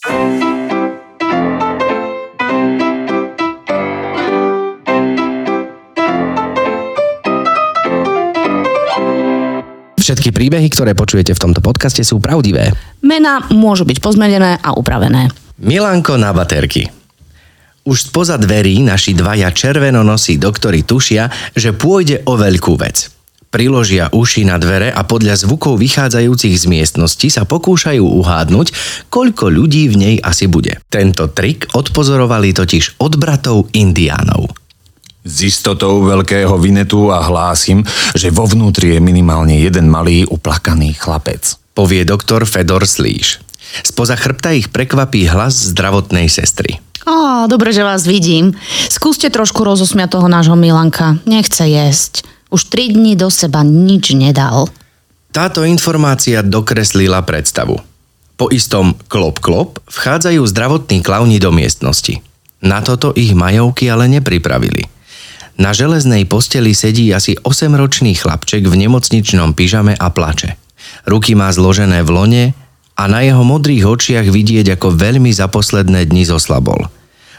Všetky 0.00 0.16
príbehy, 10.32 10.72
ktoré 10.72 10.96
počujete 10.96 11.36
v 11.36 11.42
tomto 11.44 11.60
podcaste 11.60 12.00
sú 12.00 12.16
pravdivé. 12.16 12.72
Mená 13.04 13.44
môžu 13.52 13.84
byť 13.84 14.00
pozmenené 14.00 14.56
a 14.56 14.72
upravené. 14.72 15.28
Milanko 15.60 16.16
na 16.16 16.32
baterky. 16.32 16.88
Už 17.84 18.08
spoza 18.08 18.40
dverí 18.40 18.80
naši 18.80 19.12
dvaja 19.12 19.52
červenonosí 19.52 20.40
doktori 20.40 20.80
tušia, 20.80 21.28
že 21.52 21.76
pôjde 21.76 22.24
o 22.24 22.40
veľkú 22.40 22.72
vec. 22.80 23.19
Priložia 23.50 24.06
uši 24.14 24.46
na 24.46 24.62
dvere 24.62 24.94
a 24.94 25.02
podľa 25.02 25.42
zvukov 25.42 25.82
vychádzajúcich 25.82 26.54
z 26.54 26.64
miestnosti 26.70 27.26
sa 27.34 27.42
pokúšajú 27.42 27.98
uhádnuť, 27.98 28.66
koľko 29.10 29.50
ľudí 29.50 29.90
v 29.90 29.96
nej 29.98 30.16
asi 30.22 30.46
bude. 30.46 30.78
Tento 30.86 31.26
trik 31.34 31.66
odpozorovali 31.74 32.54
totiž 32.54 33.02
od 33.02 33.18
bratov 33.18 33.66
indiánov. 33.74 34.54
S 35.26 35.42
istotou 35.42 35.98
veľkého 36.06 36.54
vinetu 36.62 37.10
a 37.10 37.26
hlásim, 37.26 37.82
že 38.14 38.30
vo 38.30 38.46
vnútri 38.46 38.94
je 38.94 39.02
minimálne 39.02 39.58
jeden 39.58 39.90
malý 39.90 40.30
uplakaný 40.30 40.94
chlapec. 40.94 41.58
Povie 41.74 42.06
doktor 42.06 42.46
Fedor 42.46 42.86
Slíš. 42.86 43.42
Spoza 43.82 44.14
chrbta 44.14 44.54
ich 44.54 44.70
prekvapí 44.70 45.26
hlas 45.26 45.74
zdravotnej 45.74 46.30
sestry. 46.30 46.78
Á, 47.02 47.50
dobre, 47.50 47.74
že 47.74 47.82
vás 47.82 48.06
vidím. 48.06 48.54
Skúste 48.86 49.26
trošku 49.26 49.66
rozosmiať 49.66 50.22
toho 50.22 50.30
nášho 50.30 50.54
Milanka. 50.54 51.18
Nechce 51.26 51.66
jesť. 51.66 52.29
Už 52.50 52.66
tri 52.66 52.90
dní 52.90 53.14
do 53.14 53.30
seba 53.30 53.62
nič 53.62 54.10
nedal. 54.18 54.66
Táto 55.30 55.62
informácia 55.62 56.42
dokreslila 56.42 57.22
predstavu. 57.22 57.78
Po 58.34 58.50
istom 58.50 58.98
klop-klop 59.06 59.78
vchádzajú 59.86 60.42
zdravotní 60.42 61.06
klauni 61.06 61.38
do 61.38 61.54
miestnosti. 61.54 62.18
Na 62.58 62.82
toto 62.82 63.14
ich 63.14 63.32
majovky 63.32 63.86
ale 63.86 64.10
nepripravili. 64.10 64.90
Na 65.60 65.70
železnej 65.70 66.26
posteli 66.26 66.74
sedí 66.74 67.12
asi 67.14 67.36
8-ročný 67.38 68.16
chlapček 68.16 68.66
v 68.66 68.74
nemocničnom 68.80 69.54
pyžame 69.54 69.94
a 69.94 70.08
plače. 70.10 70.56
Ruky 71.04 71.38
má 71.38 71.52
zložené 71.52 72.02
v 72.02 72.10
lone 72.10 72.44
a 72.96 73.02
na 73.06 73.20
jeho 73.22 73.44
modrých 73.44 73.84
očiach 73.86 74.26
vidieť, 74.26 74.74
ako 74.74 74.96
veľmi 74.96 75.30
za 75.30 75.46
posledné 75.52 76.08
dni 76.08 76.26
zoslabol. 76.26 76.88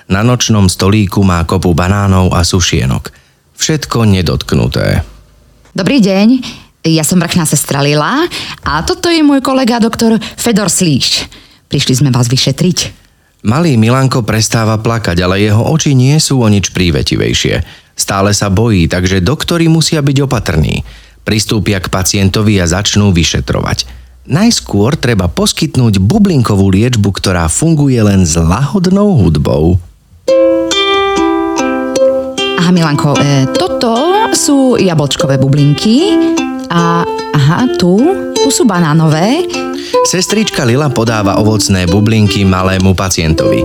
Na 0.08 0.22
nočnom 0.22 0.70
stolíku 0.70 1.26
má 1.26 1.44
kopu 1.44 1.74
banánov 1.74 2.32
a 2.32 2.46
sušienok. 2.46 3.21
Všetko 3.62 4.10
nedotknuté. 4.10 5.06
Dobrý 5.78 6.02
deň, 6.02 6.42
ja 6.82 7.06
som 7.06 7.22
vrchná 7.22 7.46
sestra 7.46 7.86
Lila 7.86 8.26
a 8.66 8.82
toto 8.82 9.06
je 9.06 9.22
môj 9.22 9.46
kolega 9.46 9.78
doktor 9.78 10.18
Fedor 10.18 10.66
Slíš. 10.66 11.30
Prišli 11.70 12.02
sme 12.02 12.10
vás 12.10 12.26
vyšetriť. 12.26 12.90
Malý 13.46 13.78
Milanko 13.78 14.26
prestáva 14.26 14.82
plakať, 14.82 15.14
ale 15.22 15.46
jeho 15.46 15.62
oči 15.62 15.94
nie 15.94 16.18
sú 16.18 16.42
o 16.42 16.50
nič 16.50 16.74
prívetivejšie. 16.74 17.62
Stále 17.94 18.34
sa 18.34 18.50
bojí, 18.50 18.90
takže 18.90 19.22
doktori 19.22 19.70
musia 19.70 20.02
byť 20.02 20.18
opatrní. 20.26 20.82
Pristúpia 21.22 21.78
k 21.78 21.94
pacientovi 21.94 22.58
a 22.58 22.66
začnú 22.66 23.14
vyšetrovať. 23.14 23.86
Najskôr 24.26 24.98
treba 24.98 25.30
poskytnúť 25.30 26.02
bublinkovú 26.02 26.66
liečbu, 26.74 27.14
ktorá 27.14 27.46
funguje 27.46 28.02
len 28.02 28.26
s 28.26 28.34
lahodnou 28.42 29.22
hudbou. 29.22 29.78
Aha, 32.60 32.72
Milanko, 32.76 33.16
e, 33.16 33.48
toto 33.56 33.96
sú 34.36 34.76
jablčkové 34.76 35.40
bublinky 35.40 36.12
a 36.68 37.04
aha, 37.08 37.60
tu, 37.80 37.96
tu 38.36 38.48
sú 38.52 38.68
banánové. 38.68 39.48
Sestrička 40.04 40.68
Lila 40.68 40.92
podáva 40.92 41.40
ovocné 41.40 41.88
bublinky 41.88 42.44
malému 42.44 42.92
pacientovi. 42.98 43.62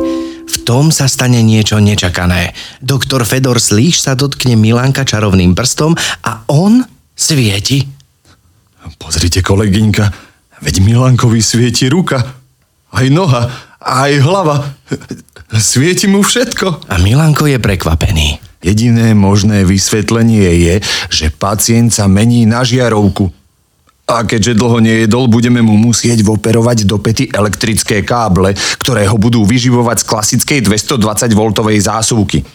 V 0.47 0.57
tom 0.63 0.95
sa 0.95 1.11
stane 1.11 1.43
niečo 1.43 1.83
nečakané. 1.83 2.55
Doktor 2.79 3.27
Fedor 3.27 3.59
Slíš 3.59 4.07
sa 4.07 4.15
dotkne 4.15 4.55
Milanka 4.55 5.03
čarovným 5.03 5.59
prstom 5.59 5.99
a 6.23 6.47
on 6.47 6.85
svieti. 7.17 7.83
Pozrite, 9.01 9.43
kolegyňka, 9.43 10.05
veď 10.63 10.75
Milankovi 10.85 11.43
svieti 11.43 11.91
ruka, 11.91 12.23
aj 12.95 13.07
noha, 13.11 13.51
aj 13.83 14.13
hlava. 14.23 14.79
Svieti 15.59 16.07
mu 16.07 16.23
všetko. 16.23 16.91
A 16.91 16.95
Milanko 17.03 17.51
je 17.51 17.59
prekvapený. 17.59 18.46
Jediné 18.65 19.13
možné 19.13 19.69
vysvetlenie 19.69 20.49
je, 20.57 20.75
že 21.13 21.27
pacient 21.29 21.93
sa 21.93 22.09
mení 22.09 22.49
na 22.49 22.65
žiarovku. 22.65 23.29
A 24.07 24.23
keďže 24.23 24.55
dlho 24.55 24.79
nejedol, 24.79 25.27
budeme 25.27 25.59
mu 25.59 25.75
musieť 25.75 26.23
voperovať 26.23 26.87
do 26.87 27.03
pety 27.03 27.27
elektrické 27.35 28.07
káble, 28.07 28.55
ktoré 28.79 29.03
ho 29.11 29.19
budú 29.19 29.43
vyživovať 29.43 30.03
z 30.03 30.05
klasickej 30.07 30.59
220V 30.63 31.69
zásuvky. 31.83 32.47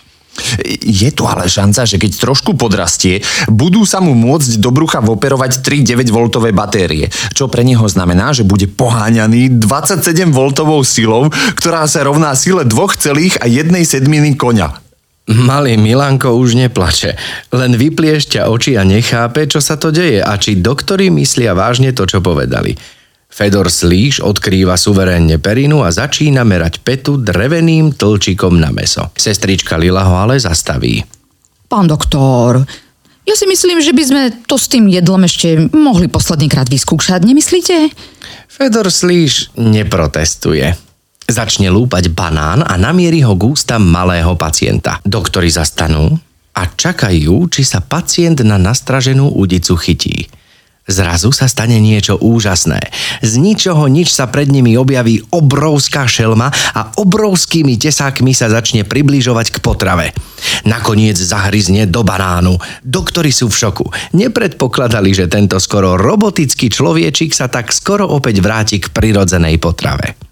Je 0.87 1.11
tu 1.11 1.27
ale 1.27 1.51
šanca, 1.51 1.83
že 1.83 1.99
keď 1.99 2.23
trošku 2.23 2.55
podrastie, 2.55 3.19
budú 3.51 3.83
sa 3.83 3.99
mu 3.99 4.15
môcť 4.15 4.63
do 4.63 4.71
brucha 4.71 5.03
voperovať 5.03 5.59
3 5.59 5.83
9V 5.83 6.55
batérie, 6.55 7.11
čo 7.35 7.51
pre 7.51 7.67
neho 7.67 7.83
znamená, 7.83 8.31
že 8.31 8.47
bude 8.47 8.71
poháňaný 8.71 9.59
27V 9.59 10.87
silou, 10.87 11.27
ktorá 11.59 11.83
sa 11.83 12.07
rovná 12.07 12.31
sile 12.31 12.63
2,1 12.63 13.43
sedminy 13.83 14.39
koňa. 14.39 14.90
Malý 15.31 15.79
Milanko 15.79 16.35
už 16.35 16.59
neplače, 16.59 17.15
len 17.55 17.71
vypliešťa 17.79 18.51
oči 18.51 18.75
a 18.75 18.83
nechápe, 18.83 19.47
čo 19.47 19.63
sa 19.63 19.79
to 19.79 19.87
deje 19.87 20.19
a 20.19 20.35
či 20.35 20.59
doktori 20.59 21.07
myslia 21.07 21.55
vážne 21.55 21.95
to, 21.95 22.03
čo 22.03 22.19
povedali. 22.19 22.75
Fedor 23.31 23.71
Slíš 23.71 24.19
odkrýva 24.19 24.75
suverénne 24.75 25.39
perinu 25.39 25.87
a 25.87 25.89
začína 25.89 26.43
merať 26.43 26.83
petu 26.83 27.15
dreveným 27.15 27.95
tlčikom 27.95 28.59
na 28.59 28.75
meso. 28.75 29.07
Sestrička 29.15 29.79
Lila 29.79 30.03
ho 30.03 30.19
ale 30.19 30.35
zastaví. 30.35 30.99
Pán 31.71 31.87
doktor, 31.87 32.59
ja 33.23 33.35
si 33.39 33.47
myslím, 33.47 33.79
že 33.79 33.95
by 33.95 34.03
sme 34.03 34.21
to 34.43 34.59
s 34.59 34.67
tým 34.67 34.91
jedlom 34.91 35.23
ešte 35.23 35.71
mohli 35.71 36.11
poslednýkrát 36.11 36.67
vyskúšať, 36.67 37.23
nemyslíte? 37.23 37.95
Fedor 38.51 38.91
Slíš 38.91 39.55
neprotestuje. 39.55 40.90
Začne 41.31 41.71
lúpať 41.71 42.11
banán 42.11 42.59
a 42.59 42.75
namierí 42.75 43.23
ho 43.23 43.39
k 43.39 43.55
ústam 43.55 43.87
malého 43.87 44.35
pacienta. 44.35 44.99
Doktori 45.07 45.47
zastanú 45.47 46.11
a 46.51 46.67
čakajú, 46.67 47.47
či 47.47 47.63
sa 47.63 47.79
pacient 47.79 48.43
na 48.43 48.59
nastraženú 48.59 49.39
udicu 49.39 49.79
chytí. 49.79 50.27
Zrazu 50.91 51.31
sa 51.31 51.47
stane 51.47 51.79
niečo 51.79 52.19
úžasné. 52.19 52.83
Z 53.23 53.39
ničoho 53.39 53.87
nič 53.87 54.11
sa 54.11 54.27
pred 54.27 54.51
nimi 54.51 54.75
objaví 54.75 55.23
obrovská 55.31 56.03
šelma 56.03 56.51
a 56.51 56.91
obrovskými 56.99 57.79
tesákmi 57.79 58.35
sa 58.35 58.51
začne 58.51 58.83
približovať 58.83 59.55
k 59.55 59.57
potrave. 59.63 60.11
Nakoniec 60.67 61.15
zahryzne 61.15 61.87
do 61.87 62.03
banánu. 62.03 62.59
Doktori 62.83 63.31
sú 63.31 63.47
v 63.47 63.55
šoku. 63.55 63.87
Nepredpokladali, 64.19 65.15
že 65.15 65.31
tento 65.31 65.63
skoro 65.63 65.95
robotický 65.95 66.67
človečik 66.67 67.31
sa 67.31 67.47
tak 67.47 67.71
skoro 67.71 68.03
opäť 68.11 68.43
vráti 68.43 68.83
k 68.83 68.91
prirodzenej 68.91 69.63
potrave. 69.63 70.30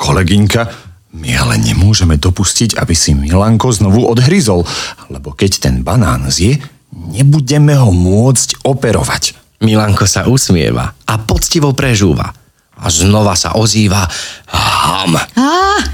Kolegynka, 0.00 0.64
my 1.12 1.30
ale 1.36 1.60
nemôžeme 1.60 2.16
dopustiť, 2.16 2.80
aby 2.80 2.96
si 2.96 3.12
Milanko 3.12 3.68
znovu 3.68 4.08
odhryzol, 4.08 4.64
lebo 5.12 5.36
keď 5.36 5.68
ten 5.68 5.84
banán 5.84 6.32
zje, 6.32 6.56
nebudeme 7.12 7.76
ho 7.76 7.92
môcť 7.92 8.64
operovať. 8.64 9.36
Milanko 9.60 10.08
sa 10.08 10.24
usmieva 10.24 10.96
a 11.04 11.14
poctivo 11.20 11.76
prežúva. 11.76 12.32
A 12.80 12.88
znova 12.88 13.36
sa 13.36 13.60
ozýva 13.60 14.08
ham. 14.48 15.20
Á, 15.20 15.84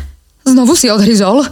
znovu 0.47 0.79
si 0.79 0.87
odhryzol. 0.87 1.43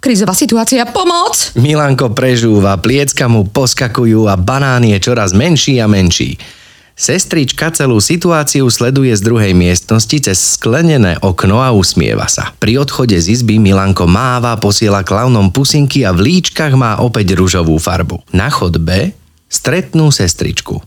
Krízová 0.00 0.32
situácia, 0.32 0.88
pomoc! 0.88 1.52
Milanko 1.58 2.14
prežúva, 2.14 2.80
pliecka 2.80 3.28
mu 3.28 3.44
poskakujú 3.50 4.30
a 4.30 4.38
banán 4.40 4.86
je 4.86 4.96
čoraz 5.02 5.36
menší 5.36 5.82
a 5.82 5.90
menší. 5.90 6.38
Sestrička 6.98 7.70
celú 7.70 8.02
situáciu 8.02 8.66
sleduje 8.66 9.14
z 9.14 9.22
druhej 9.22 9.54
miestnosti 9.54 10.18
cez 10.18 10.58
sklenené 10.58 11.14
okno 11.22 11.62
a 11.62 11.70
usmieva 11.70 12.26
sa. 12.26 12.50
Pri 12.58 12.74
odchode 12.74 13.14
z 13.14 13.38
izby 13.38 13.62
Milanko 13.62 14.10
máva, 14.10 14.58
posiela 14.58 15.06
klaunom 15.06 15.54
pusinky 15.54 16.02
a 16.02 16.10
v 16.10 16.26
líčkach 16.26 16.74
má 16.74 16.98
opäť 16.98 17.38
ružovú 17.38 17.78
farbu. 17.78 18.26
Na 18.34 18.50
chodbe 18.50 19.14
stretnú 19.46 20.10
sestričku. 20.10 20.82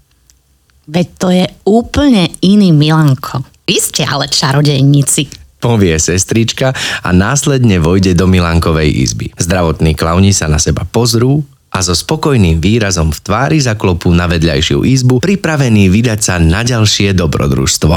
Veď 0.92 1.08
to 1.16 1.28
je 1.32 1.46
úplne 1.64 2.28
iný 2.44 2.76
Milanko. 2.76 3.48
Vy 3.64 3.80
ste 3.80 4.04
ale 4.04 4.28
čarodejníci. 4.28 5.32
Povie 5.64 5.96
sestrička 5.96 6.76
a 7.08 7.10
následne 7.16 7.80
vojde 7.80 8.20
do 8.20 8.28
Milankovej 8.28 8.92
izby. 8.92 9.32
Zdravotní 9.40 9.96
klauni 9.96 10.36
sa 10.36 10.52
na 10.52 10.60
seba 10.60 10.84
pozrú 10.84 11.48
a 11.72 11.80
so 11.80 11.96
spokojným 11.96 12.60
výrazom 12.60 13.16
v 13.16 13.20
tvári 13.24 13.60
zaklopú 13.64 14.12
na 14.12 14.28
vedľajšiu 14.28 14.84
izbu, 14.84 15.24
pripravení 15.24 15.88
vydať 15.88 16.20
sa 16.20 16.36
na 16.36 16.68
ďalšie 16.68 17.16
dobrodružstvo. 17.16 17.96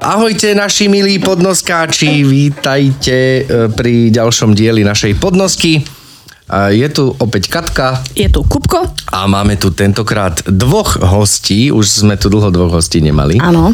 Ahojte 0.00 0.58
naši 0.58 0.90
milí 0.90 1.22
podnoskáči, 1.22 2.26
vítajte 2.26 3.16
e, 3.16 3.42
pri 3.70 4.10
ďalšom 4.10 4.58
dieli 4.58 4.82
našej 4.82 5.22
podnosky. 5.22 5.86
Je 6.50 6.88
tu 6.90 7.14
opäť 7.14 7.46
Katka 7.46 8.02
Je 8.10 8.26
tu 8.26 8.42
Kupko? 8.42 8.90
a 8.90 9.18
máme 9.30 9.54
tu 9.54 9.70
tentokrát 9.70 10.42
dvoch 10.50 10.98
hostí, 10.98 11.70
už 11.70 11.86
sme 11.86 12.18
tu 12.18 12.26
dlho 12.26 12.50
dvoch 12.50 12.74
hostí 12.74 12.98
nemali. 12.98 13.38
Áno. 13.38 13.70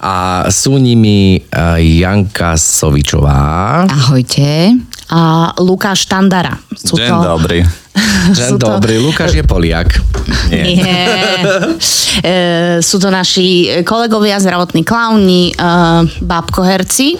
a 0.00 0.48
sú 0.48 0.80
nimi 0.80 1.36
uh, 1.36 1.76
Janka 1.76 2.56
Sovičová. 2.56 3.84
Ahojte. 3.84 4.72
A 5.10 5.52
Lukáš 5.60 6.08
Štandara. 6.08 6.56
Sú 6.72 6.96
Deň 6.96 7.12
dobrý. 7.20 7.60
Že 8.36 8.42
sú 8.42 8.56
to- 8.56 8.66
dobrý, 8.72 8.98
Lukáš 8.98 9.36
je 9.36 9.44
Poliak. 9.44 9.88
Nie. 10.48 10.64
Nie. 10.76 11.02
E, 12.24 12.78
sú 12.80 12.96
to 13.02 13.10
naši 13.10 13.82
kolegovia, 13.84 14.38
zdravotní 14.40 14.86
klauni, 14.86 15.50
e, 15.50 15.54
bábko 16.22 16.62
herci, 16.62 17.18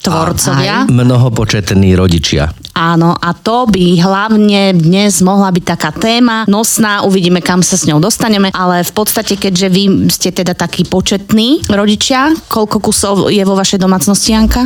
tvorcovia. 0.00 0.88
Mnohopočetní 0.88 1.92
rodičia. 1.94 2.50
Áno, 2.72 3.12
a 3.12 3.36
to 3.36 3.68
by 3.68 4.00
hlavne 4.00 4.72
dnes 4.72 5.20
mohla 5.20 5.52
byť 5.52 5.64
taká 5.68 5.92
téma 5.92 6.48
nosná, 6.48 7.04
uvidíme, 7.04 7.44
kam 7.44 7.60
sa 7.60 7.76
s 7.76 7.84
ňou 7.84 8.00
dostaneme, 8.00 8.48
ale 8.56 8.80
v 8.80 8.92
podstate, 8.96 9.36
keďže 9.36 9.68
vy 9.68 9.84
ste 10.08 10.32
teda 10.32 10.56
takí 10.56 10.88
početní 10.88 11.60
rodičia, 11.68 12.32
koľko 12.48 12.80
kusov 12.80 13.28
je 13.28 13.44
vo 13.44 13.52
vašej 13.52 13.76
domácnosti, 13.76 14.32
Janka? 14.32 14.64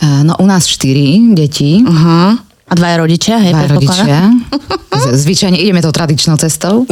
No 0.00 0.38
u 0.38 0.46
nás 0.46 0.70
štyri 0.70 1.34
deti. 1.34 1.82
Uh-huh. 1.82 2.38
A 2.68 2.72
dvaja 2.76 2.96
rodičia, 3.00 3.40
hej, 3.40 3.52
Dva 3.56 3.64
predpokladám? 3.64 4.28
rodičia. 4.52 5.16
Zvyčajne 5.24 5.56
ideme 5.56 5.80
tou 5.80 5.94
tradičnou 5.94 6.36
cestou. 6.36 6.84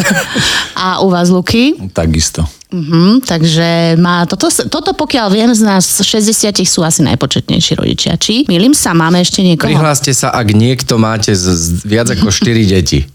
A 0.72 1.04
u 1.04 1.10
vás, 1.12 1.28
Luky? 1.28 1.76
Takisto. 1.92 2.48
Uh-huh. 2.72 3.22
Takže 3.22 3.94
má, 4.00 4.26
toto, 4.26 4.50
toto, 4.50 4.90
pokiaľ 4.96 5.26
viem, 5.30 5.50
z 5.54 5.62
nás 5.62 5.86
60 6.02 6.66
sú 6.66 6.82
asi 6.82 7.00
najpočetnejší 7.06 7.78
rodičia. 7.78 8.18
Či? 8.18 8.48
Milím 8.50 8.74
sa, 8.74 8.90
máme 8.96 9.22
ešte 9.22 9.44
niekoho? 9.44 9.70
Prihláste 9.70 10.10
sa, 10.10 10.34
ak 10.34 10.50
niekto 10.50 10.98
máte 10.98 11.36
z, 11.36 11.44
z 11.56 11.66
viac 11.86 12.10
ako 12.10 12.32
4 12.32 12.66
deti. 12.66 13.06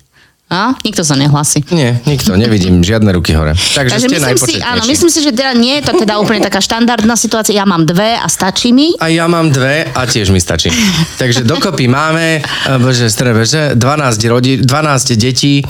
A? 0.51 0.75
Nikto 0.83 1.07
sa 1.07 1.15
nehlasí. 1.15 1.63
Nie, 1.71 2.03
nikto, 2.03 2.35
nevidím 2.35 2.83
žiadne 2.83 3.15
ruky 3.15 3.31
hore. 3.31 3.55
Takže, 3.79 4.03
Takže 4.03 4.07
ste 4.11 4.17
myslím 4.19 4.37
si, 4.43 4.53
áno, 4.59 4.83
myslím 4.83 5.11
si, 5.11 5.19
že 5.23 5.31
teda 5.31 5.55
nie 5.55 5.79
je 5.79 5.83
to 5.87 5.93
teda 6.03 6.19
úplne 6.19 6.43
taká 6.43 6.59
štandardná 6.59 7.15
situácia. 7.15 7.55
Ja 7.55 7.63
mám 7.63 7.87
dve 7.87 8.19
a 8.19 8.27
stačí 8.27 8.75
mi. 8.75 8.91
A 8.99 9.07
ja 9.07 9.31
mám 9.31 9.47
dve 9.47 9.87
a 9.87 10.01
tiež 10.03 10.27
mi 10.35 10.43
stačí. 10.43 10.67
Takže 11.15 11.47
dokopy 11.47 11.87
máme, 11.87 12.43
eh, 12.43 12.77
bože, 12.83 13.07
strebe, 13.07 13.47
že 13.47 13.79
12, 13.79 14.27
rodi, 14.27 14.59
12 14.59 15.15
detí 15.15 15.63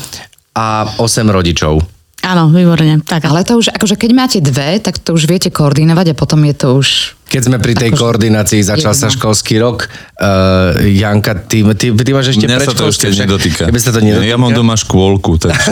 a 0.58 0.98
8 0.98 1.30
rodičov. 1.30 2.02
Áno, 2.22 2.54
výborne. 2.54 3.02
Tak, 3.02 3.26
ale 3.26 3.42
Ale 3.42 3.50
to 3.50 3.58
už, 3.58 3.74
akože 3.74 3.98
keď 3.98 4.12
máte 4.14 4.38
dve, 4.38 4.78
tak 4.78 5.02
to 5.02 5.18
už 5.18 5.26
viete 5.26 5.50
koordinovať 5.50 6.14
a 6.14 6.18
potom 6.18 6.46
je 6.46 6.54
to 6.54 6.78
už... 6.78 7.18
Keď 7.32 7.42
sme 7.48 7.58
pri 7.64 7.74
tej 7.80 7.96
Akože 7.96 8.02
koordinácii, 8.04 8.60
začal 8.60 8.92
sa 8.92 9.08
školský 9.08 9.56
rok. 9.64 9.88
Uh, 10.20 10.76
Janka, 10.84 11.40
ty, 11.48 11.64
ty, 11.80 11.96
ty 11.96 12.10
máš 12.12 12.36
ešte 12.36 12.44
Mňa 12.44 12.60
sa 12.60 12.76
to 12.76 12.92
ešte 12.92 13.08
nedotýka. 13.08 13.72
Tebe 13.72 13.80
sa 13.80 13.96
to 13.96 14.04
nedotýka? 14.04 14.28
Ja 14.28 14.36
mám 14.36 14.52
doma 14.52 14.76
škôlku, 14.76 15.40
takže 15.40 15.72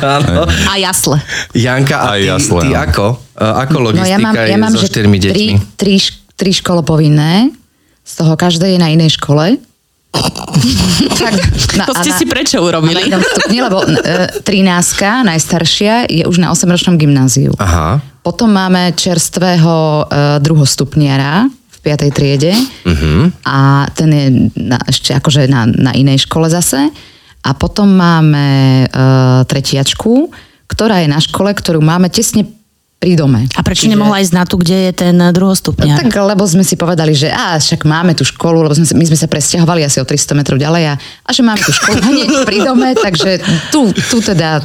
a 0.72 0.74
jasle. 0.80 1.20
Janka, 1.52 2.00
a 2.00 2.16
Aj 2.16 2.20
ty, 2.20 2.32
jasle, 2.32 2.64
ty 2.64 2.72
no. 2.72 2.80
ako? 2.80 3.06
Uh, 3.36 3.60
ako 3.60 3.76
No 3.76 3.84
logistika 3.92 4.08
ja 4.08 4.18
mám, 4.24 4.34
ja 4.34 4.56
mám 4.56 4.72
so 4.72 4.80
že 4.80 4.88
štyrmi 4.88 5.18
tri, 5.20 5.28
deťmi? 5.28 5.54
tri, 5.76 5.94
tri 6.32 6.50
školopovinné, 6.56 7.52
z 8.00 8.12
toho 8.16 8.32
každé 8.32 8.72
je 8.72 8.78
na 8.80 8.88
inej 8.88 9.20
škole. 9.20 9.60
Tak, 11.14 11.32
no, 11.74 11.84
To 11.84 11.94
ste 11.96 12.10
na- 12.10 12.16
si 12.16 12.24
prečo 12.24 12.56
na 12.56 12.64
urobili? 12.64 13.00
inom 13.04 13.20
stupni, 13.20 13.58
lebo 13.60 13.82
e, 13.82 13.90
13 14.40 15.24
najstaršia 15.24 15.94
je 16.08 16.22
už 16.22 16.36
na 16.38 16.48
8-ročnom 16.48 16.94
gymnáziu. 16.94 17.52
Aha. 17.56 17.98
Potom 18.20 18.48
máme 18.48 18.92
čerstvého 18.92 19.74
e, 19.74 20.02
druhostupniara 20.40 21.44
v 21.44 21.78
5. 21.82 22.08
triede 22.10 22.54
Mhm. 22.84 23.44
a 23.44 23.58
ten 23.90 24.10
je 24.10 24.26
na, 24.56 24.78
ešte 24.82 25.12
akože 25.12 25.44
na, 25.46 25.66
na 25.66 25.92
inej 25.92 26.24
škole 26.24 26.48
zase. 26.48 26.88
A 27.40 27.52
potom 27.52 27.90
máme 27.90 28.46
e, 28.82 28.96
tretiačku, 29.44 30.32
ktorá 30.66 30.98
je 30.98 31.08
na 31.08 31.20
škole, 31.20 31.52
ktorú 31.52 31.78
máme 31.78 32.08
tesne 32.08 32.48
pri 33.04 33.20
dome. 33.20 33.44
A 33.52 33.60
prečo 33.60 33.84
nemohla 33.84 34.24
ísť 34.24 34.32
na 34.32 34.48
tu, 34.48 34.56
kde 34.56 34.88
je 34.88 34.92
ten 34.96 35.12
druhostupňar? 35.12 36.00
Tak, 36.00 36.08
lebo 36.08 36.40
sme 36.48 36.64
si 36.64 36.72
povedali, 36.80 37.12
že 37.12 37.28
á, 37.28 37.60
však 37.60 37.84
máme 37.84 38.16
tú 38.16 38.24
školu, 38.24 38.64
lebo 38.64 38.72
sme, 38.72 38.88
my 38.96 39.04
sme 39.12 39.18
sa 39.20 39.28
presťahovali 39.28 39.84
asi 39.84 40.00
o 40.00 40.08
300 40.08 40.32
metrov 40.32 40.56
ďalej 40.56 40.88
a, 40.88 40.94
a 40.96 41.30
že 41.36 41.44
máme 41.44 41.60
tú 41.60 41.76
školu 41.76 42.00
hneď 42.00 42.48
pri 42.48 42.64
dome, 42.64 42.96
takže 43.04 43.44
tu, 43.68 43.92
tu 43.92 44.24
teda 44.24 44.64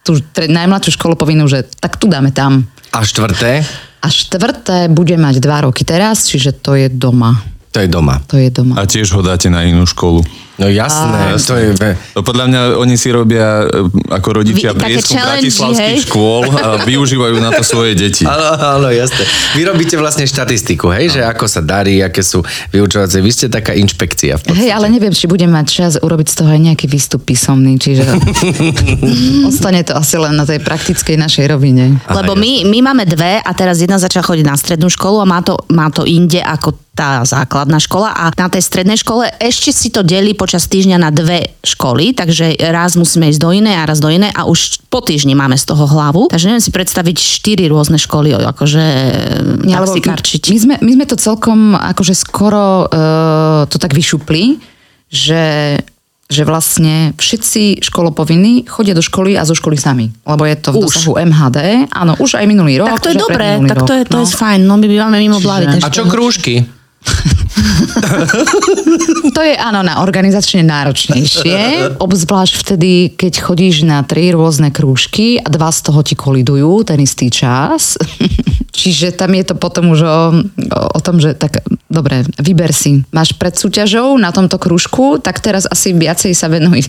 tú 0.00 0.16
tre, 0.32 0.48
najmladšiu 0.48 0.96
školu 0.96 1.20
povinnú, 1.20 1.44
že 1.44 1.68
tak 1.76 2.00
tu 2.00 2.08
dáme 2.08 2.32
tam. 2.32 2.64
A 2.96 3.04
štvrté? 3.04 3.60
A 4.00 4.08
štvrté 4.08 4.88
bude 4.88 5.20
mať 5.20 5.36
dva 5.44 5.68
roky 5.68 5.84
teraz, 5.84 6.24
čiže 6.32 6.56
to 6.56 6.80
je 6.80 6.88
doma. 6.88 7.44
To 7.76 7.84
je 7.84 7.92
doma. 7.92 8.24
To 8.32 8.40
je 8.40 8.48
doma. 8.48 8.80
a 8.80 8.88
tiež 8.88 9.12
ho 9.12 9.20
dáte 9.20 9.52
na 9.52 9.68
inú 9.68 9.84
školu. 9.84 10.24
No 10.56 10.72
jasné, 10.72 11.36
to 11.36 11.52
je... 11.52 11.68
No 12.16 12.24
podľa 12.24 12.48
mňa 12.48 12.60
oni 12.80 12.96
si 12.96 13.12
robia 13.12 13.68
e, 13.68 13.92
ako 14.08 14.40
rodičia 14.40 14.72
Vy- 14.72 14.88
prieskum 14.88 15.20
bratislavských 15.20 16.00
hej? 16.00 16.04
škôl 16.08 16.48
a 16.48 16.80
využívajú 16.88 17.36
na 17.44 17.52
to 17.52 17.60
svoje 17.60 17.92
deti. 17.92 18.24
Áno, 18.36 18.56
áno, 18.56 18.88
jasné. 18.88 19.22
Vy 19.52 19.68
robíte 19.68 19.94
vlastne 20.00 20.24
štatistiku, 20.24 20.88
hej, 20.92 21.18
že 21.18 21.20
ako 21.24 21.44
sa 21.44 21.60
darí, 21.60 22.00
aké 22.00 22.24
sú 22.24 22.40
vyučovacie. 22.72 23.20
Vy 23.20 23.30
ste 23.32 23.46
taká 23.52 23.76
inšpekcia 23.76 24.40
v 24.40 24.42
podstate. 24.48 24.60
Hej, 24.64 24.70
ale 24.72 24.88
neviem, 24.88 25.12
či 25.12 25.28
budem 25.28 25.48
mať 25.52 25.66
čas 25.68 25.92
urobiť 26.00 26.26
z 26.32 26.34
toho 26.40 26.48
aj 26.52 26.60
nejaký 26.72 26.86
výstup 26.88 27.24
písomný, 27.24 27.76
čiže 27.76 28.04
ostane 29.50 29.84
to 29.84 29.92
asi 29.92 30.16
len 30.16 30.36
na 30.36 30.48
tej 30.48 30.60
praktickej 30.64 31.16
našej 31.20 31.44
rovine. 31.52 32.00
Lebo 32.08 32.32
my, 32.32 32.64
my 32.64 32.78
máme 32.92 33.04
dve 33.04 33.40
a 33.40 33.50
teraz 33.52 33.80
jedna 33.80 34.00
začala 34.00 34.24
chodiť 34.24 34.44
na 34.44 34.56
strednú 34.56 34.88
školu 34.88 35.20
a 35.22 35.26
má 35.28 35.40
to, 35.44 35.60
má 35.68 35.88
to 35.92 36.08
inde 36.08 36.40
ako 36.40 36.76
tá 36.96 37.20
základná 37.28 37.76
škola 37.76 38.16
a 38.16 38.32
na 38.32 38.48
tej 38.48 38.64
strednej 38.64 38.96
škole 38.96 39.28
ešte 39.36 39.68
si 39.68 39.92
to 39.92 40.00
delí 40.00 40.32
počas 40.46 40.70
týždňa 40.70 41.02
na 41.02 41.10
dve 41.10 41.58
školy, 41.66 42.14
takže 42.14 42.54
raz 42.70 42.94
musíme 42.94 43.26
ísť 43.34 43.42
do 43.42 43.50
inej 43.50 43.82
a 43.82 43.90
raz 43.90 43.98
do 43.98 44.06
inej 44.06 44.30
a 44.30 44.46
už 44.46 44.86
po 44.86 45.02
týždni 45.02 45.34
máme 45.34 45.58
z 45.58 45.66
toho 45.66 45.90
hlavu. 45.90 46.30
Takže 46.30 46.46
neviem 46.46 46.62
si 46.62 46.70
predstaviť 46.70 47.18
štyri 47.18 47.66
rôzne 47.66 47.98
školy, 47.98 48.30
akože 48.30 48.84
Nie, 49.66 49.82
lebo 49.82 49.98
my, 49.98 50.58
sme, 50.62 50.78
my 50.78 50.90
sme 50.94 51.04
to 51.10 51.18
celkom 51.18 51.74
akože 51.74 52.14
skoro 52.14 52.86
uh, 52.86 53.66
to 53.66 53.82
tak 53.82 53.90
vyšupli, 53.90 54.62
že, 55.10 55.74
že 56.30 56.42
vlastne 56.46 57.10
všetci 57.18 57.82
školopovinní 57.82 58.70
chodia 58.70 58.94
do 58.94 59.02
školy 59.02 59.34
a 59.34 59.42
zo 59.42 59.58
školy 59.58 59.74
sami. 59.74 60.14
Lebo 60.22 60.46
je 60.46 60.56
to 60.62 60.70
v 60.70 60.76
Už. 60.78 60.82
dosahu 60.86 61.18
MHD. 61.26 61.90
Áno, 61.90 62.14
už 62.22 62.38
aj 62.38 62.46
minulý 62.46 62.86
rok. 62.86 62.94
Tak 62.94 63.02
to 63.02 63.10
je 63.10 63.18
dobré, 63.18 63.58
tak 63.66 63.82
to 63.82 63.94
je, 63.98 64.02
to 64.06 64.18
no. 64.18 64.22
je 64.22 64.30
fajn, 64.30 64.62
no 64.62 64.78
my 64.78 64.86
bývame 64.86 65.18
mimo 65.18 65.42
blavy. 65.42 65.82
A 65.82 65.90
čo 65.90 66.06
krúžky? 66.06 66.75
To 69.36 69.40
je 69.42 69.54
áno, 69.56 69.80
na 69.82 70.00
organizačne 70.04 70.62
náročnejšie, 70.64 71.58
obzvlášť 72.00 72.54
vtedy, 72.56 72.92
keď 73.16 73.32
chodíš 73.40 73.84
na 73.84 74.04
tri 74.04 74.32
rôzne 74.32 74.70
krúžky 74.72 75.40
a 75.40 75.48
dva 75.48 75.72
z 75.72 75.80
toho 75.88 76.00
ti 76.04 76.14
kolidujú 76.16 76.84
ten 76.84 77.00
istý 77.00 77.32
čas. 77.32 77.96
Čiže 78.76 79.16
tam 79.16 79.32
je 79.32 79.44
to 79.48 79.54
potom 79.56 79.96
už 79.96 80.00
o, 80.04 80.20
o, 80.68 81.00
tom, 81.00 81.16
že 81.16 81.32
tak 81.32 81.64
dobre, 81.88 82.28
vyber 82.36 82.76
si. 82.76 83.00
Máš 83.08 83.32
pred 83.32 83.56
súťažou 83.56 84.20
na 84.20 84.28
tomto 84.36 84.60
krúžku, 84.60 85.16
tak 85.16 85.40
teraz 85.40 85.64
asi 85.64 85.96
viacej 85.96 86.36
sa 86.36 86.52
venuj. 86.52 86.84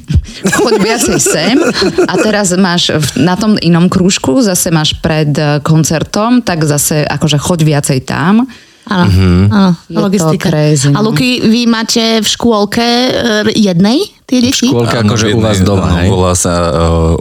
Choď 0.60 0.84
viacej 0.84 1.20
sem 1.24 1.56
a 2.04 2.14
teraz 2.20 2.52
máš 2.60 2.92
na 3.16 3.40
tom 3.40 3.56
inom 3.64 3.88
krúžku, 3.88 4.44
zase 4.44 4.68
máš 4.68 5.00
pred 5.00 5.32
koncertom, 5.64 6.44
tak 6.44 6.68
zase 6.68 7.08
akože 7.08 7.40
choď 7.40 7.60
viacej 7.64 8.00
tam. 8.04 8.44
Áno, 8.88 9.06
áno, 9.52 9.72
Je 9.92 9.96
to 9.96 10.02
logistika. 10.08 10.48
crazy, 10.50 10.90
A 10.92 11.00
no. 11.00 11.12
Luky, 11.12 11.44
vy 11.44 11.68
máte 11.68 12.24
v 12.24 12.28
škôlke 12.28 12.84
e, 12.84 13.12
jednej 13.54 14.00
tie 14.28 14.40
deti? 14.44 14.68
Škôlka 14.68 15.04
Áno, 15.04 15.16
akože 15.16 15.26
u 15.36 15.40
vás 15.40 15.60
doma, 15.64 15.88
áno, 15.88 15.98
hej? 16.04 16.10
Volá 16.12 16.34
sa 16.36 16.54
uh, 16.68 16.72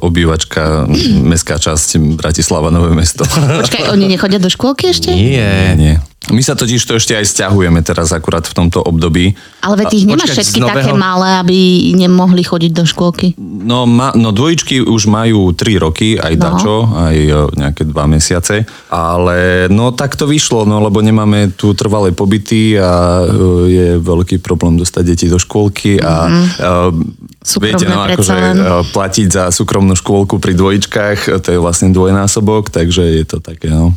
obývačka, 0.03 0.91
mestská 1.31 1.59
časť 1.63 2.19
Bratislava, 2.19 2.75
Nové 2.75 2.91
mesto. 2.95 3.23
Počkaj, 3.63 3.95
oni 3.95 4.11
nechodia 4.11 4.43
do 4.43 4.51
škôlky 4.51 4.91
ešte? 4.91 5.15
Nie. 5.15 5.79
Nie. 5.79 6.03
My 6.35 6.43
sa 6.43 6.59
totiž 6.59 6.83
to 6.83 6.99
ešte 6.99 7.15
aj 7.15 7.23
stiahujeme 7.23 7.79
teraz 7.87 8.11
akurát 8.11 8.43
v 8.43 8.55
tomto 8.55 8.83
období. 8.83 9.39
Ale 9.63 9.79
veď 9.79 9.95
ich 9.95 10.07
nemáš 10.11 10.35
počkať, 10.35 10.37
všetky 10.43 10.61
z 10.61 10.67
také 10.67 10.91
nového- 10.91 10.99
malé, 10.99 11.31
aby 11.39 11.59
nemohli 11.95 12.43
chodiť 12.43 12.73
do 12.75 12.83
škôlky. 12.83 13.39
No, 13.39 13.87
ma, 13.87 14.11
no 14.19 14.35
dvojičky 14.35 14.83
už 14.83 15.07
majú 15.07 15.55
3 15.55 15.79
roky, 15.79 16.19
aj 16.19 16.35
No. 16.35 16.43
dačo, 16.43 16.75
aj 16.91 17.17
e, 17.17 17.39
nejaké 17.55 17.83
2 17.87 17.95
mesiace. 18.11 18.67
Ale 18.91 19.71
no 19.71 19.95
tak 19.95 20.19
to 20.19 20.27
vyšlo, 20.27 20.67
no 20.67 20.83
lebo 20.83 20.99
nemáme 20.99 21.55
tu 21.55 21.71
trvalé 21.79 22.11
pobyty 22.11 22.75
a 22.75 23.23
e, 23.23 23.27
je 23.71 23.87
veľký 24.03 24.43
problém 24.43 24.75
dostať 24.79 25.03
deti 25.07 25.27
do 25.31 25.39
škôlky 25.39 26.03
a 26.03 26.27
mm-hmm. 26.27 27.25
Súkromné 27.47 27.79
viete, 27.79 27.87
no 27.87 28.03
akože 28.03 28.35
e, 28.35 28.55
platiť 28.91 29.29
za 29.31 29.45
súkromnú 29.55 29.95
škôlku 29.95 30.43
pri 30.43 30.59
dvojičkách, 30.59 31.39
to 31.39 31.49
je 31.55 31.59
vlastne 31.63 31.95
dvojnásobok, 31.95 32.75
takže 32.75 33.23
je 33.23 33.25
to 33.25 33.39
také, 33.39 33.71
no. 33.71 33.95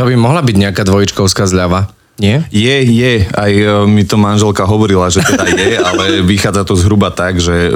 To 0.00 0.08
by 0.08 0.16
mohla 0.16 0.40
byť 0.40 0.56
nejaká 0.56 0.80
dvojičkovská 0.88 1.44
zľava. 1.44 1.92
Nie? 2.16 2.44
Je, 2.48 2.76
je. 2.84 3.28
Aj 3.28 3.52
e, 3.52 3.84
mi 3.84 4.04
to 4.08 4.16
manželka 4.16 4.64
hovorila, 4.64 5.12
že 5.12 5.20
teda 5.20 5.44
je, 5.52 5.76
ale 5.92 6.24
vychádza 6.24 6.64
to 6.64 6.72
zhruba 6.72 7.12
tak, 7.12 7.36
že 7.36 7.68
e, 7.68 7.72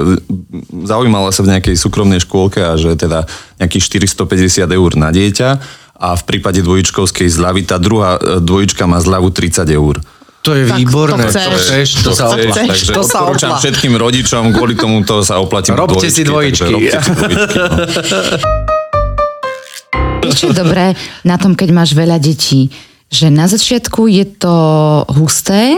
zaujímala 0.89 1.29
sa 1.29 1.45
v 1.45 1.53
nejakej 1.53 1.77
súkromnej 1.77 2.21
škôlke 2.25 2.61
a 2.61 2.73
že 2.81 2.97
teda 2.97 3.29
nejakých 3.61 4.09
450 4.09 4.65
eur 4.69 4.91
na 4.97 5.13
dieťa 5.13 5.49
a 5.97 6.09
v 6.17 6.23
prípade 6.25 6.65
dvojičkovskej 6.65 7.29
zľavy 7.29 7.61
tá 7.65 7.77
druhá 7.77 8.17
e, 8.17 8.41
dvojička 8.41 8.89
má 8.89 8.97
zľavu 8.97 9.29
30 9.29 9.65
eur. 9.69 10.01
To 10.45 10.53
je 10.53 10.65
Tak 10.65 10.77
výborné. 10.77 11.25
to 11.25 11.57
chceš. 11.57 12.05
to, 12.05 12.13
sa 12.13 12.29
chceš, 12.33 12.53
oplatí. 12.53 12.69
takže 12.69 12.85
To 12.93 13.01
sa 13.01 13.21
odporúčam 13.21 13.49
oplatí. 13.53 13.61
všetkým 13.65 13.93
rodičom, 13.97 14.43
kvôli 14.53 14.73
tomu 14.77 15.01
to 15.01 15.25
sa 15.25 15.41
oplatí. 15.41 15.73
Robte 15.73 16.09
si 16.09 16.21
dvojičky. 16.21 16.69
Robte 16.69 16.89
si 17.01 17.09
dvojičky 17.13 17.57
no. 17.61 18.73
Vieš, 20.25 20.51
dobré 20.55 20.97
na 21.21 21.35
tom, 21.37 21.53
keď 21.53 21.69
máš 21.71 21.93
veľa 21.93 22.17
detí? 22.17 22.73
Že 23.09 23.27
na 23.29 23.45
začiatku 23.45 24.09
je 24.09 24.25
to 24.25 24.55
husté, 25.13 25.77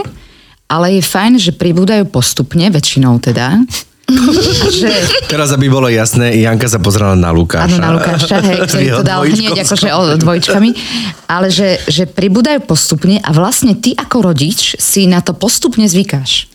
ale 0.68 1.00
je 1.00 1.02
fajn, 1.04 1.32
že 1.40 1.52
pribúdajú 1.52 2.08
postupne, 2.08 2.68
väčšinou 2.68 3.20
teda. 3.20 3.60
A 4.08 4.64
že, 4.72 4.88
Teraz, 5.28 5.52
aby 5.52 5.68
bolo 5.68 5.84
jasné, 5.92 6.32
Janka 6.40 6.64
sa 6.64 6.80
pozerala 6.80 7.12
na 7.12 7.28
Lukáša. 7.28 7.76
áno, 7.76 7.76
na 7.76 7.90
Lukáša, 8.00 8.40
hej, 8.40 8.56
S 8.64 8.72
ktorý 8.72 8.86
to 8.96 9.04
dal 9.04 9.20
hneď 9.28 9.68
akože 9.68 9.88
o, 9.92 10.00
dvojčkami. 10.16 10.70
Ale 11.28 11.52
že, 11.52 11.76
že 11.84 12.08
pribúdajú 12.08 12.64
postupne 12.64 13.20
a 13.20 13.30
vlastne 13.36 13.76
ty 13.76 13.92
ako 13.92 14.32
rodič 14.32 14.80
si 14.80 15.04
na 15.04 15.20
to 15.20 15.36
postupne 15.36 15.84
zvykáš. 15.84 16.48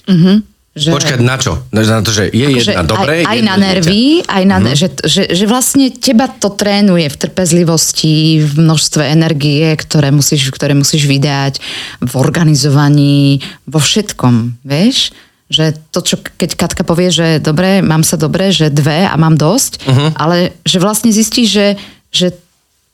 Že... 0.74 0.90
Počkať, 0.90 1.20
na 1.22 1.38
čo? 1.38 1.62
Na 1.70 2.02
to, 2.02 2.10
že 2.10 2.34
je 2.34 2.50
Akože 2.50 2.74
jedna 2.74 2.82
dobré, 2.82 3.22
aj, 3.22 3.30
aj 3.30 3.38
jedno 3.38 3.46
na 3.46 3.56
nervy, 3.62 4.04
aj 4.26 4.44
na, 4.50 4.58
že, 4.74 4.88
že, 5.06 5.24
že 5.30 5.46
vlastne 5.46 5.94
teba 5.94 6.26
to 6.26 6.50
trénuje 6.50 7.14
v 7.14 7.20
trpezlivosti, 7.22 8.42
v 8.42 8.54
množstve 8.58 9.06
energie, 9.06 9.70
ktoré 9.78 10.10
musíš, 10.10 10.50
ktoré 10.50 10.74
musíš 10.74 11.06
vydať, 11.06 11.62
v 12.02 12.14
organizovaní, 12.18 13.46
vo 13.70 13.78
všetkom, 13.78 14.66
vieš? 14.66 15.14
Že 15.54 15.78
to, 15.94 16.00
čo 16.02 16.16
keď 16.42 16.58
Katka 16.58 16.82
povie, 16.82 17.14
že 17.14 17.38
dobre, 17.38 17.86
mám 17.86 18.02
sa 18.02 18.18
dobre, 18.18 18.50
že 18.50 18.74
dve 18.74 19.06
a 19.06 19.14
mám 19.14 19.38
dosť, 19.38 19.86
ale 20.18 20.58
že 20.66 20.82
vlastne 20.82 21.14
zistíš, 21.14 21.54
že, 21.54 21.68
že 22.10 22.28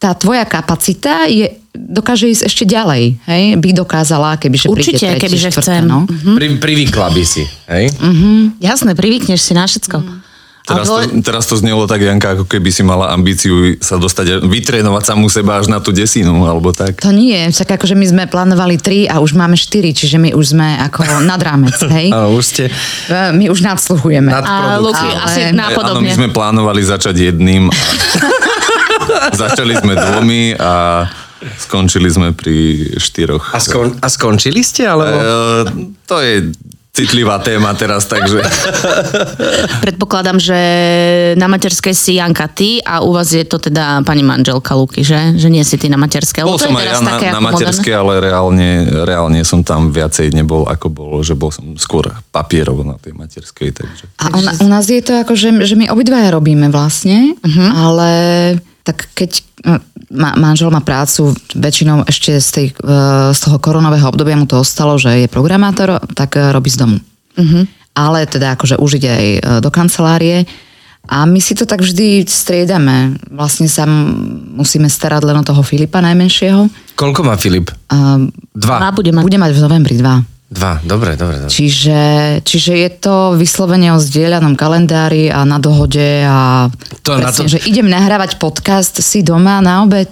tá 0.04 0.16
tvoja 0.16 0.44
kapacita 0.44 1.32
je, 1.32 1.59
dokáže 1.72 2.28
ísť 2.28 2.44
ešte 2.46 2.64
ďalej, 2.64 3.18
hej? 3.24 3.44
By 3.56 3.70
dokázala, 3.74 4.36
kebyže 4.36 4.68
Určite, 4.68 5.00
príde 5.00 5.14
tretí, 5.16 5.22
kebyže 5.24 5.50
chcem. 5.54 5.82
No. 5.84 6.06
Pri, 6.08 6.56
privykla 6.56 7.08
by 7.10 7.24
si, 7.24 7.46
hej? 7.68 7.94
Jasné, 8.58 8.94
privykneš 8.94 9.40
si 9.40 9.54
na 9.54 9.64
všetko. 9.64 10.22
Teraz 10.62 10.86
A 10.86 11.02
to, 11.02 11.26
teraz 11.26 11.44
to 11.44 11.58
znelo 11.58 11.90
tak, 11.90 11.98
Janka, 12.00 12.32
ako 12.32 12.46
keby 12.46 12.70
si 12.70 12.82
mala 12.82 13.10
ambíciu 13.10 13.74
sa 13.80 13.98
dostať, 13.98 14.46
vytrénovať 14.46 15.02
samú 15.04 15.26
seba 15.26 15.58
až 15.58 15.66
na 15.66 15.82
tú 15.82 15.90
desinu, 15.90 16.46
alebo 16.46 16.70
tak. 16.70 16.94
To 17.00 17.10
nie, 17.10 17.50
však 17.50 17.74
akože 17.74 17.98
my 17.98 18.06
sme 18.06 18.24
plánovali 18.26 18.78
tri 18.78 19.10
a 19.10 19.18
už 19.18 19.34
máme 19.34 19.58
štyri, 19.58 19.90
čiže 19.92 20.22
my 20.22 20.30
už 20.32 20.54
sme 20.54 20.78
ako 20.80 21.26
nad 21.26 21.42
rámec, 21.42 21.74
hej? 21.98 22.14
Áno, 22.14 22.38
už 22.38 22.44
ste 22.46 22.64
E, 23.10 23.34
My 23.34 23.50
už 23.50 23.66
nadsluhujeme. 23.66 24.30
nad 24.30 24.46
A 24.46 24.78
Luky, 24.78 25.02
Ale- 25.02 25.22
asi 25.26 25.40
E, 25.42 25.46
Áno, 25.50 25.58
nápodobne. 25.60 26.06
my 26.06 26.10
sme 26.14 26.28
plánovali 26.30 26.82
začať 26.84 27.18
jedným 27.18 27.66
a 27.66 27.78
začali 29.42 29.74
sme 29.74 29.94
dvomi 29.96 30.54
a 30.54 30.72
skončili 31.58 32.10
sme 32.12 32.36
pri 32.36 32.90
štyroch. 33.00 33.56
A, 33.56 33.60
skon, 33.60 33.96
a 34.00 34.08
skončili 34.08 34.62
ste, 34.64 34.88
alebo? 34.88 35.16
E, 35.16 35.26
to 36.06 36.18
je 36.20 36.52
citlivá 37.00 37.40
téma 37.40 37.72
teraz, 37.78 38.10
takže... 38.12 38.44
Predpokladám, 39.86 40.36
že 40.42 40.60
na 41.40 41.48
materskej 41.48 41.96
si 41.96 42.20
Janka 42.20 42.52
ty 42.52 42.84
a 42.84 43.00
u 43.06 43.16
vás 43.16 43.32
je 43.32 43.46
to 43.48 43.56
teda 43.56 44.04
pani 44.04 44.26
manželka 44.26 44.76
Luky, 44.76 45.06
že? 45.06 45.38
Že 45.40 45.48
nie 45.48 45.64
si 45.64 45.80
ty 45.80 45.88
na 45.88 45.96
materskej. 45.96 46.44
Bol 46.44 46.60
som 46.60 46.76
je 46.76 46.84
aj 46.84 46.88
ja 46.90 47.00
na, 47.00 47.12
také 47.16 47.28
na 47.32 47.40
materskej, 47.40 47.94
ale 47.96 48.20
reálne, 48.20 48.70
reálne 49.08 49.40
som 49.48 49.64
tam 49.64 49.96
viacej 49.96 50.36
nebol, 50.36 50.68
ako 50.68 50.88
bol, 50.92 51.12
že 51.24 51.40
bol 51.40 51.54
som 51.56 51.78
skôr 51.80 52.12
papierov 52.36 52.84
na 52.84 53.00
tej 53.00 53.16
materskej, 53.16 53.70
takže... 53.72 54.04
A 54.20 54.36
u, 54.36 54.42
u 54.42 54.68
nás 54.68 54.90
je 54.90 55.00
to 55.00 55.24
ako, 55.24 55.40
že, 55.40 55.56
že 55.64 55.80
my 55.80 55.88
obidvaja 55.88 56.36
robíme 56.36 56.68
vlastne, 56.68 57.38
uh-huh. 57.40 57.70
ale 57.80 58.10
tak 58.90 59.06
keď 59.14 59.32
e, 59.38 59.42
ma, 60.18 60.34
manžel 60.34 60.74
má 60.74 60.82
prácu, 60.82 61.38
väčšinou 61.54 62.10
ešte 62.10 62.42
z, 62.42 62.50
tej, 62.50 62.68
e, 62.74 62.74
z 63.30 63.40
toho 63.40 63.62
koronového 63.62 64.10
obdobia 64.10 64.34
mu 64.34 64.50
to 64.50 64.58
ostalo, 64.58 64.98
že 64.98 65.14
je 65.14 65.28
programátor, 65.30 66.02
tak 66.18 66.34
e, 66.34 66.50
robí 66.50 66.74
z 66.74 66.82
domu. 66.82 66.98
Uh-huh. 67.38 67.70
Ale 67.94 68.26
teda 68.26 68.58
akože 68.58 68.82
už 68.82 68.98
ide 68.98 69.12
aj 69.14 69.28
e, 69.30 69.40
do 69.62 69.70
kancelárie. 69.70 70.50
A 71.10 71.30
my 71.30 71.38
si 71.38 71.54
to 71.54 71.70
tak 71.70 71.86
vždy 71.86 72.26
striedame. 72.26 73.18
Vlastne 73.30 73.70
sa 73.70 73.86
musíme 74.58 74.90
starať 74.90 75.22
len 75.26 75.38
o 75.38 75.48
toho 75.48 75.62
Filipa 75.62 76.02
najmenšieho. 76.02 76.70
Koľko 76.98 77.22
má 77.26 77.38
Filip? 77.38 77.70
A 77.94 78.20
Dva. 78.54 78.76
A 78.84 78.92
bude 78.92 79.14
mať. 79.16 79.24
bude 79.24 79.40
mať 79.40 79.52
v 79.56 79.64
novembri 79.64 79.96
dva. 79.96 80.20
Dva, 80.50 80.82
dobre, 80.82 81.14
dobre. 81.14 81.46
dobre. 81.46 81.54
Čiže, 81.54 82.02
čiže 82.42 82.74
je 82.74 82.90
to 82.98 83.38
vyslovene 83.38 83.94
o 83.94 84.02
zdieľanom 84.02 84.58
kalendári 84.58 85.30
a 85.30 85.46
na 85.46 85.62
dohode 85.62 86.26
a 86.26 86.74
To 87.06 87.22
na 87.22 87.30
presne, 87.30 87.46
to- 87.46 87.54
že 87.54 87.70
idem 87.70 87.86
nahrávať 87.86 88.42
podcast, 88.42 88.98
si 88.98 89.22
doma 89.22 89.62
na 89.62 89.86
obed, 89.86 90.10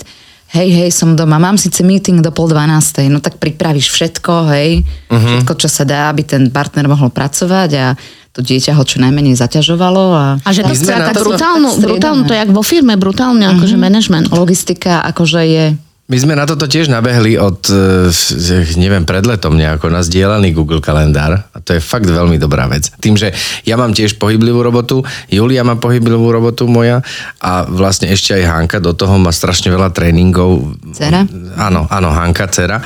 hej, 0.54 0.70
hej, 0.70 0.90
som 0.94 1.18
doma, 1.18 1.42
mám 1.42 1.58
síce 1.58 1.82
meeting 1.82 2.22
do 2.22 2.30
pol 2.30 2.54
dvanástej, 2.54 3.10
no 3.10 3.18
tak 3.18 3.42
pripravíš 3.42 3.90
všetko, 3.90 4.34
hej, 4.54 4.86
uh-huh. 4.86 5.42
všetko, 5.42 5.54
čo 5.58 5.70
sa 5.74 5.84
dá, 5.90 6.14
aby 6.14 6.22
ten 6.22 6.54
partner 6.54 6.86
mohol 6.86 7.10
pracovať 7.10 7.70
a 7.74 7.86
to 8.30 8.46
dieťa 8.46 8.78
ho 8.78 8.86
čo 8.86 9.02
najmenej 9.02 9.34
zaťažovalo. 9.34 10.04
A, 10.14 10.26
A 10.46 10.50
že 10.54 10.62
to 10.62 10.70
chce 10.78 10.94
na 10.94 11.10
tak 11.10 11.18
brutálnu, 11.18 11.82
brutálnu, 11.82 12.30
to 12.30 12.38
je 12.38 12.40
jak 12.46 12.54
vo 12.54 12.62
firme, 12.62 12.94
brutálne 12.94 13.50
akože 13.58 13.74
management. 13.74 14.30
Logistika 14.30 15.02
akože 15.02 15.42
je 15.50 15.66
My 16.08 16.16
sme 16.16 16.40
na 16.40 16.48
toto 16.48 16.72
tiež 16.72 16.88
nabehli 16.88 17.36
od, 17.36 17.68
eh, 17.68 18.80
neviem, 18.80 19.04
pred 19.04 19.28
letom 19.28 19.60
nejako 19.60 19.92
na 19.92 20.00
zdieľaný 20.00 20.56
Google 20.56 20.80
kalendár 20.80 21.44
a 21.52 21.58
to 21.60 21.76
je 21.76 21.84
fakt 21.84 22.08
veľmi 22.08 22.40
dobrá 22.40 22.64
vec. 22.72 22.88
Tým, 23.04 23.20
že 23.20 23.36
ja 23.68 23.76
mám 23.76 23.92
tiež 23.92 24.16
pohyblivú 24.16 24.64
robotu, 24.64 25.04
Julia 25.28 25.68
má 25.68 25.76
pohyblivú 25.76 26.32
robotu 26.32 26.64
moja 26.64 27.04
a 27.44 27.68
vlastne 27.68 28.08
ešte 28.08 28.40
aj 28.40 28.44
Hanka, 28.48 28.80
do 28.80 28.96
toho 28.96 29.20
má 29.20 29.36
strašne 29.36 29.68
veľa 29.68 29.92
tréningov. 29.92 30.80
Dcera? 30.96 31.28
Áno, 31.60 31.92
áno, 31.92 32.10
Hanka, 32.16 32.48
dcera. 32.48 32.80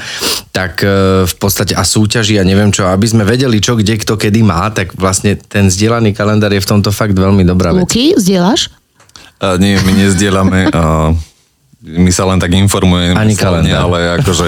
Tak 0.50 0.82
eh, 0.82 0.90
v 1.22 1.36
podstate 1.38 1.78
a 1.78 1.86
súťaží 1.86 2.42
a 2.42 2.44
neviem 2.44 2.74
čo, 2.74 2.90
aby 2.90 3.06
sme 3.06 3.22
vedeli, 3.22 3.62
čo 3.62 3.78
kde 3.78 4.02
kto 4.02 4.18
kedy 4.18 4.42
má, 4.42 4.74
tak 4.74 4.98
vlastne 4.98 5.38
ten 5.38 5.70
zdieľaný 5.70 6.18
kalendár 6.18 6.50
je 6.58 6.66
v 6.66 6.70
tomto 6.74 6.90
fakt 6.90 7.14
veľmi 7.14 7.46
dobrá 7.46 7.70
vec. 7.70 7.86
Luky, 7.86 8.18
zdieľaš? 8.18 8.74
A 9.46 9.62
nie, 9.62 9.78
my 9.78 9.94
nezdielame... 9.94 10.74
A... 10.74 11.14
My 11.82 12.14
sa 12.14 12.30
len 12.30 12.38
tak 12.38 12.54
informujeme, 12.54 13.18
Ani 13.18 13.34
kalendár. 13.34 13.90
ale 13.90 14.22
akože, 14.22 14.48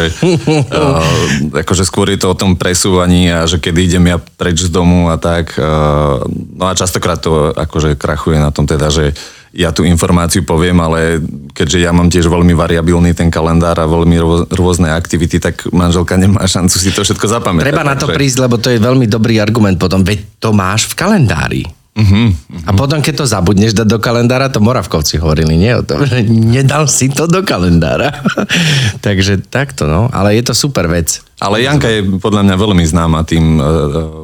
uh, 0.70 1.58
akože 1.66 1.82
skôr 1.82 2.13
je 2.13 2.22
to 2.22 2.30
o 2.30 2.38
tom 2.38 2.54
presúvaní 2.54 3.34
a 3.34 3.50
že 3.50 3.58
kedy 3.58 3.90
idem 3.90 4.06
ja 4.06 4.18
preč 4.22 4.66
z 4.66 4.70
domu 4.70 5.10
a 5.10 5.18
tak. 5.18 5.58
Uh, 5.58 6.22
no 6.30 6.70
a 6.70 6.78
častokrát 6.78 7.18
to 7.18 7.50
akože 7.50 7.98
krachuje 7.98 8.38
na 8.38 8.54
tom 8.54 8.70
teda, 8.70 8.94
že 8.94 9.18
ja 9.54 9.70
tú 9.70 9.86
informáciu 9.86 10.42
poviem, 10.46 10.78
ale 10.82 11.22
keďže 11.54 11.78
ja 11.82 11.94
mám 11.94 12.10
tiež 12.10 12.25
veľmi 12.25 12.58
variabilný 12.58 13.13
ten 13.13 13.30
kalendár 13.30 13.78
a 13.78 13.86
veľmi 13.86 14.18
rô- 14.18 14.46
rôzne 14.50 14.90
aktivity, 14.90 15.38
tak 15.38 15.70
manželka 15.70 16.18
nemá 16.18 16.42
šancu 16.46 16.74
si 16.78 16.90
to 16.90 17.06
všetko 17.06 17.30
zapamätať. 17.30 17.66
Treba 17.70 17.86
na 17.86 17.94
to 17.94 18.10
prísť, 18.10 18.50
lebo 18.50 18.58
to 18.58 18.74
je 18.74 18.82
veľmi 18.82 19.06
dobrý 19.06 19.38
argument 19.38 19.78
potom, 19.78 20.02
veď 20.02 20.42
to 20.42 20.54
máš 20.54 20.90
v 20.90 20.98
kalendári. 20.98 21.63
Uh-huh, 21.94 22.34
A 22.66 22.74
potom, 22.74 23.06
keď 23.06 23.22
to 23.22 23.26
zabudneš 23.30 23.78
dať 23.78 23.86
do 23.86 24.02
kalendára, 24.02 24.50
to 24.50 24.58
Moravkovci 24.58 25.22
hovorili, 25.22 25.54
nie 25.54 25.78
o 25.78 25.86
tom, 25.86 26.02
že 26.10 26.26
nedal 26.26 26.90
si 26.90 27.06
to 27.06 27.30
do 27.30 27.46
kalendára. 27.46 28.10
Takže 29.06 29.46
takto, 29.46 29.86
no. 29.86 30.10
Ale 30.10 30.34
je 30.34 30.42
to 30.42 30.58
super 30.58 30.90
vec. 30.90 31.22
Ale 31.38 31.62
Janka 31.62 31.86
je 31.94 32.02
podľa 32.18 32.50
mňa 32.50 32.56
veľmi 32.56 32.86
známa 32.88 33.22
tým 33.30 33.60
e, 33.60 33.64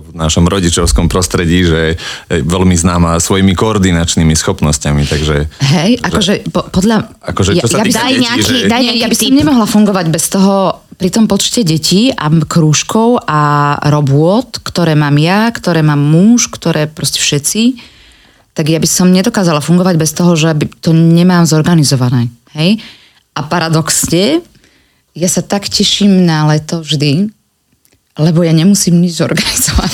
v 0.02 0.10
našom 0.18 0.50
rodičovskom 0.50 1.12
prostredí, 1.12 1.62
že 1.68 2.00
je 2.32 2.42
veľmi 2.42 2.74
známa 2.74 3.22
svojimi 3.22 3.54
koordinačnými 3.54 4.34
schopnosťami, 4.34 5.06
takže... 5.06 5.36
Hej, 5.62 6.02
akože 6.02 6.50
po, 6.50 6.66
podľa... 6.74 7.12
Akože, 7.22 7.60
čo 7.60 7.70
sa 7.70 7.86
by 7.86 7.92
týka 7.92 8.02
Daj 8.02 8.14
nejaký, 8.18 8.42
že- 8.66 8.70
daj 8.72 8.82
nejaký 8.82 9.02
ja 9.04 9.08
by 9.12 9.18
som 9.20 9.36
nemohla 9.36 9.66
fungovať 9.70 10.06
bez 10.10 10.26
toho, 10.32 10.80
pri 11.00 11.10
tom 11.16 11.32
počte 11.32 11.64
detí 11.64 12.12
a 12.12 12.28
krúžkov 12.28 13.24
a 13.24 13.74
robôt, 13.88 14.52
ktoré 14.52 15.00
mám 15.00 15.16
ja, 15.16 15.48
ktoré 15.48 15.80
mám 15.80 16.04
muž, 16.04 16.52
ktoré 16.52 16.92
proste 16.92 17.24
všetci, 17.24 17.80
tak 18.52 18.68
ja 18.68 18.84
by 18.84 18.84
som 18.84 19.08
nedokázala 19.08 19.64
fungovať 19.64 19.96
bez 19.96 20.12
toho, 20.12 20.36
že 20.36 20.52
to 20.84 20.92
nemám 20.92 21.48
zorganizované. 21.48 22.28
Hej? 22.52 22.84
A 23.32 23.48
paradoxne, 23.48 24.44
ja 25.16 25.30
sa 25.32 25.40
tak 25.40 25.72
teším 25.72 26.28
na 26.28 26.44
leto 26.52 26.84
vždy, 26.84 27.32
lebo 28.20 28.44
ja 28.44 28.52
nemusím 28.52 29.00
nič 29.00 29.16
zorganizovať. 29.22 29.92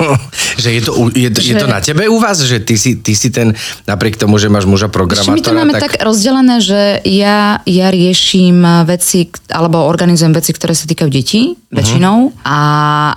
že 0.62 0.68
je 0.74 0.80
to, 0.84 0.92
je, 1.16 1.30
to, 1.32 1.40
je 1.40 1.54
to 1.56 1.66
Že- 1.66 1.72
na 1.72 1.80
tebe 1.80 2.04
u 2.12 2.20
vás, 2.20 2.42
že 2.44 2.60
ty 2.60 2.76
si, 2.76 3.00
ty 3.00 3.16
si 3.16 3.32
ten, 3.32 3.56
napriek 3.88 4.20
tomu, 4.20 4.36
že 4.36 4.52
máš 4.52 4.68
muža 4.68 4.90
Ešte 4.90 4.92
my 4.92 4.92
to 4.92 4.98
programátora, 5.00 5.56
máme 5.56 5.72
tak... 5.72 5.82
tak 5.88 5.92
rozdelené, 6.04 6.60
že 6.60 7.00
ja, 7.08 7.64
ja 7.64 7.86
riešim 7.88 8.84
veci, 8.84 9.32
alebo 9.48 9.80
organizujem 9.88 10.36
veci, 10.36 10.52
ktoré 10.52 10.76
sa 10.76 10.84
týkajú 10.84 11.08
detí, 11.08 11.56
väčšinou, 11.74 12.36
a, 12.46 12.60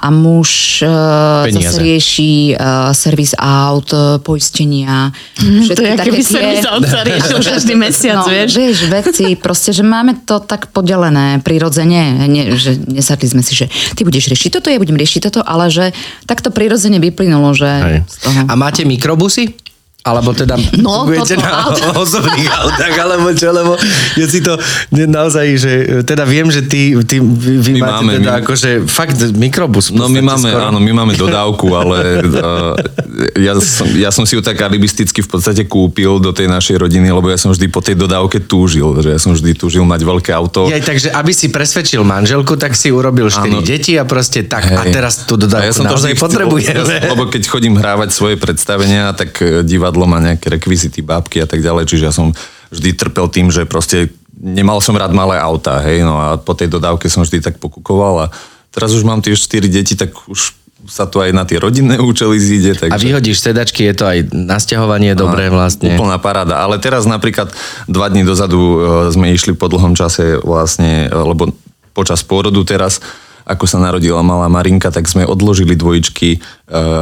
a 0.02 0.08
muž 0.10 0.82
uh, 0.82 1.46
Peniaze. 1.46 1.78
zase 1.78 1.80
rieši 1.84 2.32
uh, 2.58 2.90
servis 2.96 3.38
aut, 3.38 3.94
eh, 3.94 4.18
poistenia. 4.18 5.14
To 5.38 5.62
všetky 5.62 5.86
je, 5.86 5.94
také 5.94 6.10
keby 6.10 6.22
tie- 6.26 6.34
servis 6.34 6.66
aut 6.66 6.84
sa 6.88 7.00
riešil 7.06 7.38
každý 7.38 7.74
mesiac, 7.86 8.26
no, 8.26 8.34
vieš. 8.34 8.52
vieš, 8.58 8.78
veci, 8.90 9.26
proste, 9.38 9.70
že 9.76 9.86
máme 9.86 10.26
to 10.26 10.42
tak 10.42 10.74
podelené 10.74 11.38
prirodzene, 11.46 12.26
nie, 12.26 12.58
že 12.58 12.82
nesadli 12.90 13.30
sme 13.30 13.46
si, 13.46 13.54
že 13.54 13.70
ty 13.94 14.02
budeš 14.02 14.34
riešiť 14.34 14.37
toto, 14.48 14.68
ja 14.70 14.78
budem 14.78 14.98
riešiť 14.98 15.22
toto, 15.30 15.42
ale 15.42 15.74
že 15.74 15.92
takto 16.30 16.54
prirodzene 16.54 17.02
vyplynulo, 17.02 17.58
že 17.58 17.70
Hej. 17.70 18.00
z 18.06 18.18
toho... 18.22 18.40
A 18.46 18.54
máte 18.54 18.86
mikrobusy? 18.86 19.67
Alebo 20.08 20.32
teda 20.32 20.56
No, 20.78 21.04
fungujete 21.04 21.36
toto 21.36 21.44
na 21.44 21.52
auto. 21.66 21.84
osobných 22.04 22.48
autách, 22.48 22.96
alebo 22.96 23.28
čo, 23.32 23.52
lebo 23.52 23.74
ja 24.16 24.26
si 24.26 24.40
to 24.40 24.56
naozaj, 24.90 25.46
že 25.54 25.72
teda 26.02 26.24
viem, 26.24 26.48
že 26.48 26.64
ty, 26.64 26.96
ty 27.04 27.20
vy, 27.20 27.60
vy 27.60 27.72
My 27.74 27.82
máte 27.82 27.92
máme, 27.94 28.12
teda 28.16 28.32
my- 28.32 28.40
akože 28.42 28.70
fakt 28.86 29.18
mikrobus. 29.34 29.92
No 29.92 30.08
my 30.08 30.22
máme, 30.22 30.50
skoro. 30.50 30.64
áno, 30.64 30.80
my 30.80 30.92
máme 30.94 31.14
dodávku, 31.14 31.68
ale 31.72 31.98
uh, 32.24 32.74
ja, 33.48 33.54
som, 33.58 33.88
ja 33.92 34.10
som 34.10 34.24
si 34.24 34.34
ju 34.34 34.42
tak 34.42 34.56
alibisticky 34.58 35.20
v 35.20 35.30
podstate 35.30 35.66
kúpil 35.66 36.18
do 36.18 36.32
tej 36.32 36.48
našej 36.48 36.80
rodiny, 36.80 37.10
lebo 37.10 37.28
ja 37.28 37.36
som 37.36 37.52
vždy 37.52 37.68
po 37.68 37.82
tej 37.82 37.96
dodávke 37.96 38.40
túžil, 38.40 38.88
že 39.00 39.12
ja 39.12 39.20
som 39.20 39.34
vždy 39.34 39.52
túžil 39.54 39.84
mať 39.84 40.02
veľké 40.02 40.32
auto. 40.32 40.70
Aj 40.70 40.80
takže, 40.80 41.12
aby 41.12 41.32
si 41.32 41.50
presvedčil 41.50 42.02
manželku, 42.02 42.56
tak 42.56 42.74
si 42.74 42.88
urobil 42.88 43.28
4 43.28 43.44
Áno. 43.44 43.60
deti 43.60 43.98
a 43.98 44.06
proste 44.06 44.46
tak. 44.46 44.70
A 44.70 44.86
Hej. 44.86 44.94
teraz 44.94 45.14
tú 45.26 45.36
A 45.36 45.42
dodávku 45.44 45.68
ja 45.68 45.74
som 45.74 45.86
to 45.86 45.98
naozaj 45.98 46.14
potrebujeme. 46.16 47.10
Lebo 47.10 47.28
keď 47.28 47.44
chodím 47.44 47.76
hrávať 47.76 48.14
svoje 48.14 48.36
predstavenia, 48.38 49.12
tak 49.12 49.42
e, 49.42 49.66
divadlo 49.98 50.06
má 50.06 50.22
nejaké 50.22 50.54
rekvizity, 50.54 51.02
bábky 51.02 51.42
a 51.42 51.50
tak 51.50 51.66
ďalej, 51.66 51.90
čiže 51.90 52.06
ja 52.06 52.14
som 52.14 52.30
vždy 52.70 52.94
trpel 52.94 53.26
tým, 53.34 53.50
že 53.50 53.66
proste 53.66 54.14
nemal 54.38 54.78
som 54.78 54.94
rád 54.94 55.10
malé 55.18 55.42
autá, 55.42 55.82
hej, 55.82 56.06
no 56.06 56.22
a 56.22 56.38
po 56.38 56.54
tej 56.54 56.70
dodávke 56.70 57.10
som 57.10 57.26
vždy 57.26 57.42
tak 57.42 57.58
pokukoval 57.58 58.30
a 58.30 58.32
teraz 58.70 58.94
už 58.94 59.02
mám 59.02 59.26
tie 59.26 59.34
4 59.34 59.66
deti, 59.66 59.98
tak 59.98 60.14
už 60.30 60.54
sa 60.86 61.10
to 61.10 61.26
aj 61.26 61.34
na 61.34 61.42
tie 61.50 61.58
rodinné 61.58 61.98
účely 62.14 62.38
zíde. 62.38 62.78
Takže... 62.78 62.94
A 62.94 63.02
vyhodíš 63.02 63.42
sedačky, 63.42 63.90
je 63.90 63.96
to 63.98 64.06
aj 64.06 64.30
nasťahovanie 64.30 65.18
dobré 65.18 65.50
vlastne. 65.50 65.98
Úplná 65.98 66.22
paráda. 66.22 66.62
Ale 66.62 66.78
teraz 66.78 67.10
napríklad 67.10 67.50
dva 67.90 68.14
dní 68.14 68.22
dozadu 68.22 68.62
e, 68.62 68.78
sme 69.10 69.34
išli 69.34 69.58
po 69.58 69.66
dlhom 69.66 69.98
čase 69.98 70.38
vlastne, 70.46 71.10
e, 71.10 71.18
lebo 71.18 71.50
počas 71.98 72.22
pôrodu 72.22 72.62
teraz, 72.62 73.02
ako 73.50 73.66
sa 73.66 73.82
narodila 73.82 74.22
malá 74.22 74.46
Marinka, 74.54 74.94
tak 74.94 75.10
sme 75.10 75.26
odložili 75.26 75.74
dvojičky 75.74 76.30
e, 76.38 76.40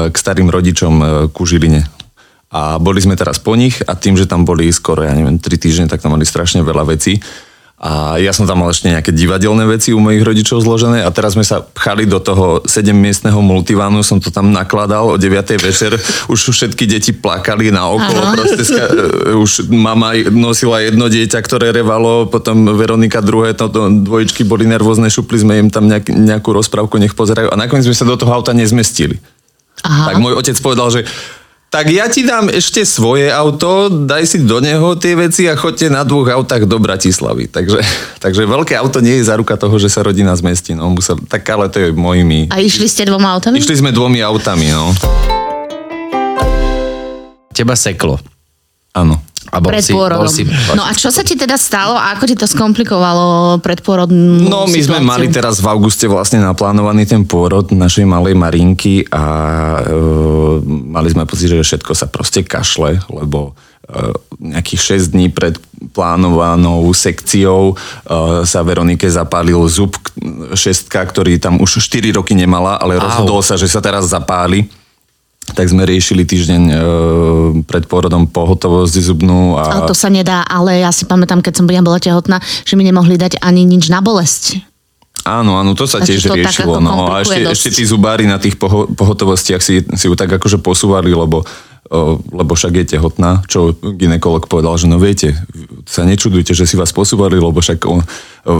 k 0.08 0.16
starým 0.16 0.48
rodičom 0.48 1.28
ku 1.36 1.44
Žiline. 1.44 1.95
A 2.56 2.80
boli 2.80 3.04
sme 3.04 3.20
teraz 3.20 3.36
po 3.36 3.52
nich 3.60 3.84
a 3.84 4.00
tým, 4.00 4.16
že 4.16 4.32
tam 4.32 4.48
boli 4.48 4.72
skoro, 4.72 5.04
ja 5.04 5.12
neviem, 5.12 5.36
tri 5.36 5.60
týždne, 5.60 5.92
tak 5.92 6.00
tam 6.00 6.16
mali 6.16 6.24
strašne 6.24 6.64
veľa 6.64 6.88
vecí. 6.88 7.20
A 7.76 8.16
ja 8.24 8.32
som 8.32 8.48
tam 8.48 8.64
mal 8.64 8.72
ešte 8.72 8.88
nejaké 8.88 9.12
divadelné 9.12 9.68
veci 9.68 9.92
u 9.92 10.00
mojich 10.00 10.24
rodičov 10.24 10.64
zložené 10.64 11.04
a 11.04 11.12
teraz 11.12 11.36
sme 11.36 11.44
sa 11.44 11.60
pchali 11.60 12.08
do 12.08 12.24
toho 12.24 12.64
7-miestneho 12.64 13.36
multivánu, 13.44 14.00
som 14.00 14.24
to 14.24 14.32
tam 14.32 14.56
nakladal 14.56 15.12
o 15.12 15.20
9. 15.20 15.60
večer, 15.60 15.92
už 16.32 16.56
všetky 16.56 16.88
deti 16.88 17.12
plakali 17.12 17.76
na 17.76 17.92
okolo, 17.92 18.40
proste 18.40 18.64
ska- 18.64 18.88
e, 18.96 19.36
už 19.36 19.68
mama 19.76 20.16
nosila 20.32 20.80
jedno 20.80 21.12
dieťa, 21.12 21.36
ktoré 21.44 21.76
revalo, 21.76 22.32
potom 22.32 22.64
Veronika 22.80 23.20
druhé, 23.20 23.52
to, 23.52 23.68
to 23.68 23.92
dvojičky 24.08 24.48
boli 24.48 24.64
nervózne, 24.64 25.12
šupli 25.12 25.44
sme 25.44 25.60
im 25.60 25.68
tam 25.68 25.92
nejak, 25.92 26.08
nejakú 26.08 26.56
rozprávku, 26.56 26.96
nech 26.96 27.12
pozerajú 27.12 27.52
a 27.52 27.60
nakoniec 27.60 27.84
sme 27.84 28.00
sa 28.00 28.08
do 28.08 28.16
toho 28.16 28.32
auta 28.32 28.56
nezmestili. 28.56 29.20
Aha. 29.84 30.16
Tak 30.16 30.24
môj 30.24 30.40
otec 30.40 30.56
povedal, 30.64 30.88
že 30.96 31.04
tak 31.76 31.92
ja 31.92 32.08
ti 32.08 32.24
dám 32.24 32.48
ešte 32.48 32.88
svoje 32.88 33.28
auto, 33.28 33.92
daj 33.92 34.24
si 34.24 34.40
do 34.48 34.64
neho 34.64 34.96
tie 34.96 35.12
veci 35.12 35.44
a 35.52 35.60
choďte 35.60 35.92
na 35.92 36.08
dvoch 36.08 36.32
autách 36.32 36.72
do 36.72 36.80
Bratislavy. 36.80 37.52
Takže, 37.52 37.84
takže 38.24 38.48
veľké 38.48 38.80
auto 38.80 39.04
nie 39.04 39.20
je 39.20 39.28
záruka 39.28 39.60
toho, 39.60 39.76
že 39.76 39.92
sa 39.92 40.00
rodina 40.00 40.32
zmestí. 40.40 40.72
No, 40.72 40.88
musel, 40.96 41.20
tak 41.28 41.44
ale 41.52 41.68
to 41.68 41.84
je 41.84 41.90
mojimi. 41.92 42.48
A 42.48 42.64
išli 42.64 42.88
ste 42.88 43.04
dvoma 43.04 43.36
autami? 43.36 43.60
Išli 43.60 43.84
sme 43.84 43.92
dvomi 43.92 44.24
autami, 44.24 44.72
no. 44.72 44.96
Teba 47.52 47.76
seklo. 47.76 48.24
Áno. 48.96 49.20
A 49.56 49.58
bol 49.58 49.72
Pred 49.72 49.82
si, 49.82 49.94
pôrodom. 49.96 50.22
bol 50.22 50.30
si, 50.30 50.44
No 50.72 50.84
a 50.84 50.92
čo 50.92 51.08
sa 51.08 51.24
ti 51.24 51.34
teda 51.34 51.56
stalo 51.56 51.96
a 51.96 52.12
ako 52.12 52.24
ti 52.26 52.36
to 52.36 52.44
skomplikovalo 52.44 53.26
predpôrodnú 53.58 54.44
No, 54.44 54.66
my 54.66 54.76
sme 54.76 55.00
situáciu? 55.00 55.08
mali 55.08 55.26
teraz 55.28 55.58
v 55.58 55.68
auguste 55.68 56.06
vlastne 56.06 56.38
naplánovaný 56.38 57.06
ten 57.06 57.24
pôrod 57.24 57.64
našej 57.66 58.04
malej 58.04 58.36
Marinky 58.36 59.08
a 59.08 59.24
e, 59.80 59.84
mali 60.86 61.08
sme 61.08 61.24
pocit, 61.24 61.48
že 61.48 61.58
všetko 61.58 61.92
sa 61.92 62.06
proste 62.06 62.44
kašle, 62.44 63.00
lebo 63.08 63.56
e, 63.82 64.12
nejakých 64.52 65.00
6 65.00 65.14
dní 65.14 65.28
pred 65.30 65.56
plánovanou 65.90 66.92
sekciou 66.92 67.72
e, 67.72 67.76
sa 68.44 68.60
Veronike 68.62 69.08
zapálil 69.08 69.58
zub 69.66 69.96
šestka, 70.52 71.00
ktorý 71.02 71.38
tam 71.38 71.58
už 71.58 71.80
4 71.80 72.12
roky 72.14 72.34
nemala, 72.34 72.76
ale 72.76 72.96
rozhodol 72.98 73.40
sa, 73.40 73.56
že 73.56 73.66
sa 73.66 73.80
teraz 73.80 74.06
zapáli. 74.06 74.68
Tak 75.54 75.70
sme 75.70 75.86
riešili 75.86 76.26
týždeň 76.26 76.62
e, 76.66 76.76
pred 77.70 77.86
pôrodom 77.86 78.26
pohotovosť 78.26 78.98
zubnú 78.98 79.62
a 79.62 79.78
Ale 79.78 79.84
to 79.86 79.94
sa 79.94 80.10
nedá, 80.10 80.42
ale 80.42 80.82
ja 80.82 80.90
si 80.90 81.06
pamätám, 81.06 81.46
keď 81.46 81.62
som 81.62 81.66
ja 81.70 81.86
bola 81.86 82.02
tehotná, 82.02 82.42
že 82.42 82.74
mi 82.74 82.82
nemohli 82.82 83.14
dať 83.14 83.38
ani 83.46 83.62
nič 83.62 83.94
na 83.94 84.02
bolesť. 84.02 84.66
Áno, 85.26 85.58
áno, 85.58 85.74
to 85.74 85.90
sa 85.90 86.02
Takže 86.02 86.10
tiež 86.10 86.22
to 86.30 86.34
riešilo. 86.38 86.78
No, 86.78 87.10
a 87.10 87.26
ešte, 87.26 87.42
dosť. 87.42 87.54
ešte 87.58 87.70
tí 87.82 87.84
zubári 87.86 88.30
na 88.30 88.38
tých 88.38 88.62
poho- 88.62 88.86
pohotovostiach 88.94 89.58
si, 89.58 89.82
si 89.82 90.06
ju 90.06 90.14
tak 90.14 90.30
akože 90.30 90.62
posúvali, 90.62 91.10
lebo, 91.10 91.42
lebo 92.34 92.58
však 92.58 92.74
je 92.82 92.86
tehotná, 92.98 93.46
čo 93.46 93.78
ginekolog 93.78 94.50
povedal, 94.50 94.74
že 94.74 94.90
no 94.90 94.98
viete, 94.98 95.38
sa 95.86 96.02
nečudujte, 96.02 96.58
že 96.58 96.66
si 96.66 96.74
vás 96.74 96.90
posúvali, 96.90 97.38
lebo 97.38 97.62
však 97.62 97.80
o, 97.86 98.02
o, 98.02 98.02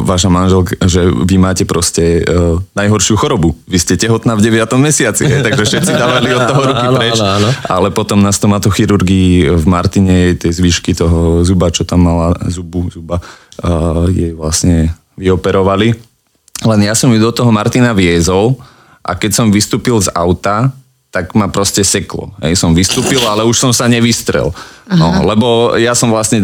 vaša 0.06 0.30
manželka, 0.30 0.78
že 0.86 1.10
vy 1.10 1.42
máte 1.42 1.66
proste 1.66 2.22
o, 2.22 2.62
najhoršiu 2.78 3.18
chorobu. 3.18 3.58
Vy 3.66 3.82
ste 3.82 3.98
tehotná 3.98 4.38
v 4.38 4.46
9. 4.46 4.70
mesiaci, 4.78 5.26
hej, 5.26 5.42
takže 5.42 5.66
všetci 5.66 5.92
dávali 6.06 6.38
od 6.38 6.46
toho 6.46 6.62
ruky 6.70 6.86
preč. 6.94 7.18
Ale 7.66 7.90
potom 7.90 8.22
na 8.22 8.30
stomatochirurgii 8.30 9.58
v 9.58 9.66
Martine 9.66 10.38
tie 10.38 10.54
zvyšky 10.54 10.94
toho 10.94 11.42
zuba, 11.42 11.74
čo 11.74 11.82
tam 11.82 12.06
mala, 12.06 12.38
zubu, 12.46 12.94
zuba, 12.94 13.18
uh, 13.66 14.06
jej 14.14 14.38
vlastne 14.38 14.94
vyoperovali. 15.18 15.98
Len 16.62 16.80
ja 16.86 16.94
som 16.94 17.10
ju 17.10 17.18
do 17.18 17.34
toho 17.34 17.50
Martina 17.50 17.92
viezol 17.98 18.54
a 19.02 19.18
keď 19.18 19.32
som 19.34 19.48
vystúpil 19.50 19.98
z 19.98 20.14
auta, 20.14 20.70
tak 21.16 21.32
ma 21.32 21.48
proste 21.48 21.88
seklo. 21.88 22.36
Hej, 22.44 22.60
som 22.60 22.76
vystúpil, 22.76 23.24
ale 23.24 23.48
už 23.48 23.56
som 23.56 23.72
sa 23.72 23.88
nevystrel. 23.88 24.52
No, 24.92 25.24
lebo 25.24 25.80
ja 25.80 25.96
som 25.96 26.12
vlastne, 26.12 26.44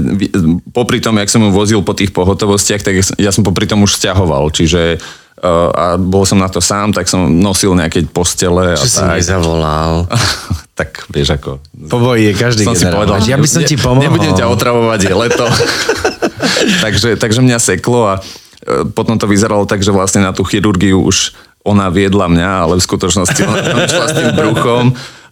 popri 0.71 1.03
tom, 1.03 1.19
jak 1.19 1.27
som 1.27 1.43
ju 1.43 1.51
vozil 1.51 1.83
po 1.83 1.91
tých 1.91 2.15
pohotovostiach, 2.15 2.79
tak 2.79 3.03
ja 3.19 3.35
som 3.35 3.43
popri 3.43 3.67
tom 3.67 3.83
už 3.83 3.99
stiahoval. 3.99 4.47
Čiže 4.55 5.03
uh, 5.43 5.69
a 5.75 5.85
bol 5.99 6.23
som 6.23 6.39
na 6.39 6.47
to 6.47 6.63
sám, 6.63 6.95
tak 6.95 7.11
som 7.11 7.27
nosil 7.27 7.75
nejaké 7.75 8.07
postele. 8.07 8.79
Čo 8.79 8.87
a 8.87 8.87
si 8.87 9.01
tak. 9.03 9.19
nezavolal? 9.19 10.07
tak 10.79 11.03
vieš 11.11 11.35
ako... 11.35 11.59
Po 11.91 11.99
boji 11.99 12.31
je 12.31 12.33
každý 12.39 12.63
som 12.63 12.71
si 12.71 12.87
povedal, 12.87 13.19
ja 13.27 13.35
by 13.35 13.47
som 13.51 13.61
ne- 13.61 13.67
ti 13.67 13.75
pomohol. 13.75 14.07
Nebudem 14.07 14.33
ťa 14.39 14.47
otravovať, 14.47 14.99
je 15.03 15.15
leto. 15.19 15.45
takže, 16.83 17.19
takže 17.19 17.39
mňa 17.43 17.57
seklo 17.59 18.07
a 18.07 18.13
e, 18.17 18.87
potom 18.89 19.19
to 19.19 19.27
vyzeralo 19.27 19.67
tak, 19.67 19.81
že 19.83 19.93
vlastne 19.93 20.23
na 20.23 20.31
tú 20.31 20.47
chirurgiu 20.47 21.01
už 21.01 21.35
ona 21.61 21.93
viedla 21.93 22.25
mňa, 22.25 22.51
ale 22.67 22.73
v 22.77 22.85
skutočnosti 22.85 23.41
ona 23.45 23.59
tam 23.61 23.77
išla 23.85 24.05
s 24.09 24.15
tým 24.17 24.31
bruchom. 24.33 24.85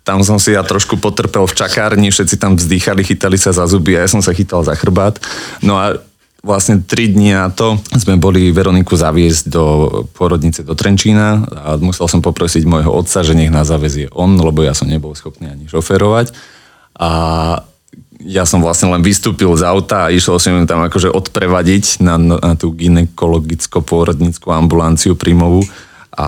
Tam 0.06 0.26
som 0.26 0.42
si 0.42 0.58
ja 0.58 0.66
trošku 0.66 0.98
potrpel 0.98 1.46
v 1.46 1.54
čakárni, 1.54 2.10
všetci 2.10 2.42
tam 2.42 2.58
vzdýchali, 2.58 3.06
chytali 3.06 3.38
sa 3.38 3.54
za 3.54 3.70
zuby 3.70 3.94
a 3.98 4.06
ja 4.06 4.10
som 4.10 4.22
sa 4.26 4.34
chytal 4.34 4.66
za 4.66 4.74
chrbát. 4.74 5.22
No 5.62 5.78
a 5.78 6.02
vlastne 6.40 6.80
tri 6.82 7.12
dni 7.12 7.36
na 7.36 7.52
to 7.52 7.78
sme 8.00 8.16
boli 8.16 8.50
Veroniku 8.50 8.96
zaviesť 8.96 9.44
do 9.52 9.66
porodnice 10.16 10.64
do 10.64 10.72
Trenčína 10.74 11.46
a 11.52 11.68
musel 11.78 12.08
som 12.08 12.24
poprosiť 12.24 12.64
môjho 12.64 12.90
otca, 12.90 13.22
že 13.22 13.36
nech 13.36 13.52
nás 13.52 13.68
zavezie 13.68 14.08
on, 14.16 14.40
lebo 14.40 14.64
ja 14.64 14.72
som 14.72 14.88
nebol 14.88 15.12
schopný 15.14 15.52
ani 15.52 15.68
šoferovať. 15.68 16.32
A 16.96 17.10
ja 18.20 18.44
som 18.44 18.60
vlastne 18.60 18.92
len 18.92 19.00
vystúpil 19.04 19.48
z 19.56 19.64
auta 19.64 20.08
a 20.08 20.12
išiel 20.12 20.36
som 20.40 20.52
ju 20.52 20.68
tam 20.68 20.84
akože 20.84 21.12
odprevadiť 21.12 22.04
na, 22.04 22.20
na 22.20 22.54
tú 22.60 22.76
ginekologicko-pôrodnickú 22.76 24.52
ambulanciu 24.52 25.16
príjmovú. 25.16 25.64
A 26.20 26.28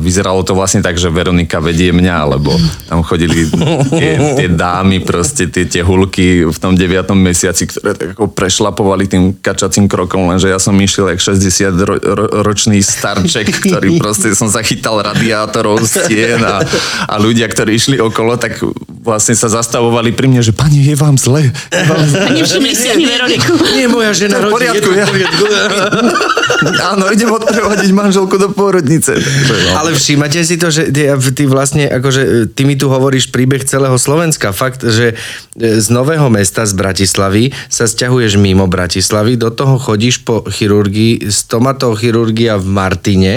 vyzeralo 0.00 0.40
to 0.48 0.56
vlastne 0.56 0.80
tak, 0.80 0.96
že 0.96 1.12
Veronika 1.12 1.60
vedie 1.60 1.92
mňa, 1.92 2.16
lebo 2.40 2.56
tam 2.88 3.04
chodili 3.04 3.44
tie, 3.92 4.16
tie 4.16 4.48
dámy, 4.48 5.04
proste 5.04 5.52
tie 5.52 5.68
tehulky 5.68 6.48
v 6.48 6.56
tom 6.56 6.72
9. 6.72 7.12
mesiaci, 7.12 7.68
ktoré 7.68 7.92
tak 7.92 8.08
ako 8.16 8.32
prešlapovali 8.32 9.04
tým 9.04 9.36
kačacím 9.36 9.92
krokom, 9.92 10.32
lenže 10.32 10.48
ja 10.48 10.56
som 10.56 10.72
išiel 10.72 11.12
jak 11.12 11.20
60 11.20 11.68
ro, 11.84 12.00
ro, 12.00 12.24
ročný 12.48 12.80
starček, 12.80 13.60
ktorý 13.60 14.00
proste 14.00 14.32
som 14.32 14.48
zachytal 14.48 15.04
radiátorov 15.04 15.84
z 15.84 16.06
stien 16.08 16.40
a, 16.40 16.64
a 17.04 17.14
ľudia, 17.20 17.44
ktorí 17.52 17.76
išli 17.76 18.00
okolo, 18.00 18.40
tak 18.40 18.56
vlastne 19.04 19.36
sa 19.36 19.52
zastavovali 19.52 20.16
pri 20.16 20.32
mne, 20.32 20.40
že 20.40 20.56
pani, 20.56 20.80
je 20.80 20.96
vám 20.96 21.20
zle. 21.20 21.52
Je 21.52 21.84
vám 21.84 22.02
zle. 22.08 22.24
A 22.24 22.28
nevšimli 22.32 22.72
si 22.72 22.88
ani 22.88 23.04
Veroniku. 23.04 23.52
Nie, 23.76 23.86
moja 23.86 24.16
žena 24.16 24.40
To 24.40 24.40
v 24.40 24.44
rodí, 24.48 24.54
poriadku, 24.56 24.90
je 24.96 25.04
to 25.04 25.44
v 25.44 25.52
ja-. 25.52 26.94
Áno, 26.96 27.04
idem 27.12 27.30
odprevadiť 27.30 27.90
manželku 27.92 28.34
do 28.40 28.48
pôrodnice. 28.50 29.14
Ale 29.78 29.94
všímate 29.94 30.40
si 30.42 30.56
to, 30.56 30.70
že 30.70 30.90
ty, 31.34 31.44
vlastne, 31.46 31.86
akože 31.90 32.52
ty 32.52 32.62
mi 32.64 32.78
tu 32.78 32.88
hovoríš 32.88 33.30
príbeh 33.30 33.62
celého 33.66 33.94
Slovenska. 33.98 34.54
Fakt, 34.54 34.82
že 34.82 35.12
e, 35.12 35.80
z 35.80 35.86
Nového 35.90 36.30
mesta, 36.30 36.64
z 36.64 36.74
Bratislavy 36.74 37.50
sa 37.66 37.86
stiahuješ 37.86 38.38
mimo 38.38 38.66
Bratislavy, 38.70 39.38
do 39.38 39.50
toho 39.52 39.78
chodíš 39.78 40.22
po 40.22 40.46
chirurgii, 40.46 41.28
stomatochirurgia 41.28 42.58
v 42.58 42.66
Martine, 42.66 43.34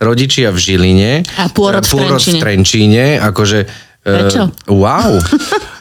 rodičia 0.00 0.52
v 0.52 0.58
Žiline. 0.58 1.12
A 1.36 1.52
pôrod 1.52 1.84
v 1.84 1.90
v 1.90 2.08
Trenčíne. 2.08 2.40
Trenčíne, 2.40 3.04
akože 3.20 3.89
Prečo? 4.00 4.48
wow. 4.72 5.20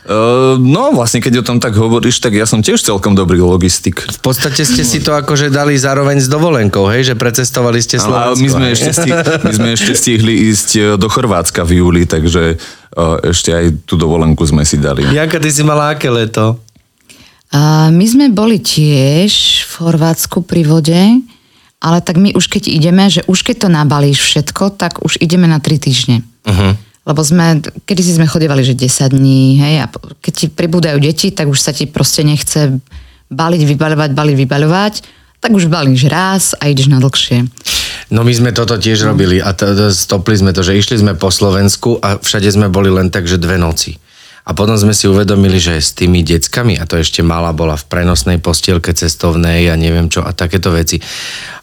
Uh, 0.09 0.57
no 0.57 0.89
vlastne, 0.91 1.21
keď 1.21 1.39
o 1.39 1.43
tom 1.45 1.61
tak 1.61 1.77
hovoríš, 1.77 2.17
tak 2.19 2.33
ja 2.33 2.49
som 2.49 2.65
tiež 2.65 2.81
celkom 2.81 3.13
dobrý 3.13 3.39
logistik. 3.39 4.03
V 4.09 4.21
podstate 4.25 4.65
ste 4.65 4.81
si 4.81 4.99
to 4.99 5.13
akože 5.13 5.53
dali 5.53 5.77
zároveň 5.77 6.17
s 6.17 6.27
dovolenkou, 6.27 6.89
hej, 6.89 7.13
že 7.13 7.15
precestovali 7.15 7.77
ste 7.77 8.01
Ale 8.01 8.35
Slovensko. 8.35 8.41
my 8.41 8.47
sme, 8.49 8.65
hej? 8.65 8.73
ešte 8.75 8.91
stihli, 8.91 9.23
my 9.45 9.53
sme 9.53 9.69
ešte 9.77 9.93
stihli 9.93 10.33
ísť 10.49 10.69
e, 10.75 10.81
do 10.97 11.07
Chorvátska 11.07 11.61
v 11.61 11.79
júli, 11.79 12.03
takže 12.09 12.57
uh, 12.57 13.21
ešte 13.21 13.53
aj 13.53 13.65
tú 13.85 14.01
dovolenku 14.01 14.41
sme 14.49 14.65
si 14.65 14.81
dali. 14.81 15.05
Janka, 15.05 15.37
ty 15.37 15.53
si 15.53 15.61
mala 15.61 15.93
aké 15.93 16.09
leto? 16.09 16.57
A 17.53 17.93
my 17.93 18.05
sme 18.09 18.33
boli 18.33 18.57
tiež 18.57 19.63
v 19.69 19.71
Chorvátsku 19.77 20.41
pri 20.41 20.65
vode, 20.65 21.01
ale 21.79 21.97
tak 22.01 22.17
my 22.17 22.33
už 22.33 22.49
keď 22.49 22.65
ideme, 22.65 23.07
že 23.13 23.21
už 23.29 23.45
keď 23.45 23.55
to 23.65 23.69
nabalíš 23.69 24.25
všetko, 24.25 24.73
tak 24.73 25.05
už 25.05 25.21
ideme 25.21 25.45
na 25.45 25.61
3 25.61 25.77
týždne. 25.77 26.17
Uh-huh. 26.49 26.73
Lebo 27.07 27.21
sme, 27.23 27.63
kedy 27.87 28.01
si 28.03 28.15
sme 28.15 28.29
chodevali, 28.29 28.61
že 28.61 28.75
10 28.75 29.15
dní, 29.15 29.57
hej, 29.57 29.75
a 29.81 29.85
keď 30.19 30.33
ti 30.35 30.45
pribúdajú 30.51 30.97
deti, 30.99 31.31
tak 31.31 31.47
už 31.47 31.59
sa 31.59 31.71
ti 31.71 31.87
proste 31.89 32.21
nechce 32.21 32.79
baliť, 33.29 33.61
vybaľovať, 33.65 34.09
baliť, 34.13 34.35
vybaľovať, 34.35 34.93
tak 35.39 35.51
už 35.55 35.71
balíš 35.71 36.11
raz 36.11 36.43
a 36.59 36.67
ideš 36.67 36.91
na 36.91 36.99
dlhšie. 36.99 37.47
No 38.11 38.25
my 38.25 38.33
sme 38.33 38.51
toto 38.51 38.75
tiež 38.75 39.05
robili 39.05 39.39
a 39.39 39.53
t- 39.53 39.69
t- 39.69 39.93
stopli 39.93 40.35
sme 40.35 40.51
to, 40.51 40.65
že 40.65 40.75
išli 40.75 40.99
sme 40.99 41.13
po 41.15 41.29
Slovensku 41.29 42.01
a 42.01 42.17
všade 42.19 42.49
sme 42.49 42.67
boli 42.67 42.89
len 42.89 43.13
tak, 43.13 43.29
že 43.29 43.39
dve 43.39 43.55
noci. 43.55 43.95
A 44.49 44.57
potom 44.57 44.73
sme 44.73 44.97
si 44.97 45.05
uvedomili, 45.05 45.61
že 45.61 45.77
s 45.77 45.93
tými 45.93 46.25
deckami, 46.25 46.73
a 46.81 46.89
to 46.89 46.97
ešte 46.97 47.21
malá 47.21 47.53
bola 47.53 47.77
v 47.77 47.85
prenosnej 47.85 48.41
postielke 48.41 48.97
cestovnej 48.97 49.69
a 49.69 49.77
neviem 49.77 50.09
čo 50.09 50.25
a 50.25 50.33
takéto 50.33 50.73
veci. 50.73 50.97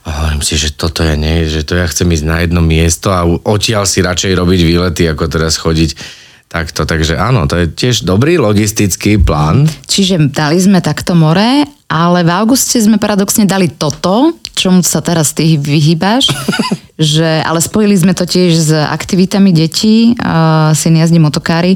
A 0.07 0.23
hovorím 0.23 0.42
si, 0.47 0.55
že 0.55 0.71
toto 0.71 1.03
ja 1.03 1.19
nie, 1.19 1.51
že 1.51 1.66
to 1.66 1.75
ja 1.75 1.90
chcem 1.90 2.07
ísť 2.07 2.25
na 2.31 2.38
jedno 2.47 2.62
miesto 2.62 3.11
a 3.11 3.27
odtiaľ 3.27 3.90
si 3.90 4.07
radšej 4.07 4.38
robiť 4.38 4.61
výlety, 4.62 5.03
ako 5.11 5.27
teraz 5.27 5.59
chodiť 5.59 5.99
takto. 6.47 6.87
Takže 6.87 7.19
áno, 7.19 7.51
to 7.51 7.59
je 7.59 7.66
tiež 7.75 8.07
dobrý 8.07 8.38
logistický 8.38 9.19
plán. 9.19 9.66
Čiže 9.90 10.31
dali 10.31 10.62
sme 10.62 10.79
takto 10.79 11.19
more, 11.19 11.66
ale 11.90 12.23
v 12.23 12.31
auguste 12.31 12.79
sme 12.79 13.03
paradoxne 13.03 13.51
dali 13.51 13.66
toto, 13.66 14.31
čomu 14.55 14.87
sa 14.87 15.03
teraz 15.03 15.35
ty 15.35 15.59
vyhýbaš, 15.59 16.31
že, 16.97 17.42
ale 17.42 17.59
spojili 17.59 17.99
sme 17.99 18.14
to 18.14 18.31
tiež 18.31 18.51
s 18.55 18.71
aktivitami 18.71 19.51
detí, 19.51 20.14
uh, 20.14 20.71
syn 20.71 21.03
jazdí 21.03 21.19
motokári 21.19 21.75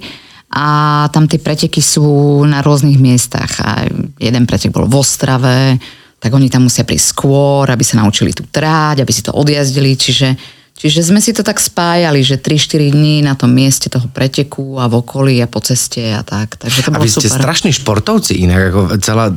a 0.50 1.06
tam 1.14 1.30
tie 1.30 1.38
preteky 1.38 1.78
sú 1.78 2.42
na 2.42 2.62
rôznych 2.62 2.98
miestach. 2.98 3.58
A 3.62 3.86
jeden 4.18 4.46
pretek 4.50 4.74
bol 4.74 4.86
v 4.90 4.98
Ostrave, 4.98 5.78
tak 6.20 6.30
oni 6.36 6.52
tam 6.52 6.68
musia 6.68 6.84
prísť 6.84 7.16
skôr, 7.16 7.64
aby 7.72 7.80
sa 7.80 7.98
naučili 8.04 8.36
tu 8.36 8.44
tráť, 8.44 9.00
aby 9.00 9.12
si 9.12 9.24
to 9.24 9.32
odjazdili, 9.32 9.96
čiže 9.96 10.60
Čiže 10.80 11.12
sme 11.12 11.20
si 11.20 11.36
to 11.36 11.44
tak 11.44 11.60
spájali, 11.60 12.24
že 12.24 12.40
3-4 12.40 12.96
dní 12.96 13.20
na 13.20 13.36
tom 13.36 13.52
mieste 13.52 13.92
toho 13.92 14.08
preteku 14.08 14.80
a 14.80 14.88
v 14.88 15.04
okolí 15.04 15.36
a 15.44 15.44
po 15.44 15.60
ceste 15.60 16.00
a 16.08 16.24
tak. 16.24 16.56
Takže 16.56 16.88
to 16.88 16.88
A 16.88 16.96
bolo 16.96 17.04
vy 17.04 17.12
ste 17.12 17.28
super. 17.28 17.44
strašní 17.44 17.70
športovci 17.76 18.40
inak, 18.40 18.72
ako 18.72 18.80
celá 18.96 19.28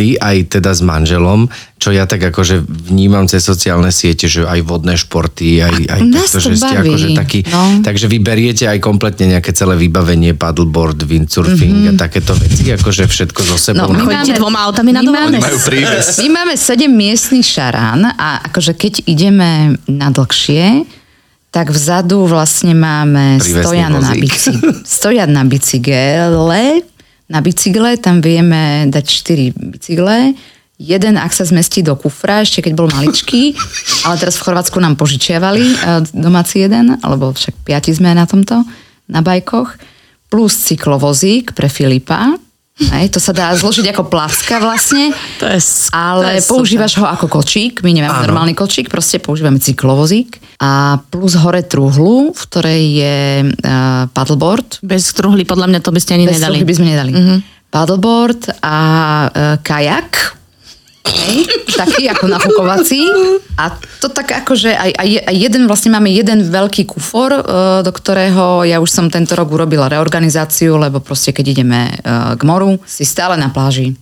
ty 0.00 0.16
aj 0.16 0.56
teda 0.56 0.72
s 0.72 0.80
manželom, 0.80 1.52
čo 1.76 1.92
ja 1.92 2.08
tak 2.08 2.24
akože 2.24 2.64
vnímam 2.64 3.28
cez 3.28 3.44
sociálne 3.44 3.92
siete, 3.92 4.32
že 4.32 4.48
aj 4.48 4.64
vodné 4.64 4.96
športy, 4.96 5.60
aj, 5.60 5.76
aj 5.92 6.00
takto, 6.08 6.40
to 6.40 6.40
že 6.40 6.56
ste 6.56 6.74
akože 6.80 7.08
taký, 7.12 7.40
no. 7.52 7.84
takže 7.84 8.08
vy 8.08 8.16
beriete 8.24 8.64
aj 8.64 8.80
kompletne 8.80 9.36
nejaké 9.36 9.52
celé 9.52 9.76
vybavenie, 9.76 10.32
paddleboard, 10.32 11.04
windsurfing 11.04 11.84
mm-hmm. 11.84 12.00
a 12.00 12.00
takéto 12.00 12.32
veci, 12.32 12.72
akože 12.72 13.04
všetko 13.04 13.40
so 13.44 13.56
sebou. 13.60 13.92
Mhm. 13.92 14.00
No, 14.00 14.08
my 14.08 14.16
máme- 14.24 14.40
dvoma 14.40 14.60
autami 14.64 14.96
na 14.96 15.04
príves. 15.68 16.16
my 16.24 16.28
máme 16.32 16.54
7 16.56 16.88
miestný 16.88 17.44
šarán 17.44 18.08
a 18.16 18.40
akože 18.48 18.72
keď 18.72 19.04
ideme 19.04 19.76
na 19.84 20.08
dlhšie, 20.08 20.88
tak 21.50 21.74
vzadu 21.74 22.30
vlastne 22.30 22.78
máme 22.78 23.42
Prívesný 23.42 23.66
stojan 23.66 23.92
na, 23.98 24.12
bici, 24.14 24.52
stojan 24.86 25.30
na 25.34 25.42
bicykle. 25.42 26.30
Na 27.30 27.38
bicykle 27.38 27.94
tam 28.02 28.18
vieme 28.18 28.90
dať 28.90 29.06
4 29.06 29.54
bicykle. 29.54 30.34
Jeden, 30.80 31.14
ak 31.14 31.30
sa 31.30 31.46
zmestí 31.46 31.84
do 31.84 31.94
kufra, 31.94 32.42
ešte 32.42 32.66
keď 32.66 32.72
bol 32.74 32.90
maličký, 32.90 33.54
ale 34.08 34.18
teraz 34.18 34.34
v 34.40 34.50
Chorvátsku 34.50 34.82
nám 34.82 34.98
požičiavali 34.98 35.62
eh, 35.62 35.76
domáci 36.10 36.66
jeden, 36.66 36.98
alebo 36.98 37.30
však 37.30 37.54
piati 37.62 37.94
sme 37.94 38.10
na 38.10 38.26
tomto, 38.26 38.66
na 39.06 39.22
bajkoch, 39.22 39.78
plus 40.26 40.58
cyklovozík 40.58 41.54
pre 41.54 41.70
Filipa. 41.70 42.34
Hej, 42.82 43.10
to 43.10 43.18
sa 43.18 43.30
dá 43.30 43.52
zložiť 43.52 43.86
ako 43.88 44.06
placka 44.06 44.56
vlastne. 44.56 45.12
To 45.36 45.44
je 45.44 45.56
s- 45.56 45.88
Ale 45.90 46.24
to 46.24 46.30
je 46.32 46.42
používaš 46.48 46.96
ho 46.96 47.04
ako 47.04 47.28
kočík, 47.30 47.80
my 47.80 47.92
nemáme 47.92 48.14
Áno. 48.14 48.24
normálny 48.26 48.52
kočík, 48.52 48.88
proste 48.88 49.18
používame 49.18 49.58
cyklovozík 49.58 50.40
a 50.56 50.96
plus 51.04 51.36
hore 51.36 51.60
truhlu, 51.62 52.30
v 52.30 52.40
ktorej 52.42 52.82
je 52.94 53.18
uh, 53.42 53.52
paddleboard. 54.08 54.80
Bez 54.80 55.12
truhly, 55.12 55.44
podľa 55.44 55.68
mňa 55.68 55.80
to 55.80 55.90
by 55.90 56.00
ste 56.00 56.12
ani 56.14 56.24
Bez 56.24 56.36
nedali. 56.36 56.56
truhly 56.56 56.64
by 56.64 56.74
sme 56.74 56.86
nedali. 56.88 57.12
Paddleboard 57.68 58.42
a 58.58 58.76
uh, 59.22 59.30
kajak. 59.58 60.39
Taký 61.70 62.10
ako 62.12 62.26
nafukovací. 62.28 63.00
A 63.56 63.76
to 64.00 64.08
tak 64.08 64.32
akože 64.44 64.72
aj, 64.72 64.90
aj, 64.96 65.08
aj 65.28 65.36
jeden, 65.36 65.68
vlastne 65.68 65.92
máme 65.92 66.08
jeden 66.12 66.44
veľký 66.48 66.88
kufor, 66.88 67.30
uh, 67.32 67.42
do 67.84 67.92
ktorého 67.92 68.64
ja 68.64 68.80
už 68.80 68.90
som 68.90 69.06
tento 69.12 69.36
rok 69.36 69.52
urobila 69.52 69.88
reorganizáciu, 69.88 70.76
lebo 70.80 71.00
proste 71.00 71.32
keď 71.32 71.46
ideme 71.60 71.80
uh, 71.88 72.34
k 72.36 72.42
moru, 72.44 72.80
si 72.88 73.04
stále 73.04 73.36
na 73.36 73.52
pláži. 73.52 73.96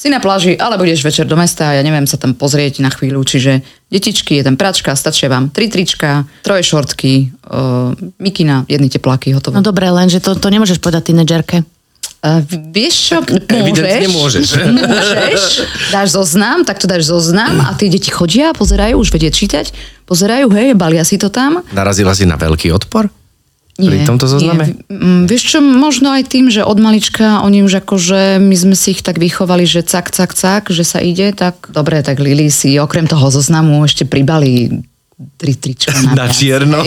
Si 0.00 0.08
na 0.08 0.16
pláži, 0.16 0.56
ale 0.56 0.80
budeš 0.80 1.04
večer 1.04 1.28
do 1.28 1.36
mesta 1.36 1.76
ja 1.76 1.84
neviem 1.84 2.08
sa 2.08 2.16
tam 2.16 2.32
pozrieť 2.32 2.80
na 2.80 2.88
chvíľu, 2.88 3.20
čiže 3.20 3.60
detičky, 3.92 4.40
jeden 4.40 4.56
pračka, 4.56 4.96
stačia 4.96 5.28
vám 5.28 5.52
tri 5.52 5.68
trička, 5.68 6.24
troje 6.40 6.64
šortky, 6.64 7.28
uh, 7.52 7.92
mikina, 8.16 8.64
jedny 8.64 8.88
tepláky, 8.88 9.36
hotovo. 9.36 9.60
No 9.60 9.66
dobre, 9.66 9.92
lenže 9.92 10.24
to, 10.24 10.32
to 10.40 10.48
nemôžeš 10.48 10.80
povedať 10.80 11.12
tínedžerke. 11.12 11.68
Uh, 12.20 12.44
vieš 12.68 12.94
čo, 13.08 13.16
Evidentne 13.48 14.12
môžeš. 14.12 14.60
môžeš, 14.92 15.42
dáš 15.88 16.12
zoznam, 16.12 16.68
tak 16.68 16.76
to 16.76 16.84
dáš 16.84 17.08
zoznam 17.08 17.64
a 17.64 17.72
tie 17.72 17.88
deti 17.88 18.12
chodia, 18.12 18.52
pozerajú, 18.52 19.00
už 19.00 19.08
vedie 19.08 19.32
čítať, 19.32 19.72
pozerajú, 20.04 20.52
hej, 20.52 20.76
balia 20.76 21.00
si 21.00 21.16
to 21.16 21.32
tam. 21.32 21.64
Narazila 21.72 22.12
si 22.12 22.28
na 22.28 22.36
veľký 22.36 22.76
odpor? 22.76 23.08
Pri 23.80 24.04
tomto 24.04 24.28
zozname? 24.28 24.76
Nie. 24.76 24.92
Mm, 24.92 25.24
Vieš 25.24 25.42
čo, 25.56 25.58
možno 25.64 26.12
aj 26.12 26.28
tým, 26.28 26.52
že 26.52 26.60
od 26.60 26.76
malička 26.76 27.40
oni 27.40 27.64
už 27.64 27.80
akože, 27.80 28.36
my 28.36 28.52
sme 28.52 28.76
si 28.76 28.92
ich 28.92 29.00
tak 29.00 29.16
vychovali, 29.16 29.64
že 29.64 29.80
cak, 29.80 30.12
cak, 30.12 30.36
cak, 30.36 30.68
že 30.68 30.84
sa 30.84 31.00
ide, 31.00 31.32
tak 31.32 31.72
dobre, 31.72 32.04
tak 32.04 32.20
Lili 32.20 32.52
si 32.52 32.76
okrem 32.76 33.08
toho 33.08 33.32
zoznamu 33.32 33.80
ešte 33.88 34.04
pribali 34.04 34.84
tri 35.36 35.52
trička 35.52 35.92
na, 36.00 36.24
Na 36.24 36.26
čierno. 36.32 36.80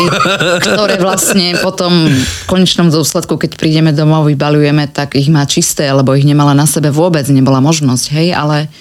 ktoré 0.66 0.98
vlastne 0.98 1.54
potom 1.62 2.10
v 2.10 2.44
konečnom 2.50 2.90
dôsledku, 2.90 3.38
keď 3.38 3.62
prídeme 3.62 3.94
domov, 3.94 4.26
vybalujeme, 4.26 4.90
tak 4.90 5.14
ich 5.14 5.30
má 5.30 5.46
čisté, 5.46 5.86
lebo 5.94 6.18
ich 6.18 6.26
nemala 6.26 6.58
na 6.58 6.66
sebe 6.66 6.90
vôbec, 6.90 7.26
nebola 7.30 7.62
možnosť, 7.62 8.06
hej, 8.18 8.34
ale 8.34 8.74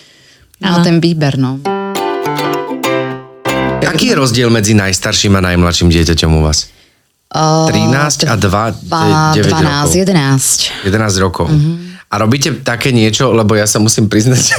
Áno. 0.65 0.81
ten 0.81 1.05
výber, 1.05 1.37
no. 1.37 1.61
Aký 3.83 4.09
je 4.09 4.17
rozdiel 4.17 4.49
medzi 4.49 4.73
najstarším 4.73 5.37
a 5.37 5.53
najmladším 5.53 5.93
dieťaťom 5.93 6.31
u 6.33 6.41
vás? 6.49 6.73
Uh, 7.33 7.69
13 7.69 8.29
a 8.29 8.37
2, 8.37 8.88
Dva- 8.88 9.33
9 9.37 9.53
12, 9.53 9.53
rokov. 9.53 9.93
11. 10.01 10.88
11 10.88 11.17
rokov. 11.21 11.47
Mhm. 11.49 11.57
Mm-hmm. 11.57 11.92
A 12.12 12.20
robíte 12.20 12.53
také 12.61 12.92
niečo, 12.92 13.33
lebo 13.33 13.57
ja 13.57 13.64
sa 13.64 13.81
musím 13.81 14.12
priznať, 14.12 14.40
že 14.53 14.57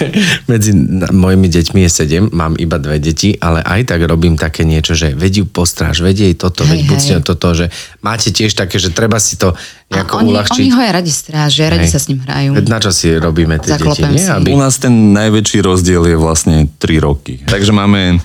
medzi 0.50 0.74
mojimi 1.14 1.46
deťmi 1.46 1.86
je 1.86 1.90
7, 2.26 2.34
mám 2.34 2.58
iba 2.58 2.82
dve 2.82 2.98
deti, 2.98 3.38
ale 3.38 3.62
aj 3.62 3.94
tak 3.94 4.02
robím 4.10 4.34
také 4.42 4.66
niečo, 4.66 4.98
že 4.98 5.14
vedí 5.14 5.46
postráž, 5.46 6.02
vedie 6.02 6.34
toto, 6.34 6.66
Hej, 6.66 6.74
veď 6.74 6.80
buď 6.90 7.02
toto, 7.22 7.54
že 7.54 7.70
máte 8.02 8.34
tiež 8.34 8.58
také, 8.58 8.82
že 8.82 8.90
treba 8.90 9.22
si 9.22 9.38
to 9.38 9.54
A 9.54 9.58
nejako 9.94 10.26
oni, 10.26 10.30
uľahčiť. 10.34 10.64
oni 10.66 10.72
ho 10.74 10.82
aj 10.82 10.92
radi 10.98 11.12
strážia, 11.14 11.70
radi 11.70 11.86
sa 11.86 12.02
s 12.02 12.10
ním 12.10 12.26
hrajú. 12.26 12.58
Veď 12.58 12.66
Na 12.74 12.80
čo 12.82 12.90
si 12.90 13.14
robíme 13.14 13.62
tie 13.62 13.78
deti, 13.78 13.86
Zaklopem 13.86 14.12
nie? 14.18 14.26
si. 14.26 14.34
Aby... 14.34 14.48
U 14.50 14.58
nás 14.58 14.74
ten 14.82 15.14
najväčší 15.14 15.62
rozdiel 15.62 16.04
je 16.10 16.18
vlastne 16.18 16.66
3 16.82 17.06
roky. 17.06 17.38
Takže 17.46 17.70
máme 17.70 18.18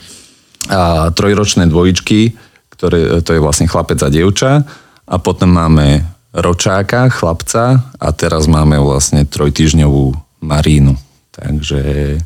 a, 0.72 1.12
trojročné 1.12 1.68
dvojičky, 1.68 2.32
ktoré, 2.72 3.20
to 3.20 3.36
je 3.36 3.40
vlastne 3.44 3.68
chlapec 3.68 4.00
a 4.00 4.08
dievča. 4.08 4.64
A 5.08 5.16
potom 5.20 5.52
máme 5.52 6.16
ročáka, 6.38 7.11
chlapca 7.11 7.92
a 7.98 8.09
teraz 8.14 8.46
máme 8.46 8.79
vlastne 8.79 9.27
trojtyžňovú 9.27 10.14
Marínu. 10.42 10.94
Takže... 11.35 12.16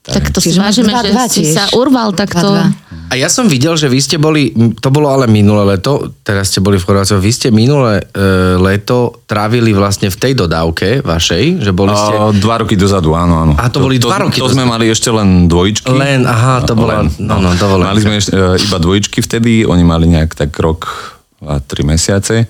Tak 0.00 0.32
to 0.32 0.40
si 0.40 0.50
Čiže 0.50 0.64
máš 0.64 0.80
vážime, 0.80 0.90
dva- 0.90 1.04
že 1.04 1.10
dva 1.12 1.26
si 1.28 1.42
sa 1.52 1.64
urval 1.76 2.16
takto. 2.16 2.56
A 3.10 3.12
ja 3.20 3.28
som 3.28 3.44
videl, 3.50 3.76
že 3.76 3.84
vy 3.84 4.00
ste 4.00 4.16
boli, 4.16 4.48
to 4.80 4.88
bolo 4.88 5.12
ale 5.12 5.28
minulé 5.28 5.76
leto, 5.76 6.16
teraz 6.24 6.48
ste 6.48 6.64
boli 6.64 6.80
v 6.80 6.84
Chorvátsku, 6.88 7.20
vy 7.20 7.32
ste 7.34 7.48
minulé 7.52 8.00
e, 8.00 8.04
leto 8.56 9.20
trávili 9.28 9.76
vlastne 9.76 10.08
v 10.08 10.16
tej 10.16 10.32
dodávke 10.40 11.04
vašej, 11.04 11.60
že 11.60 11.70
boli 11.76 11.92
ste... 11.92 12.16
A, 12.16 12.32
dva 12.32 12.64
roky 12.64 12.80
dozadu, 12.80 13.12
áno, 13.12 13.44
áno. 13.44 13.52
A 13.60 13.68
to 13.68 13.84
boli 13.84 14.00
dva 14.00 14.24
roky 14.24 14.40
To 14.40 14.48
dozadu. 14.48 14.62
sme 14.62 14.64
mali 14.72 14.88
ešte 14.88 15.12
len 15.12 15.50
dvojičky. 15.50 15.92
Len, 15.92 16.24
aha, 16.24 16.64
to 16.64 16.72
bola, 16.72 17.04
no, 17.20 17.36
no, 17.36 17.50
dovolená. 17.60 17.92
Mali 17.92 18.00
sme 18.00 18.14
ešte, 18.24 18.32
e, 18.32 18.56
iba 18.56 18.78
dvojičky 18.80 19.20
vtedy, 19.20 19.68
oni 19.68 19.84
mali 19.84 20.08
nejak 20.08 20.32
tak 20.32 20.54
rok 20.56 20.88
a 21.44 21.60
tri 21.60 21.84
mesiace. 21.84 22.48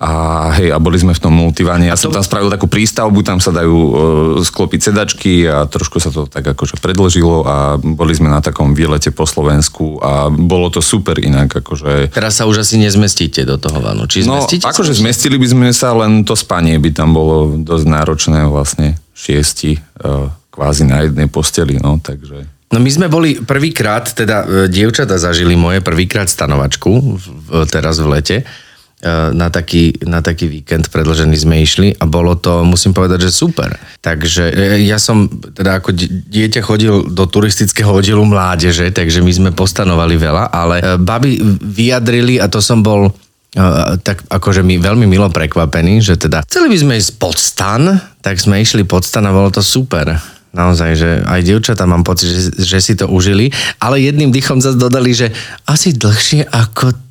A 0.00 0.12
hej, 0.56 0.72
a 0.72 0.80
boli 0.80 0.96
sme 0.96 1.12
v 1.12 1.20
tom 1.20 1.36
multivane. 1.36 1.84
Ja 1.84 1.92
som 1.92 2.08
tam 2.08 2.24
spravil 2.24 2.48
takú 2.48 2.64
prístavbu, 2.64 3.20
tam 3.20 3.36
sa 3.36 3.52
dajú 3.52 3.76
e, 3.76 3.92
sklopiť 4.40 4.80
sedačky 4.80 5.44
a 5.44 5.68
trošku 5.68 6.00
sa 6.00 6.08
to 6.08 6.24
tak 6.24 6.40
akože 6.42 6.80
predlžilo 6.80 7.44
a 7.44 7.56
boli 7.76 8.16
sme 8.16 8.26
na 8.26 8.40
takom 8.40 8.72
výlete 8.72 9.12
po 9.12 9.28
Slovensku 9.28 10.00
a 10.00 10.26
bolo 10.26 10.72
to 10.72 10.80
super 10.80 11.20
inak. 11.20 11.52
Akože... 11.52 12.08
Teraz 12.08 12.40
sa 12.40 12.48
už 12.48 12.64
asi 12.64 12.80
nezmestíte 12.80 13.44
do 13.44 13.60
toho 13.60 13.76
vanu. 13.76 14.08
Či 14.08 14.24
No, 14.24 14.40
zmestíte 14.40 14.64
sa? 14.64 14.72
akože 14.72 14.96
zmestili 14.96 15.36
by 15.36 15.46
sme 15.46 15.68
sa, 15.68 15.92
len 15.92 16.24
to 16.24 16.32
spanie 16.32 16.80
by 16.80 16.90
tam 16.90 17.12
bolo 17.12 17.60
dosť 17.60 17.84
náročné 17.86 18.48
vlastne. 18.48 18.96
Šiesti 19.12 19.76
e, 19.76 19.80
kvázi 20.48 20.88
na 20.88 21.04
jednej 21.04 21.28
posteli, 21.28 21.76
no, 21.76 22.00
takže... 22.00 22.48
No 22.72 22.80
my 22.80 22.88
sme 22.88 23.12
boli 23.12 23.36
prvýkrát, 23.36 24.08
teda 24.08 24.36
e, 24.40 24.72
dievčata 24.72 25.20
zažili 25.20 25.52
moje 25.52 25.84
prvýkrát 25.84 26.24
stanovačku 26.24 26.88
v- 26.88 27.68
teraz 27.68 28.00
v 28.00 28.08
lete. 28.08 28.36
E, 29.00 29.32
Na 29.32 29.48
taký, 29.48 29.96
na 30.04 30.20
taký 30.20 30.44
víkend 30.44 30.92
predlžený 30.92 31.32
sme 31.32 31.64
išli 31.64 31.96
a 31.96 32.04
bolo 32.04 32.36
to, 32.36 32.60
musím 32.68 32.92
povedať, 32.92 33.24
že 33.24 33.32
super. 33.32 33.72
Takže 34.04 34.52
e, 34.52 34.84
ja 34.84 35.00
som 35.00 35.24
teda 35.24 35.80
ako 35.80 35.96
di- 35.96 36.12
dieťa 36.28 36.60
chodil 36.60 37.08
do 37.08 37.24
turistického 37.24 37.88
oddielu 37.88 38.20
mládeže, 38.20 38.92
takže 38.92 39.24
my 39.24 39.32
sme 39.32 39.50
postanovali 39.56 40.20
veľa, 40.20 40.52
ale 40.52 40.76
e, 40.84 41.00
baby 41.00 41.40
vyjadrili 41.64 42.44
a 42.44 42.52
to 42.52 42.60
som 42.60 42.84
bol 42.84 43.08
tak 44.06 44.22
akože 44.30 44.62
mi 44.62 44.78
veľmi 44.78 45.10
milo 45.10 45.26
prekvapený, 45.26 45.98
že 45.98 46.14
teda 46.14 46.46
chceli 46.46 46.70
by 46.70 46.78
sme 46.86 46.94
ísť 47.02 47.12
pod 47.18 47.34
stan, 47.34 47.82
tak 48.22 48.38
sme 48.38 48.62
išli 48.62 48.86
pod 48.86 49.02
stan 49.02 49.26
a 49.26 49.34
bolo 49.34 49.50
to 49.50 49.58
super. 49.58 50.06
Naozaj, 50.54 50.90
že 50.94 51.10
aj 51.26 51.40
dievčatá 51.42 51.82
mám 51.82 52.06
pocit, 52.06 52.30
že, 52.30 52.54
že 52.62 52.78
si 52.78 52.94
to 52.94 53.10
užili, 53.10 53.50
ale 53.82 54.06
jedným 54.06 54.30
dýchom 54.30 54.62
zase 54.62 54.78
dodali, 54.78 55.10
že 55.10 55.34
asi 55.66 55.90
dlhšie 55.90 56.46
ako 56.46 57.09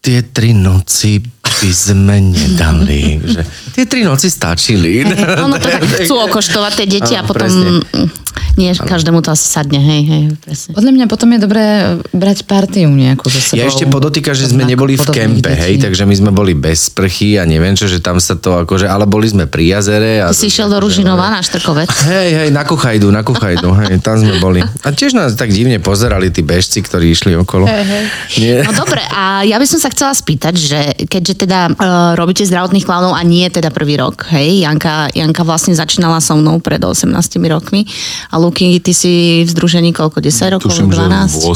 tie 0.00 0.24
tri 0.32 0.56
noci 0.56 1.20
by 1.60 1.70
sme 1.72 2.16
nedali. 2.24 3.20
Že 3.20 3.40
tie 3.76 3.84
tri 3.84 4.00
noci 4.00 4.32
stačili. 4.32 5.04
Hej, 5.04 5.12
ono 5.44 5.60
to 5.60 5.68
tak 5.68 5.84
chcú 5.84 6.14
okoštovať 6.32 6.72
tie 6.80 6.86
deti 6.88 7.12
a 7.16 7.22
potom 7.22 7.44
presne. 7.44 7.84
Nie 8.58 8.74
každému 8.74 9.22
to 9.22 9.30
asi 9.32 9.46
sadne, 9.46 9.78
hej, 9.78 10.02
hej, 10.04 10.22
presne. 10.42 10.72
Podľa 10.74 10.92
mňa 10.92 11.06
potom 11.06 11.28
je 11.32 11.38
dobré 11.40 11.64
brať 12.10 12.44
partiu 12.44 12.90
nejakú 12.90 13.30
so 13.30 13.38
sebou. 13.38 13.62
Ja 13.62 13.70
ešte 13.70 13.86
podotýka, 13.86 14.34
že 14.34 14.50
sme 14.50 14.66
neboli 14.66 14.98
v 14.98 15.06
kempe, 15.08 15.52
detí. 15.52 15.60
hej, 15.60 15.74
takže 15.78 16.04
my 16.04 16.14
sme 16.16 16.30
boli 16.34 16.52
bez 16.58 16.90
sprchy 16.90 17.38
a 17.38 17.46
neviem 17.46 17.78
čo, 17.78 17.86
že 17.86 18.02
tam 18.02 18.18
sa 18.18 18.34
to 18.36 18.66
akože, 18.66 18.90
ale 18.90 19.06
boli 19.06 19.30
sme 19.30 19.46
pri 19.46 19.78
jazere. 19.78 20.24
A 20.24 20.34
Ty 20.34 20.36
si 20.36 20.50
išiel 20.50 20.66
do 20.66 20.82
Ružinova 20.82 21.30
na 21.30 21.40
Štrkovec. 21.40 21.88
Hej, 22.10 22.30
hej, 22.44 22.48
na 22.50 22.66
Kuchajdu, 22.66 23.08
na 23.14 23.22
Kuchajdu, 23.22 23.70
hej, 23.86 24.02
tam 24.02 24.18
sme 24.18 24.36
boli. 24.42 24.60
A 24.82 24.88
tiež 24.90 25.14
nás 25.14 25.38
tak 25.38 25.54
divne 25.54 25.78
pozerali 25.78 26.28
tí 26.34 26.42
bežci, 26.42 26.82
ktorí 26.82 27.14
išli 27.14 27.32
okolo. 27.38 27.70
Hej, 27.70 27.84
hej. 27.86 28.04
Nie. 28.42 28.56
No 28.66 28.74
dobre, 28.74 29.00
a 29.08 29.46
ja 29.46 29.56
by 29.56 29.66
som 29.68 29.78
sa 29.80 29.88
chcela 29.92 30.12
spýtať, 30.12 30.54
že 30.58 30.80
keďže 31.06 31.46
teda 31.46 31.60
uh, 31.70 32.12
robíte 32.18 32.42
zdravotných 32.44 32.84
klaunov 32.84 33.14
a 33.14 33.22
nie 33.22 33.46
teda 33.48 33.70
prvý 33.70 33.96
rok, 34.00 34.28
hej, 34.34 34.66
Janka, 34.66 35.08
Janka 35.14 35.42
vlastne 35.46 35.72
začínala 35.76 36.18
so 36.18 36.36
mnou 36.36 36.58
pred 36.58 36.80
18 36.80 37.08
rokmi 37.48 37.86
a 38.28 38.34
Luky, 38.36 38.76
ty 38.84 38.92
si 38.92 39.42
v 39.46 39.48
združení 39.48 39.96
koľko, 39.96 40.20
10 40.20 40.60
rokov, 40.60 40.68
Tuším, 40.68 40.92
že 40.92 41.08
12? 41.08 41.40
v 41.40 41.46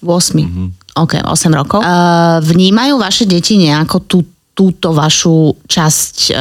8. 0.00 0.40
Mm-hmm. 0.40 0.68
OK, 0.94 1.12
8 1.20 1.60
rokov. 1.60 1.80
Uh, 1.82 2.40
vnímajú 2.40 2.96
vaše 2.96 3.28
deti 3.28 3.58
nejako 3.58 3.96
tú, 4.06 4.18
túto 4.54 4.94
vašu 4.94 5.58
časť 5.66 6.16
uh, 6.30 6.38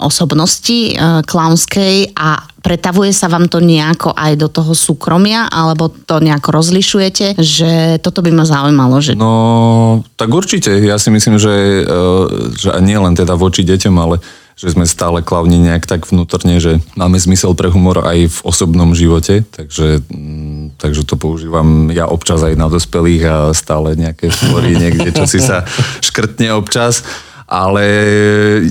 osobnosti 0.00 0.96
uh, 0.96 1.20
klaunskej 1.22 2.16
a 2.16 2.40
pretavuje 2.66 3.14
sa 3.14 3.30
vám 3.30 3.46
to 3.46 3.62
nejako 3.62 4.10
aj 4.10 4.34
do 4.34 4.50
toho 4.50 4.74
súkromia, 4.74 5.46
alebo 5.46 5.86
to 5.86 6.18
nejako 6.18 6.50
rozlišujete, 6.50 7.38
že 7.38 8.02
toto 8.02 8.26
by 8.26 8.34
ma 8.34 8.42
zaujímalo, 8.42 8.98
že 8.98 9.14
No, 9.14 10.02
tak 10.18 10.34
určite. 10.34 10.74
Ja 10.82 10.98
si 10.98 11.14
myslím, 11.14 11.38
že, 11.38 11.86
eh, 11.86 12.24
že 12.58 12.74
nie 12.82 12.98
len 12.98 13.14
teda 13.14 13.38
voči 13.38 13.62
deťom, 13.62 13.94
ale 14.02 14.18
že 14.56 14.72
sme 14.72 14.88
stále 14.88 15.20
klavni 15.20 15.60
nejak 15.60 15.84
tak 15.84 16.08
vnútorne, 16.08 16.56
že 16.56 16.80
máme 16.96 17.20
zmysel 17.20 17.52
pre 17.52 17.68
humor 17.68 18.00
aj 18.00 18.32
v 18.32 18.38
osobnom 18.40 18.96
živote, 18.96 19.44
takže, 19.52 20.00
mm, 20.08 20.80
takže 20.80 21.04
to 21.04 21.20
používam 21.20 21.92
ja 21.92 22.08
občas 22.08 22.40
aj 22.40 22.56
na 22.56 22.72
dospelých 22.72 23.22
a 23.28 23.36
stále 23.52 24.00
nejaké 24.00 24.32
story 24.32 24.80
niekde, 24.80 25.12
čo 25.12 25.28
si 25.28 25.44
sa 25.44 25.68
škrtne 26.00 26.56
občas. 26.56 27.04
Ale 27.46 27.84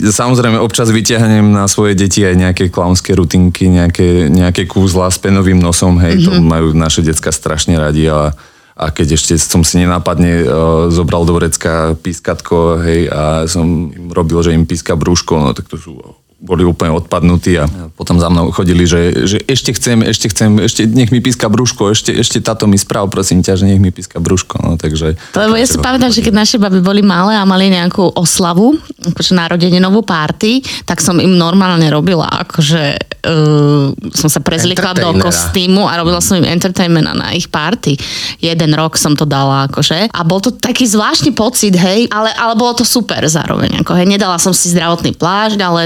samozrejme 0.04 0.60
občas 0.60 0.92
vyťahnem 0.92 1.48
na 1.48 1.64
svoje 1.72 1.96
deti 1.96 2.28
aj 2.28 2.36
nejaké 2.36 2.68
klaunské 2.68 3.16
rutinky, 3.16 3.72
nejaké, 3.72 4.28
nejaké 4.28 4.68
kúzla 4.68 5.08
s 5.08 5.16
penovým 5.16 5.56
nosom, 5.56 5.96
hej, 6.04 6.20
mm-hmm. 6.20 6.28
to 6.28 6.32
majú 6.44 6.68
naše 6.76 7.00
decka 7.00 7.32
strašne 7.32 7.80
radi 7.80 8.12
a, 8.12 8.36
a 8.76 8.92
keď 8.92 9.16
ešte 9.16 9.40
som 9.40 9.64
si 9.64 9.80
nenápadne 9.80 10.44
uh, 10.44 10.48
zobral 10.92 11.24
do 11.24 11.40
vrecka 11.40 11.96
pískatko, 11.96 12.84
hej, 12.84 13.08
a 13.08 13.48
som 13.48 13.88
im 13.88 14.12
robil, 14.12 14.44
že 14.44 14.52
im 14.52 14.68
píska 14.68 15.00
brúško, 15.00 15.40
no 15.40 15.56
tak 15.56 15.72
to 15.72 15.80
sú 15.80 16.04
boli 16.36 16.68
úplne 16.68 16.92
odpadnutí 16.92 17.56
a 17.58 17.66
potom 17.96 18.20
za 18.20 18.28
mnou 18.28 18.52
chodili, 18.52 18.84
že, 18.84 19.26
že 19.26 19.38
ešte 19.48 19.72
chcem, 19.72 20.04
ešte 20.04 20.28
chcem, 20.30 20.60
ešte 20.60 20.84
nech 20.84 21.10
mi 21.10 21.24
píska 21.24 21.48
brúško, 21.48 21.96
ešte, 21.96 22.12
ešte 22.12 22.44
táto 22.44 22.68
mi 22.68 22.76
správ, 22.76 23.08
prosím 23.08 23.40
ťa, 23.40 23.56
že 23.56 23.66
nech 23.66 23.80
mi 23.80 23.90
píska 23.90 24.20
brúško, 24.20 24.60
no 24.60 24.76
takže... 24.76 25.16
Lebo 25.32 25.56
ja 25.56 25.64
si 25.64 25.80
pamätám, 25.80 26.12
že 26.12 26.20
keď 26.20 26.34
naše 26.36 26.58
baby 26.60 26.84
boli 26.84 27.00
malé 27.00 27.40
a 27.40 27.48
mali 27.48 27.72
nejakú 27.72 28.20
oslavu, 28.20 28.76
akože 29.16 29.32
narodeninovú 29.32 30.04
party, 30.04 30.60
tak 30.84 31.00
som 31.00 31.18
im 31.24 31.40
normálne 31.40 31.88
robila, 31.88 32.28
akože 32.28 32.84
uh, 33.26 33.96
som 34.12 34.30
sa 34.30 34.44
prezlikla 34.44 34.92
do 34.92 35.16
kostýmu 35.18 35.88
a 35.88 35.98
robila 36.04 36.20
som 36.20 36.36
im 36.38 36.48
entertainment 36.52 37.08
na 37.16 37.32
ich 37.32 37.48
party. 37.48 37.96
Jeden 38.44 38.76
rok 38.76 39.00
som 39.00 39.16
to 39.16 39.24
dala, 39.24 39.72
akože. 39.72 40.12
A 40.12 40.22
bol 40.28 40.44
to 40.44 40.52
taký 40.52 40.84
zvláštny 40.84 41.32
pocit, 41.32 41.74
hej, 41.74 42.12
ale, 42.12 42.30
ale 42.36 42.54
bolo 42.60 42.76
to 42.76 42.86
super 42.86 43.24
zároveň, 43.26 43.82
ako 43.82 43.96
hej. 43.98 44.06
Nedala 44.06 44.38
som 44.38 44.52
si 44.52 44.70
zdravotný 44.70 45.16
plášť, 45.16 45.60
ale, 45.64 45.82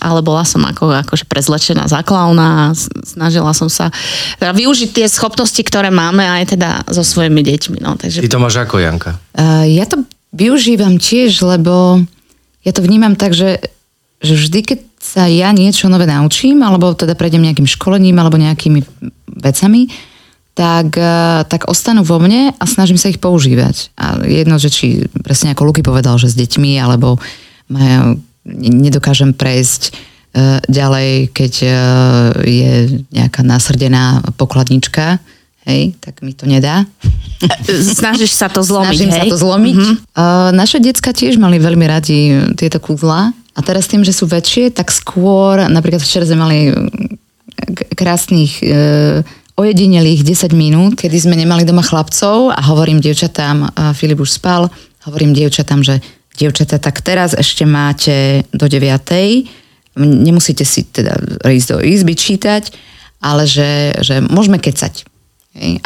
ale 0.00 0.20
bola 0.22 0.42
som 0.42 0.62
ako, 0.64 0.90
akože 1.06 1.26
prezlečená 1.28 1.86
za 1.86 2.02
klauna 2.02 2.72
snažila 3.02 3.54
som 3.54 3.70
sa 3.70 3.92
teda 4.38 4.54
využiť 4.54 4.90
tie 4.90 5.06
schopnosti, 5.06 5.60
ktoré 5.60 5.92
máme 5.94 6.22
aj 6.22 6.56
teda 6.56 6.70
so 6.90 7.02
svojimi 7.06 7.44
deťmi, 7.44 7.78
no. 7.82 7.94
Takže 7.98 8.24
Ty 8.24 8.30
to 8.30 8.42
máš 8.42 8.56
ako, 8.62 8.82
Janka? 8.82 9.18
Uh, 9.34 9.66
ja 9.68 9.86
to 9.86 10.02
využívam 10.34 10.98
tiež, 10.98 11.44
lebo 11.46 12.02
ja 12.66 12.72
to 12.72 12.80
vnímam 12.82 13.14
tak, 13.14 13.36
že, 13.36 13.62
že 14.18 14.34
vždy, 14.34 14.60
keď 14.64 14.78
sa 15.04 15.28
ja 15.28 15.52
niečo 15.52 15.92
nové 15.92 16.08
naučím, 16.08 16.64
alebo 16.64 16.96
teda 16.96 17.12
prejdem 17.12 17.44
nejakým 17.44 17.68
školením, 17.68 18.16
alebo 18.16 18.40
nejakými 18.40 18.80
vecami, 19.28 19.92
tak, 20.56 20.96
eh, 20.96 21.42
tak 21.44 21.68
ostanú 21.68 22.06
vo 22.06 22.16
mne 22.22 22.54
a 22.56 22.64
snažím 22.64 22.96
sa 22.96 23.10
ich 23.10 23.20
používať. 23.20 23.92
A 23.98 24.22
jedno, 24.24 24.56
že 24.56 24.70
či 24.72 25.04
presne 25.20 25.52
ako 25.52 25.68
Luky 25.68 25.82
povedal, 25.84 26.16
že 26.16 26.30
s 26.30 26.38
deťmi, 26.38 26.78
alebo 26.78 27.18
majú, 27.68 28.22
nedokážem 28.46 29.32
prejsť 29.32 29.82
eh, 29.90 30.60
ďalej, 30.68 31.32
keď 31.32 31.52
eh, 31.64 31.72
je 32.44 32.72
nejaká 33.10 33.40
nasrdená 33.40 34.20
pokladnička, 34.36 35.18
hej, 35.64 35.96
tak 36.00 36.20
mi 36.20 36.36
to 36.36 36.44
nedá. 36.44 36.84
snažíš 37.98 38.36
sa 38.36 38.52
to 38.52 38.60
zlomiť, 38.60 38.96
Snažím 38.96 39.10
hej? 39.10 39.20
sa 39.20 39.24
to 39.32 39.36
zlomiť. 39.40 39.76
Mm-hmm. 39.80 39.96
Uh, 40.12 40.50
naše 40.52 40.78
decka 40.80 41.10
tiež 41.16 41.40
mali 41.40 41.56
veľmi 41.56 41.84
radi 41.88 42.20
tieto 42.56 42.78
kúzla. 42.80 43.32
A 43.54 43.60
teraz 43.62 43.86
tým, 43.86 44.02
že 44.02 44.10
sú 44.10 44.26
väčšie, 44.26 44.74
tak 44.74 44.90
skôr, 44.90 45.62
napríklad 45.70 46.02
včera 46.02 46.26
sme 46.26 46.42
mali 46.42 46.58
krásnych 47.94 48.60
uh, 48.66 49.22
ojedinelých 49.54 50.26
10 50.26 50.50
minút, 50.58 50.98
kedy 50.98 51.14
sme 51.14 51.38
nemali 51.38 51.62
doma 51.62 51.86
chlapcov 51.86 52.50
a 52.50 52.60
hovorím 52.66 52.98
dievčatám, 52.98 53.56
uh, 53.62 53.94
Filip 53.94 54.18
už 54.18 54.42
spal, 54.42 54.66
hovorím 55.06 55.32
dievčatám, 55.32 55.86
že 55.86 56.02
dievčatá, 56.34 56.82
tak 56.82 57.00
teraz 57.00 57.32
ešte 57.34 57.62
máte 57.64 58.42
do 58.50 58.66
9. 58.66 59.98
Nemusíte 60.02 60.66
si 60.66 60.82
teda 60.86 61.14
ísť 61.46 61.68
do 61.70 61.78
izby 61.80 62.18
čítať, 62.18 62.74
ale 63.22 63.46
že, 63.46 63.94
že 64.02 64.20
môžeme 64.20 64.58
kecať. 64.58 65.06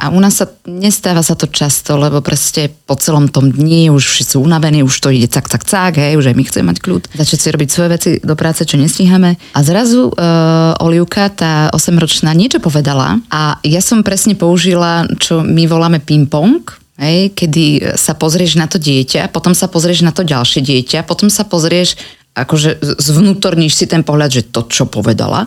A 0.01 0.09
u 0.09 0.17
nás 0.17 0.41
sa 0.41 0.49
nestáva 0.65 1.21
sa 1.21 1.37
to 1.37 1.45
často, 1.45 2.01
lebo 2.01 2.25
proste 2.25 2.73
po 2.89 2.97
celom 2.97 3.29
tom 3.29 3.53
dni 3.53 3.93
už 3.93 4.25
sú 4.25 4.41
unavení, 4.41 4.81
už 4.81 4.97
to 4.97 5.13
ide 5.13 5.29
cak, 5.29 5.45
cak, 5.45 5.69
cak, 5.69 6.01
hej, 6.01 6.17
už 6.17 6.33
aj 6.33 6.37
my 6.41 6.45
chceme 6.49 6.67
mať 6.73 6.79
kľud, 6.81 7.03
začať 7.13 7.39
si 7.39 7.49
robiť 7.53 7.69
svoje 7.69 7.89
veci 7.93 8.11
do 8.17 8.33
práce, 8.33 8.65
čo 8.65 8.81
nestíhame. 8.81 9.37
A 9.53 9.61
zrazu 9.61 10.09
uh, 10.09 10.73
Oliuka, 10.81 11.29
tá 11.29 11.69
8-ročná, 11.77 12.33
niečo 12.33 12.65
povedala 12.65 13.21
a 13.29 13.61
ja 13.61 13.85
som 13.85 14.01
presne 14.01 14.33
použila, 14.41 15.05
čo 15.21 15.45
my 15.45 15.69
voláme 15.69 16.01
ping-pong, 16.01 16.65
hej, 16.99 17.33
kedy 17.33 17.95
sa 17.95 18.19
pozrieš 18.19 18.59
na 18.59 18.67
to 18.67 18.77
dieťa, 18.77 19.31
potom 19.31 19.55
sa 19.55 19.71
pozrieš 19.71 20.03
na 20.03 20.11
to 20.11 20.27
ďalšie 20.27 20.61
dieťa, 20.61 21.07
potom 21.07 21.31
sa 21.31 21.47
pozrieš, 21.47 21.95
akože 22.35 22.99
zvnútorníš 22.99 23.75
si 23.79 23.87
ten 23.87 24.03
pohľad, 24.03 24.31
že 24.31 24.43
to, 24.51 24.67
čo 24.67 24.91
povedala. 24.91 25.47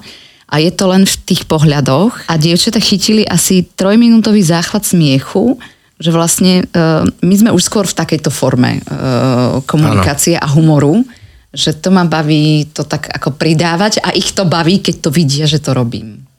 A 0.51 0.59
je 0.59 0.71
to 0.71 0.91
len 0.91 1.07
v 1.07 1.15
tých 1.23 1.47
pohľadoch. 1.47 2.27
A 2.27 2.35
dievčatá 2.35 2.83
chytili 2.83 3.23
asi 3.23 3.63
trojminútový 3.63 4.43
záchvat 4.43 4.83
smiechu, 4.83 5.55
že 5.95 6.11
vlastne 6.11 6.67
uh, 6.75 7.07
my 7.23 7.35
sme 7.37 7.55
už 7.55 7.63
skôr 7.63 7.87
v 7.87 7.95
takejto 7.95 8.33
forme 8.33 8.83
uh, 8.83 9.63
komunikácie 9.63 10.35
a 10.35 10.43
humoru, 10.49 11.07
že 11.55 11.77
to 11.77 11.93
ma 11.93 12.03
baví 12.03 12.67
to 12.71 12.83
tak 12.83 13.07
ako 13.11 13.35
pridávať 13.35 14.03
a 14.03 14.11
ich 14.11 14.35
to 14.35 14.43
baví, 14.43 14.83
keď 14.83 14.95
to 15.07 15.09
vidia, 15.13 15.45
že 15.47 15.63
to 15.63 15.71
robím. 15.71 16.30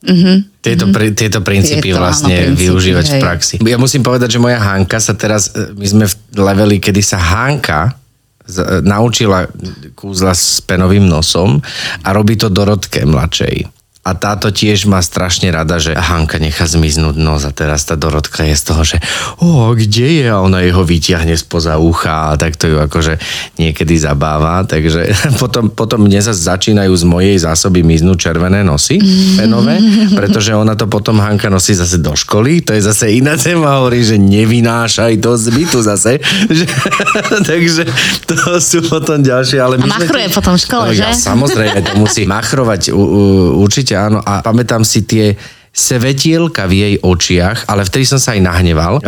Tieto, 0.63 0.91
pri, 0.91 1.15
tieto 1.15 1.43
princípy 1.43 1.91
Tieto, 1.91 1.99
áno, 1.99 2.11
vlastne 2.11 2.35
princípy, 2.35 2.63
využívať 2.67 3.07
v 3.07 3.15
hej. 3.15 3.23
praxi. 3.23 3.55
Ja 3.63 3.79
musím 3.79 4.03
povedať, 4.03 4.35
že 4.35 4.43
moja 4.43 4.59
Hanka 4.59 4.99
sa 4.99 5.15
teraz, 5.15 5.55
e, 5.55 5.75
my 5.75 5.87
sme 5.87 6.05
v 6.07 6.15
leveli, 6.39 6.77
kedy 6.79 7.03
sa 7.03 7.19
Hanka 7.19 7.95
z- 8.43 8.83
naučila 8.83 9.47
kúzla 9.95 10.35
s 10.35 10.59
penovým 10.63 11.07
nosom 11.07 11.63
a 12.03 12.09
robí 12.11 12.35
to 12.35 12.51
Dorotke 12.51 13.07
mladšej. 13.07 13.82
A 14.03 14.19
táto 14.19 14.51
tiež 14.51 14.91
má 14.91 14.99
strašne 14.99 15.47
rada, 15.49 15.79
že 15.79 15.95
Hanka 15.95 16.43
nechá 16.43 16.67
zmiznúť 16.67 17.15
nos 17.15 17.47
a 17.47 17.55
teraz 17.55 17.87
tá 17.87 17.95
Dorotka 17.95 18.43
je 18.43 18.51
z 18.53 18.65
toho, 18.67 18.83
že 18.83 18.99
o, 19.39 19.71
kde 19.71 20.09
je? 20.19 20.27
A 20.27 20.43
ona 20.43 20.59
jeho 20.59 20.83
vyťahne 20.83 21.31
spoza 21.33 21.79
ucha 21.79 22.29
a 22.29 22.37
tak 22.37 22.59
to 22.59 22.67
ju 22.67 22.83
akože 22.83 23.23
niekedy 23.57 23.95
zabáva. 23.95 24.67
Takže 24.67 25.07
potom, 25.43 25.71
potom 25.71 26.03
mne 26.03 26.19
sa 26.19 26.35
začínajú 26.35 26.91
z 26.91 27.05
mojej 27.07 27.37
zásoby 27.39 27.87
miznúť 27.87 28.27
červené 28.27 28.67
nosy 28.67 28.99
penové, 29.39 29.79
pretože 30.11 30.51
ona 30.51 30.75
to 30.75 30.91
potom 30.91 31.23
Hanka 31.23 31.47
nosí 31.47 31.71
zase 31.71 31.97
do 31.97 32.11
školy. 32.13 32.59
To 32.67 32.75
je 32.75 32.83
zase 32.83 33.07
iná 33.13 33.39
téma, 33.39 33.79
hovorí, 33.79 34.03
že 34.03 34.19
nevynášaj 34.19 35.15
to 35.17 35.39
z 35.39 35.47
bytu 35.49 35.79
zase. 35.79 36.19
Že, 36.53 36.67
takže 37.49 37.83
to 38.27 38.35
sú 38.59 38.83
potom 38.83 39.23
ďalšie. 39.23 39.57
Ale 39.57 39.79
A 39.79 39.87
machruje 39.87 40.27
tiež- 40.27 40.35
potom 40.35 40.59
v 40.59 40.61
škole, 40.61 40.85
No, 40.85 40.93
že? 40.93 41.07
Ja, 41.07 41.15
samozrejme, 41.15 41.79
to 41.81 41.93
musí 41.97 42.27
machrovať 42.27 42.91
u, 42.91 42.99
u, 42.99 43.21
určite 43.63 43.92
áno. 43.97 44.19
A 44.25 44.45
pamätám 44.45 44.85
si 44.85 45.05
tie 45.07 45.37
svetielka 45.73 46.69
v 46.69 46.73
jej 46.77 46.95
očiach, 47.01 47.65
ale 47.73 47.89
vtedy 47.89 48.05
som 48.05 48.21
sa 48.21 48.37
aj 48.37 48.41
nahneval, 48.45 49.01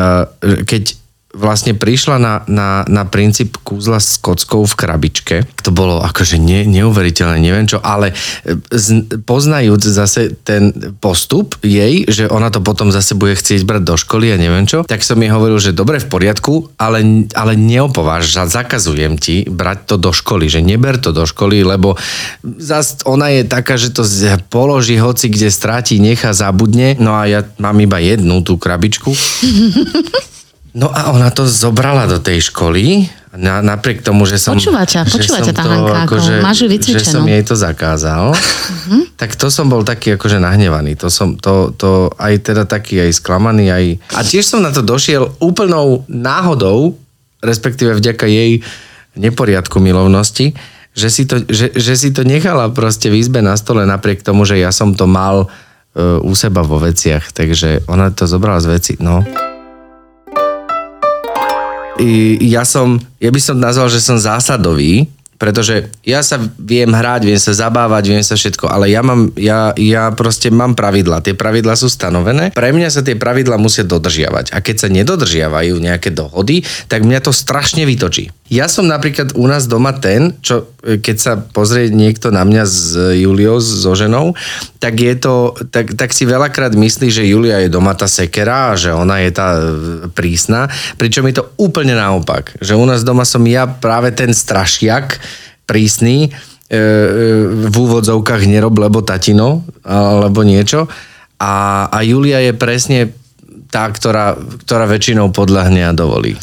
keď 0.65 1.04
vlastne 1.35 1.75
prišla 1.75 2.17
na, 2.23 2.35
na, 2.47 2.87
na 2.87 3.03
princíp 3.05 3.59
kúzla 3.61 3.99
s 3.99 4.17
kockou 4.23 4.65
v 4.65 4.75
krabičke. 4.75 5.37
To 5.67 5.71
bolo 5.75 6.01
akože 6.01 6.39
ne, 6.39 6.63
neuveriteľné, 6.65 7.43
neviem 7.43 7.67
čo, 7.67 7.83
ale 7.83 8.15
e, 8.47 8.55
z, 8.71 9.05
poznajúc 9.27 9.83
zase 9.83 10.39
ten 10.47 10.71
postup 11.03 11.59
jej, 11.61 12.07
že 12.07 12.31
ona 12.31 12.49
to 12.55 12.63
potom 12.63 12.95
zase 12.95 13.19
bude 13.19 13.35
chcieť 13.35 13.67
brať 13.67 13.83
do 13.83 13.97
školy 13.99 14.31
a 14.31 14.39
neviem 14.39 14.65
čo, 14.65 14.87
tak 14.87 15.03
som 15.03 15.19
jej 15.19 15.35
hovoril, 15.35 15.59
že 15.59 15.75
dobre, 15.75 15.99
v 15.99 16.09
poriadku, 16.09 16.71
ale, 16.79 17.29
ale 17.35 17.59
neopováž, 17.59 18.31
zakazujem 18.31 19.19
ti 19.19 19.45
brať 19.51 19.91
to 19.91 19.97
do 19.99 20.15
školy, 20.15 20.47
že 20.47 20.63
neber 20.63 20.97
to 21.03 21.11
do 21.11 21.27
školy, 21.27 21.67
lebo 21.67 21.99
zas 22.43 23.03
ona 23.05 23.35
je 23.35 23.43
taká, 23.43 23.75
že 23.75 23.91
to 23.91 24.07
položí 24.49 24.97
hoci 24.97 25.27
kde 25.29 25.51
stráti, 25.51 25.99
nechá, 25.99 26.31
zabudne, 26.31 26.95
no 27.03 27.19
a 27.19 27.27
ja 27.27 27.41
mám 27.59 27.77
iba 27.83 27.99
jednu 27.99 28.47
tú 28.47 28.55
krabičku. 28.55 29.11
No 30.75 30.91
a 30.91 31.15
ona 31.15 31.31
to 31.31 31.47
zobrala 31.47 32.11
do 32.11 32.19
tej 32.19 32.51
školy, 32.51 33.07
na, 33.35 33.63
napriek 33.63 34.03
tomu, 34.03 34.27
že 34.27 34.39
som... 34.39 34.55
Počúva 34.59 34.87
ťa, 34.87 35.07
že 35.07 35.19
počúva 35.19 35.39
ťa 35.43 35.55
tá 35.55 35.63
Hanka, 35.67 36.07
ako 36.07 36.15
máš 36.39 36.59
ju 36.63 36.67
že 36.67 36.73
vycvičenú. 36.75 37.15
som 37.19 37.25
jej 37.27 37.43
to 37.43 37.55
zakázal, 37.55 38.25
Mhm. 38.35 38.99
tak 39.19 39.35
to 39.35 39.51
som 39.51 39.67
bol 39.71 39.83
taký 39.83 40.15
akože 40.15 40.39
nahnevaný. 40.39 40.99
To 40.99 41.11
som, 41.11 41.39
to, 41.39 41.71
to 41.75 42.11
aj 42.19 42.43
teda 42.43 42.67
taký 42.67 43.03
aj 43.03 43.11
sklamaný, 43.19 43.71
aj... 43.71 43.85
A 44.15 44.23
tiež 44.23 44.47
som 44.47 44.63
na 44.63 44.71
to 44.71 44.83
došiel 44.83 45.35
úplnou 45.39 46.03
náhodou, 46.07 46.99
respektíve 47.39 47.95
vďaka 47.95 48.27
jej 48.27 48.63
neporiadku 49.15 49.79
milovnosti, 49.79 50.55
že 50.95 51.09
si 51.11 51.27
to, 51.27 51.43
že, 51.47 51.75
že 51.75 51.95
si 51.95 52.11
to 52.15 52.23
nechala 52.23 52.71
proste 52.71 53.11
v 53.11 53.19
izbe 53.19 53.43
na 53.43 53.55
stole 53.55 53.83
napriek 53.83 54.23
tomu, 54.23 54.47
že 54.47 54.59
ja 54.59 54.71
som 54.71 54.95
to 54.95 55.07
mal 55.07 55.47
uh, 55.47 56.19
u 56.23 56.35
seba 56.35 56.63
vo 56.63 56.79
veciach, 56.79 57.31
takže 57.31 57.83
ona 57.91 58.11
to 58.11 58.27
zobrala 58.27 58.59
z 58.63 58.67
veci, 58.71 58.93
no. 58.99 59.23
Ja 62.43 62.67
som, 62.67 62.99
ja 63.23 63.31
by 63.31 63.41
som 63.41 63.57
nazval, 63.59 63.87
že 63.87 64.03
som 64.03 64.19
zásadový, 64.19 65.07
pretože 65.35 65.91
ja 66.07 66.23
sa 66.23 66.39
viem 66.57 66.89
hrať, 66.89 67.27
viem 67.27 67.37
sa 67.37 67.53
zabávať, 67.53 68.05
viem 68.07 68.25
sa 68.25 68.39
všetko, 68.39 68.71
ale 68.71 68.89
ja 68.89 69.03
mám, 69.03 69.35
ja, 69.35 69.75
ja 69.75 70.09
proste 70.15 70.49
mám 70.49 70.79
pravidla. 70.79 71.21
Tie 71.21 71.35
pravidla 71.35 71.75
sú 71.75 71.91
stanovené. 71.91 72.55
Pre 72.55 72.71
mňa 72.71 72.89
sa 72.89 73.03
tie 73.03 73.19
pravidla 73.19 73.59
musia 73.59 73.83
dodržiavať. 73.83 74.55
A 74.55 74.63
keď 74.63 74.87
sa 74.87 74.89
nedodržiavajú 74.89 75.75
nejaké 75.77 76.15
dohody, 76.15 76.63
tak 76.87 77.03
mňa 77.03 77.21
to 77.21 77.35
strašne 77.35 77.83
vytočí. 77.85 78.31
Ja 78.53 78.69
som 78.69 78.85
napríklad 78.85 79.33
u 79.41 79.49
nás 79.49 79.65
doma 79.65 79.97
ten, 79.97 80.37
čo 80.45 80.69
e, 80.85 81.01
keď 81.01 81.17
sa 81.17 81.33
pozrie 81.41 81.89
niekto 81.89 82.29
na 82.29 82.45
mňa 82.45 82.65
s 82.69 82.93
Juliou, 83.17 83.57
so 83.57 83.97
ženou, 83.97 84.37
tak 84.77 85.01
je 85.01 85.17
to, 85.17 85.57
tak, 85.73 85.97
tak 85.97 86.13
si 86.13 86.29
veľakrát 86.29 86.77
myslí, 86.77 87.09
že 87.09 87.25
Julia 87.25 87.65
je 87.65 87.73
doma 87.73 87.97
tá 87.97 88.05
sekera 88.05 88.77
a 88.77 88.79
že 88.79 88.93
ona 88.93 89.25
je 89.25 89.31
tá 89.33 89.49
e, 89.57 89.65
prísna, 90.13 90.69
pričom 91.01 91.25
je 91.25 91.41
to 91.41 91.45
úplne 91.57 91.97
naopak. 91.97 92.53
Že 92.61 92.77
u 92.77 92.85
nás 92.85 93.01
doma 93.01 93.25
som 93.25 93.41
ja 93.49 93.65
práve 93.65 94.13
ten 94.13 94.37
strašiak 94.37 95.25
prísny, 95.65 96.29
e, 96.69 96.79
v 97.49 97.73
úvodzovkách 97.73 98.45
nerob, 98.45 98.77
lebo 98.77 99.01
tatino, 99.01 99.65
alebo 99.89 100.45
niečo. 100.45 100.85
A, 101.41 101.89
a 101.89 101.99
Julia 102.05 102.45
je 102.45 102.53
presne 102.53 103.24
tá, 103.75 103.91
ktorá, 103.91 104.39
ktorá 104.63 104.87
väčšinou 104.87 105.35
podľahne 105.35 105.83
a 105.83 105.91
dovolí. 105.91 106.39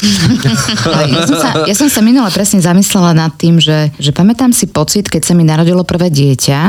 Ja 1.02 1.24
som, 1.24 1.36
sa, 1.38 1.48
ja 1.64 1.74
som 1.76 1.88
sa 1.88 2.00
minule 2.04 2.28
presne 2.28 2.60
zamyslela 2.60 3.16
nad 3.16 3.32
tým, 3.40 3.56
že, 3.56 3.88
že 3.96 4.12
pamätám 4.12 4.52
si 4.52 4.68
pocit, 4.68 5.08
keď 5.08 5.22
sa 5.24 5.32
mi 5.32 5.46
narodilo 5.46 5.86
prvé 5.86 6.12
dieťa 6.12 6.60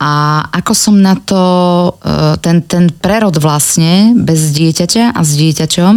a 0.00 0.12
ako 0.52 0.72
som 0.76 0.96
na 1.00 1.16
to, 1.16 1.42
e, 2.00 2.36
ten, 2.40 2.64
ten 2.64 2.88
prerod 2.92 3.36
vlastne 3.40 4.12
bez 4.16 4.52
dieťaťa 4.52 5.16
a 5.16 5.20
s 5.20 5.30
dieťaťom 5.36 5.94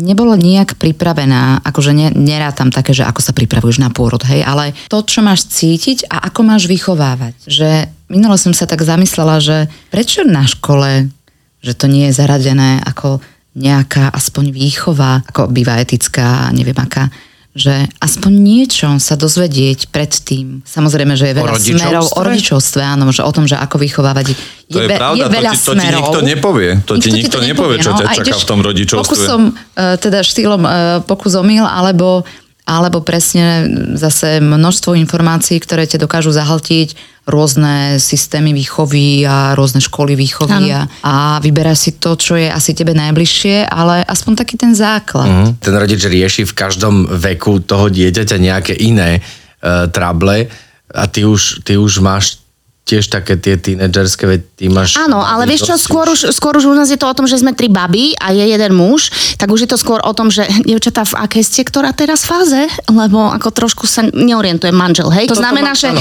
nebola 0.00 0.40
nejak 0.40 0.80
pripravená, 0.80 1.60
akože 1.64 1.92
ne, 1.92 2.08
nerátam 2.12 2.72
také, 2.72 2.96
že 2.96 3.04
ako 3.04 3.20
sa 3.20 3.36
pripravuješ 3.36 3.78
na 3.82 3.92
pôrod, 3.92 4.22
hej, 4.24 4.40
ale 4.40 4.72
to, 4.88 5.04
čo 5.04 5.20
máš 5.20 5.44
cítiť 5.52 6.08
a 6.08 6.32
ako 6.32 6.40
máš 6.48 6.64
vychovávať. 6.64 7.36
Že 7.44 7.68
minule 8.08 8.36
som 8.40 8.56
sa 8.56 8.64
tak 8.64 8.80
zamyslela, 8.80 9.40
že 9.44 9.68
prečo 9.92 10.24
na 10.24 10.48
škole, 10.48 11.12
že 11.60 11.72
to 11.76 11.86
nie 11.86 12.10
je 12.10 12.16
zaradené 12.16 12.80
ako 12.82 13.20
nejaká 13.52 14.08
aspoň 14.12 14.52
výchova, 14.52 15.24
ako 15.28 15.52
býva 15.52 15.76
etická, 15.76 16.48
neviem 16.56 16.76
aká, 16.76 17.12
že 17.52 17.84
aspoň 18.00 18.32
niečo 18.32 18.88
sa 18.96 19.12
dozvedieť 19.12 19.92
predtým. 19.92 20.64
Samozrejme, 20.64 21.12
že 21.20 21.28
je 21.28 21.34
veľa 21.36 21.52
rodičovstve? 21.52 21.84
smerov 21.84 22.06
o 22.08 22.20
rodičovstve, 22.24 22.80
áno, 22.80 23.12
že 23.12 23.20
o 23.20 23.28
tom, 23.28 23.44
že 23.44 23.60
ako 23.60 23.76
vychovávať. 23.76 24.32
To 24.72 24.80
je, 24.80 24.88
ve- 24.88 24.96
pravda, 24.96 25.28
to 25.28 25.36
veľa 25.36 25.52
ti, 25.52 25.58
to 25.60 25.72
ti 25.76 25.84
smerov. 25.84 25.98
nikto 26.00 26.18
nepovie. 26.24 26.70
To 26.88 26.94
ti 26.96 27.08
nikto 27.12 27.36
to 27.36 27.44
nepovie, 27.44 27.76
čo 27.76 27.92
ťa 27.92 28.04
A 28.08 28.12
čaká 28.16 28.36
v 28.40 28.46
tom 28.48 28.60
rodičovstve. 28.64 29.04
Pokusom, 29.04 29.42
e, 29.52 29.84
teda 30.00 30.24
štýlom 30.24 30.62
e, 30.64 30.70
pokus 31.04 31.36
omyl, 31.36 31.68
alebo, 31.68 32.24
alebo 32.62 33.02
presne 33.02 33.66
zase 33.98 34.38
množstvo 34.38 34.94
informácií, 34.94 35.58
ktoré 35.58 35.86
ťa 35.86 36.06
dokážu 36.06 36.30
zahltiť, 36.30 36.94
rôzne 37.22 38.02
systémy 38.02 38.50
výchovy 38.50 39.22
a 39.22 39.54
rôzne 39.54 39.78
školy 39.78 40.18
výchovy 40.18 40.74
a, 40.74 40.90
a 41.06 41.14
vyberáš 41.38 41.78
si 41.86 41.90
to, 41.94 42.18
čo 42.18 42.34
je 42.34 42.50
asi 42.50 42.74
tebe 42.74 42.98
najbližšie, 42.98 43.66
ale 43.70 44.02
aspoň 44.02 44.32
taký 44.42 44.58
ten 44.58 44.74
základ. 44.74 45.30
Mhm. 45.30 45.62
Ten 45.62 45.74
rodič 45.74 46.02
rieši 46.02 46.42
v 46.42 46.54
každom 46.54 47.06
veku 47.06 47.62
toho 47.62 47.86
dieťaťa 47.86 48.36
nejaké 48.42 48.74
iné 48.74 49.22
uh, 49.22 49.86
trable 49.90 50.50
a 50.90 51.02
ty 51.06 51.22
už, 51.22 51.62
ty 51.62 51.78
už 51.78 52.02
máš 52.02 52.41
tiež 52.82 53.06
také 53.08 53.38
tie 53.38 53.54
tínedžerské, 53.54 54.26
veď 54.26 54.40
ty 54.52 54.66
máš... 54.66 54.98
Áno, 54.98 55.16
ale 55.16 55.46
vieš 55.46 55.64
čo, 55.64 55.78
skôr 55.78 56.02
už- 56.04 56.26
už, 56.28 56.34
skôr 56.34 56.52
už 56.52 56.66
u 56.66 56.74
nás 56.74 56.86
je 56.86 56.98
to 56.98 57.06
o 57.06 57.14
tom, 57.14 57.24
že 57.24 57.38
sme 57.38 57.50
tri 57.50 57.66
baby 57.66 58.12
a 58.14 58.30
je 58.30 58.42
jeden 58.44 58.72
muž, 58.72 59.06
tak 59.36 59.48
už 59.48 59.64
je 59.64 59.70
to 59.70 59.78
skôr 59.78 59.98
o 59.98 60.10
tom, 60.10 60.28
že 60.28 60.42
dievčatá, 60.66 61.06
v 61.06 61.14
akej 61.16 61.42
ste 61.42 61.62
ktorá 61.62 61.90
teraz 61.90 62.22
fáze, 62.22 62.58
lebo 62.86 63.30
ako 63.30 63.48
trošku 63.48 63.86
sa 63.86 64.02
neorientuje 64.02 64.70
manžel, 64.70 65.08
hej? 65.08 65.24
To 65.26 65.32
Toto 65.32 65.40
znamená, 65.40 65.72
má- 65.72 65.78
že 65.78 65.94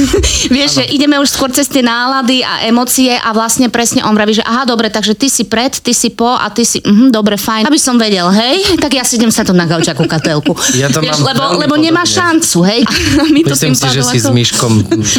vieš, 0.54 0.70
že 0.76 0.90
ideme 0.90 1.16
už 1.16 1.30
skôr 1.30 1.48
cez 1.48 1.64
tie 1.64 1.80
nálady 1.80 2.42
a 2.42 2.66
emócie 2.66 3.14
a 3.14 3.30
vlastne 3.30 3.68
presne 3.68 4.02
on 4.02 4.12
vraví, 4.12 4.34
že 4.34 4.42
aha, 4.42 4.62
dobre, 4.64 4.90
takže 4.90 5.14
ty 5.14 5.30
si 5.30 5.46
pred, 5.46 5.70
ty 5.72 5.94
si 5.94 6.10
po 6.10 6.28
a 6.28 6.50
ty 6.50 6.66
si, 6.66 6.82
mhm, 6.82 7.08
dobre, 7.08 7.38
fajn. 7.38 7.64
Aby 7.64 7.78
som 7.78 7.94
vedel, 7.94 8.26
hej, 8.28 8.78
tak 8.78 8.90
ja 8.90 9.02
si 9.02 9.16
idem 9.16 9.30
sa 9.30 9.46
tu 9.46 9.54
na 9.54 9.64
gauč 9.64 9.86
ako 9.86 10.04
katelku. 10.04 10.52
Ja 10.74 10.90
to 10.90 10.98
vieš, 10.98 11.22
mám 11.22 11.30
lebo, 11.30 11.44
lebo 11.62 11.74
nemá 11.76 12.02
šancu, 12.02 12.66
hej? 12.66 12.82
A 12.82 13.22
my 13.24 13.40
to 13.40 13.54
Myslím 13.54 13.72
tým 13.72 13.78
si, 13.78 13.86
že 13.88 14.02
si 14.02 14.18
s 14.18 14.26
Myškom 14.26 14.72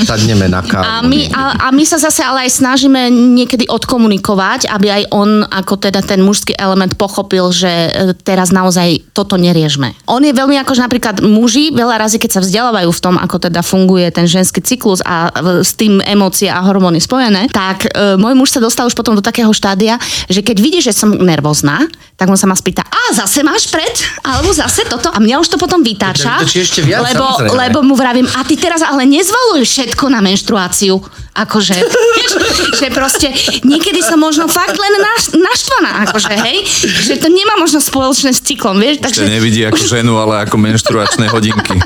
sadneme 0.04 0.52
na 0.52 0.60
kávu. 0.60 1.05
A 1.06 1.08
my, 1.08 1.20
a, 1.30 1.44
a 1.58 1.68
my 1.70 1.86
sa 1.86 2.02
zase 2.02 2.26
ale 2.26 2.50
aj 2.50 2.58
snažíme 2.58 3.14
niekedy 3.14 3.70
odkomunikovať, 3.70 4.66
aby 4.74 4.88
aj 4.90 5.04
on, 5.14 5.46
ako 5.46 5.78
teda 5.78 6.02
ten 6.02 6.26
mužský 6.26 6.58
element, 6.58 6.98
pochopil, 6.98 7.54
že 7.54 7.70
e, 7.70 7.90
teraz 8.26 8.50
naozaj 8.50 9.14
toto 9.14 9.38
neriežme. 9.38 9.94
On 10.10 10.22
je 10.22 10.34
veľmi 10.34 10.58
akože 10.66 10.82
napríklad 10.82 11.22
muži, 11.22 11.70
veľa 11.70 12.02
razy, 12.02 12.18
keď 12.18 12.42
sa 12.42 12.42
vzdelávajú 12.42 12.90
v 12.90 13.04
tom, 13.04 13.16
ako 13.22 13.38
teda 13.38 13.62
funguje 13.62 14.10
ten 14.10 14.26
ženský 14.26 14.66
cyklus 14.66 15.06
a 15.06 15.30
e, 15.30 15.62
s 15.62 15.78
tým 15.78 16.02
emócie 16.02 16.50
a 16.50 16.66
hormóny 16.66 16.98
spojené, 16.98 17.54
tak 17.54 17.86
e, 17.94 18.18
môj 18.18 18.34
muž 18.34 18.50
sa 18.58 18.60
dostal 18.64 18.90
už 18.90 18.98
potom 18.98 19.14
do 19.14 19.22
takého 19.22 19.54
štádia, 19.54 20.02
že 20.26 20.42
keď 20.42 20.58
vidí, 20.58 20.80
že 20.82 20.96
som 20.96 21.14
nervózna, 21.14 21.86
tak 22.16 22.32
on 22.32 22.40
sa 22.40 22.48
ma 22.48 22.56
spýta, 22.56 22.82
a 22.82 23.12
zase 23.12 23.44
máš 23.44 23.68
pred? 23.68 23.92
Alebo 24.24 24.56
zase 24.56 24.88
toto? 24.88 25.12
A 25.12 25.20
mňa 25.20 25.36
už 25.44 25.52
to 25.52 25.58
potom 25.60 25.84
vytáča, 25.84 26.40
Tak 26.42 26.48
to 26.48 26.64
ešte 26.64 26.80
viac, 26.82 27.04
lebo, 27.12 27.28
samozrejme. 27.28 27.60
lebo 27.60 27.78
mu 27.84 27.94
vravím, 28.00 28.24
a 28.24 28.42
ty 28.48 28.56
teraz 28.56 28.80
ale 28.80 29.04
nezvaluj 29.04 29.68
všetko 29.68 30.08
na 30.08 30.24
menštruáciu. 30.24 30.95
Akože, 31.36 31.76
vieš, 32.18 32.32
že 32.80 32.88
proste 32.92 33.28
niekedy 33.64 34.00
som 34.04 34.20
možno 34.20 34.48
fakt 34.48 34.76
len 34.76 34.94
naš, 35.00 35.34
naštvaná, 35.36 35.92
akože, 36.10 36.34
hej, 36.46 36.58
že 37.08 37.16
to 37.20 37.28
nemá 37.32 37.56
možno 37.60 37.80
spoločné 37.80 38.32
s 38.36 38.44
cyklom, 38.44 38.78
vieš, 38.80 39.04
takže 39.04 39.28
nevidí 39.28 39.64
ako 39.64 39.80
ženu, 39.80 40.14
ale 40.20 40.44
ako 40.44 40.56
menštruačné 40.60 41.32
hodinky. 41.32 41.80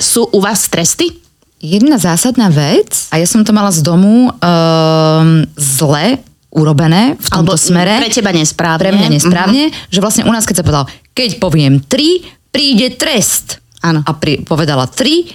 sú 0.00 0.26
u 0.32 0.40
vás 0.40 0.64
stresty? 0.64 1.20
Jedna 1.60 2.00
zásadná 2.00 2.48
vec, 2.48 3.12
a 3.12 3.20
ja 3.20 3.28
som 3.28 3.44
to 3.44 3.52
mala 3.52 3.68
z 3.68 3.84
domu 3.84 4.32
um, 4.32 5.44
zle 5.60 6.16
urobené 6.50 7.14
v 7.20 7.28
tomto 7.30 7.54
Alebo 7.54 7.60
smere. 7.60 8.00
pre 8.00 8.10
teba 8.10 8.32
nesprávne. 8.32 8.80
Pre 8.80 8.90
mňa 8.96 9.08
nesprávne, 9.12 9.64
že 9.92 10.02
vlastne 10.02 10.26
u 10.26 10.32
nás, 10.32 10.48
keď 10.48 10.56
sa 10.60 10.66
povedal, 10.66 10.86
keď 11.14 11.38
poviem 11.38 11.78
tri, 11.84 12.24
príde 12.50 12.96
trest. 12.98 13.62
Áno. 13.84 14.00
A 14.02 14.10
pri, 14.16 14.42
povedala 14.42 14.88
tri, 14.90 15.30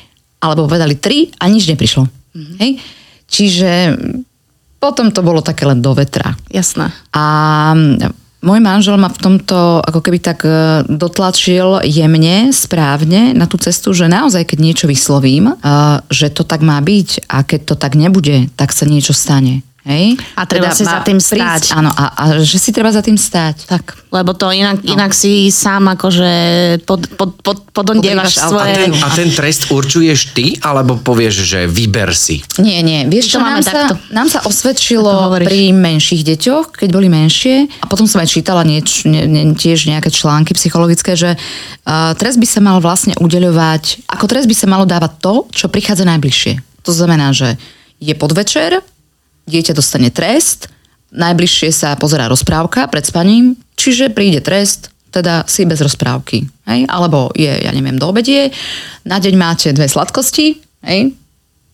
alebo 0.46 0.70
povedali 0.70 0.96
tri 1.02 1.34
a 1.42 1.50
nič 1.50 1.66
neprišlo. 1.66 2.06
Mm-hmm. 2.06 2.58
Hej? 2.62 2.72
Čiže 3.26 3.72
potom 4.78 5.10
to 5.10 5.26
bolo 5.26 5.42
také 5.42 5.66
len 5.66 5.82
do 5.82 5.98
vetra. 5.98 6.38
Jasné. 6.54 6.94
A 7.10 7.26
môj 8.46 8.60
manžel 8.62 9.02
ma 9.02 9.10
v 9.10 9.18
tomto 9.18 9.82
ako 9.82 10.00
keby 10.06 10.22
tak 10.22 10.46
e, 10.46 10.86
dotlačil 10.86 11.82
jemne, 11.82 12.54
správne 12.54 13.34
na 13.34 13.50
tú 13.50 13.58
cestu, 13.58 13.98
že 13.98 14.06
naozaj, 14.06 14.46
keď 14.46 14.60
niečo 14.62 14.86
vyslovím, 14.86 15.50
e, 15.50 15.54
že 16.14 16.30
to 16.30 16.46
tak 16.46 16.62
má 16.62 16.78
byť 16.78 17.26
a 17.26 17.42
keď 17.42 17.62
to 17.66 17.76
tak 17.76 17.98
nebude, 17.98 18.54
tak 18.54 18.70
sa 18.70 18.86
niečo 18.86 19.18
stane. 19.18 19.66
Hej? 19.86 20.18
Teda 20.18 20.34
A 20.34 20.50
treba 20.50 20.70
si 20.74 20.82
má 20.82 20.98
za 20.98 21.00
tým 21.06 21.22
stáť. 21.22 21.78
áno, 21.78 21.94
a, 21.94 22.06
a 22.18 22.24
že 22.42 22.58
si 22.58 22.74
treba 22.74 22.90
za 22.90 23.06
tým 23.06 23.22
stáť. 23.22 23.70
Tak, 23.70 24.10
lebo 24.10 24.34
to 24.34 24.50
inak, 24.50 24.82
no. 24.82 24.98
inak 24.98 25.14
si 25.14 25.54
sám 25.54 25.94
akože 25.94 26.32
pod, 26.90 27.06
pod, 27.14 27.38
pod, 27.46 27.58
podondievaš 27.70 28.34
Podrývaš 28.34 28.42
A 28.42 28.50
svoje... 28.50 28.74
ten, 28.74 28.92
a 28.98 29.08
ten 29.14 29.30
trest 29.30 29.62
určuješ 29.70 30.20
ty, 30.34 30.58
alebo 30.58 30.98
povieš, 30.98 31.36
že 31.46 31.60
vyber 31.70 32.18
si? 32.18 32.42
Nie, 32.58 32.82
nie. 32.82 33.06
Vieš 33.06 33.38
čo, 33.38 33.38
máme 33.38 33.62
nám 33.62 33.64
sa, 33.64 33.72
takto. 33.78 33.94
nám 34.10 34.28
sa 34.34 34.40
osvedčilo 34.50 35.30
pri 35.38 35.70
menších 35.70 36.26
deťoch, 36.26 36.82
keď 36.82 36.90
boli 36.90 37.06
menšie, 37.06 37.70
a 37.70 37.86
potom 37.86 38.10
som 38.10 38.26
aj 38.26 38.34
čítala 38.34 38.66
nieč, 38.66 39.06
ne, 39.06 39.30
ne, 39.30 39.54
tiež 39.54 39.86
nejaké 39.86 40.10
články 40.10 40.58
psychologické, 40.58 41.14
že 41.14 41.38
uh, 41.38 42.18
trest 42.18 42.42
by 42.42 42.48
sa 42.50 42.58
mal 42.58 42.82
vlastne 42.82 43.14
udeľovať, 43.22 44.10
ako 44.10 44.26
trest 44.26 44.50
by 44.50 44.56
sa 44.58 44.66
malo 44.66 44.90
dávať 44.90 45.14
to, 45.22 45.34
čo 45.54 45.70
prichádza 45.70 46.10
najbližšie. 46.10 46.82
To 46.90 46.92
znamená, 46.94 47.38
že 47.38 47.62
je 48.02 48.18
podvečer, 48.18 48.82
dieťa 49.46 49.74
dostane 49.74 50.10
trest, 50.10 50.68
najbližšie 51.10 51.70
sa 51.70 51.96
pozerá 51.96 52.28
rozprávka 52.28 52.90
pred 52.90 53.06
spaním, 53.06 53.56
čiže 53.76 54.12
príde 54.12 54.42
trest, 54.42 54.90
teda 55.10 55.48
si 55.48 55.64
bez 55.64 55.80
rozprávky. 55.80 56.44
Hej? 56.68 56.80
Alebo 56.92 57.32
je, 57.32 57.48
ja 57.48 57.72
neviem, 57.72 57.96
do 57.96 58.10
obedie, 58.10 58.52
na 59.08 59.16
deň 59.16 59.34
máte 59.36 59.72
dve 59.72 59.88
sladkosti, 59.88 60.60
hej? 60.84 61.16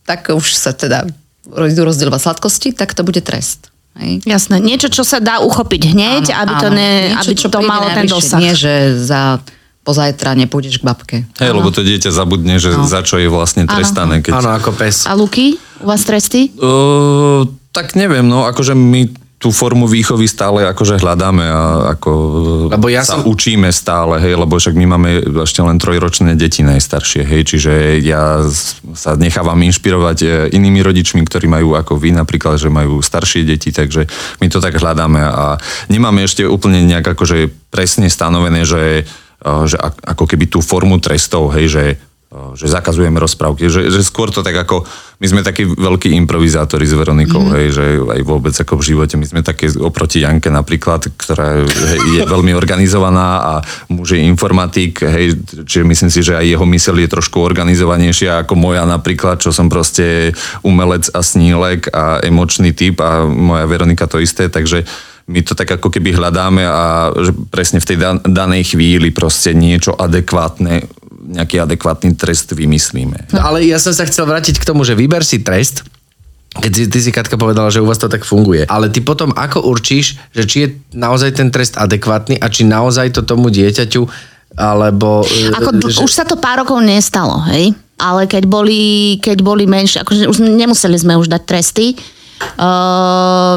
tak 0.06 0.30
už 0.30 0.54
sa 0.54 0.72
teda 0.72 1.10
idú 1.50 1.82
rozdielovať 1.82 2.22
sladkosti, 2.22 2.70
tak 2.78 2.94
to 2.94 3.02
bude 3.02 3.24
trest. 3.26 3.74
Hej? 3.98 4.22
Jasné, 4.24 4.62
niečo, 4.62 4.88
čo 4.88 5.02
sa 5.02 5.18
dá 5.18 5.42
uchopiť 5.42 5.82
hneď, 5.90 6.24
Áno, 6.32 6.40
aby 6.46 6.54
to, 6.60 6.68
áno. 6.70 6.78
ne, 6.78 6.92
Niečo, 7.12 7.18
aby 7.18 7.34
čo 7.34 7.48
to 7.50 7.60
malo 7.66 7.88
ten 7.92 8.06
dosah. 8.06 8.40
Nie, 8.40 8.54
že 8.54 9.00
za 9.02 9.42
pozajtra 9.82 10.38
nepôjdeš 10.38 10.78
k 10.78 10.84
babke. 10.86 11.18
Hej, 11.42 11.52
lebo 11.58 11.74
to 11.74 11.82
dieťa 11.82 12.14
zabudne, 12.14 12.62
že 12.62 12.70
No. 12.78 12.86
za 12.86 13.02
čo 13.02 13.18
je 13.18 13.26
vlastne 13.26 13.66
trestané. 13.66 14.22
Keď... 14.22 14.32
Áno, 14.38 14.54
ako 14.54 14.78
pes. 14.78 15.10
A 15.10 15.18
Luky, 15.18 15.58
u 15.82 15.90
vás 15.90 16.06
tresty? 16.06 16.54
Uh, 16.54 17.50
tak 17.72 17.96
neviem, 17.96 18.28
no 18.28 18.44
akože 18.46 18.76
my 18.76 19.02
tú 19.42 19.50
formu 19.50 19.90
výchovy 19.90 20.30
stále 20.30 20.70
akože 20.70 21.02
hľadáme 21.02 21.42
a 21.42 21.62
ako 21.98 22.12
Lebo 22.78 22.94
ja 22.94 23.02
sa 23.02 23.18
som- 23.18 23.26
učíme 23.26 23.74
stále, 23.74 24.22
hej, 24.22 24.38
lebo 24.38 24.54
však 24.54 24.78
my 24.78 24.86
máme 24.86 25.10
ešte 25.42 25.66
len 25.66 25.82
trojročné 25.82 26.38
deti 26.38 26.62
najstaršie, 26.62 27.26
hej, 27.26 27.42
čiže 27.50 27.74
ja 28.06 28.46
sa 28.94 29.18
nechávam 29.18 29.58
inšpirovať 29.66 30.18
e, 30.22 30.28
inými 30.54 30.86
rodičmi, 30.86 31.26
ktorí 31.26 31.50
majú 31.50 31.74
ako 31.74 31.98
vy 31.98 32.14
napríklad, 32.14 32.62
že 32.62 32.70
majú 32.70 33.02
staršie 33.02 33.42
deti, 33.42 33.74
takže 33.74 34.06
my 34.38 34.46
to 34.46 34.62
tak 34.62 34.78
hľadáme 34.78 35.18
a 35.18 35.58
nemáme 35.90 36.22
ešte 36.22 36.46
úplne 36.46 36.86
nejak 36.86 37.18
akože 37.18 37.50
presne 37.74 38.14
stanovené, 38.14 38.62
že, 38.62 39.10
e, 39.42 39.52
že 39.66 39.74
ak- 39.74 40.06
ako 40.06 40.30
keby 40.30 40.54
tú 40.54 40.62
formu 40.62 41.02
trestov, 41.02 41.50
hej, 41.58 41.66
že 41.66 41.84
že 42.32 42.72
zakazujeme 42.72 43.20
rozprávky, 43.20 43.68
že, 43.68 43.92
že 43.92 44.08
skôr 44.08 44.32
to 44.32 44.40
tak 44.40 44.56
ako, 44.56 44.88
my 45.20 45.28
sme 45.28 45.42
takí 45.44 45.68
veľkí 45.68 46.16
improvizátori 46.16 46.88
s 46.88 46.96
Veronikou, 46.96 47.44
mm. 47.44 47.52
hej, 47.60 47.68
že 47.76 47.84
aj 48.00 48.22
vôbec 48.24 48.56
ako 48.56 48.80
v 48.80 48.88
živote, 48.88 49.20
my 49.20 49.28
sme 49.28 49.42
také 49.44 49.68
oproti 49.76 50.24
Janke 50.24 50.48
napríklad, 50.48 51.12
ktorá 51.12 51.60
hej, 51.68 52.00
je 52.16 52.22
veľmi 52.34 52.56
organizovaná 52.56 53.30
a 53.44 53.54
muž 53.92 54.16
je 54.16 54.24
informatik, 54.24 55.04
hej, 55.04 55.44
čiže 55.68 55.84
myslím 55.84 56.08
si, 56.08 56.24
že 56.24 56.40
aj 56.40 56.56
jeho 56.56 56.64
myseľ 56.64 57.04
je 57.04 57.10
trošku 57.12 57.36
organizovanejšia 57.44 58.48
ako 58.48 58.56
moja 58.56 58.88
napríklad, 58.88 59.44
čo 59.44 59.52
som 59.52 59.68
proste 59.68 60.32
umelec 60.64 61.12
a 61.12 61.20
snílek 61.20 61.92
a 61.92 62.24
emočný 62.24 62.72
typ 62.72 63.04
a 63.04 63.28
moja 63.28 63.68
Veronika 63.68 64.08
to 64.08 64.24
isté, 64.24 64.48
takže 64.48 64.88
my 65.28 65.40
to 65.42 65.54
tak 65.54 65.70
ako 65.70 65.90
keby 65.90 66.14
hľadáme 66.14 66.64
a 66.64 66.82
že 67.14 67.32
presne 67.50 67.78
v 67.78 67.88
tej 67.88 67.98
dan- 67.98 68.22
danej 68.22 68.74
chvíli 68.74 69.10
proste 69.10 69.54
niečo 69.54 69.94
adekvátne 69.94 70.88
nejaký 71.22 71.62
adekvátny 71.62 72.18
trest 72.18 72.52
vymyslíme. 72.52 73.32
No, 73.32 73.40
ale 73.40 73.64
ja 73.64 73.78
som 73.78 73.94
sa 73.94 74.04
chcel 74.04 74.26
vrátiť 74.26 74.58
k 74.58 74.68
tomu, 74.68 74.82
že 74.84 74.98
vyber 74.98 75.22
si 75.22 75.40
trest, 75.40 75.86
keď 76.52 76.72
si, 76.74 76.84
ty 76.92 77.00
si 77.00 77.12
Katka 77.14 77.40
povedala, 77.40 77.72
že 77.72 77.80
u 77.80 77.88
vás 77.88 77.96
to 77.96 78.12
tak 78.12 78.28
funguje. 78.28 78.68
Ale 78.68 78.92
ty 78.92 79.00
potom 79.00 79.32
ako 79.32 79.64
určíš, 79.64 80.20
že 80.36 80.44
či 80.44 80.58
je 80.60 80.68
naozaj 80.92 81.40
ten 81.40 81.48
trest 81.48 81.80
adekvátny 81.80 82.36
a 82.36 82.52
či 82.52 82.68
naozaj 82.68 83.16
to 83.16 83.24
tomu 83.24 83.48
dieťaťu 83.48 84.04
alebo... 84.60 85.24
e, 85.24 85.56
Ako, 85.56 85.70
d- 85.80 85.88
že... 85.88 86.04
Už 86.04 86.12
sa 86.12 86.28
to 86.28 86.36
pár 86.36 86.68
rokov 86.68 86.84
nestalo, 86.84 87.40
hej? 87.48 87.72
Ale 87.96 88.28
keď 88.28 88.44
boli, 88.50 89.16
keď 89.24 89.40
boli 89.40 89.64
menšie, 89.64 90.04
akože 90.04 90.28
už 90.28 90.44
nemuseli 90.44 90.98
sme 91.00 91.16
už 91.16 91.32
dať 91.32 91.42
tresty, 91.48 91.96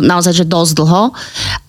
naozaj, 0.03 0.45
že 0.45 0.49
dosť 0.49 0.73
dlho. 0.81 1.03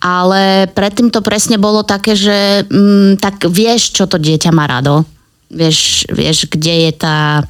Ale 0.02 0.70
predtým 0.72 1.10
to 1.10 1.26
presne 1.26 1.58
bolo 1.58 1.82
také, 1.82 2.14
že 2.14 2.66
mm, 2.68 3.20
tak 3.20 3.46
vieš, 3.50 3.96
čo 3.96 4.06
to 4.06 4.22
dieťa 4.22 4.52
má 4.54 4.66
rado. 4.70 5.04
Vieš, 5.50 6.10
vieš 6.12 6.50
kde 6.50 6.90
je 6.90 6.92
tá 6.96 7.46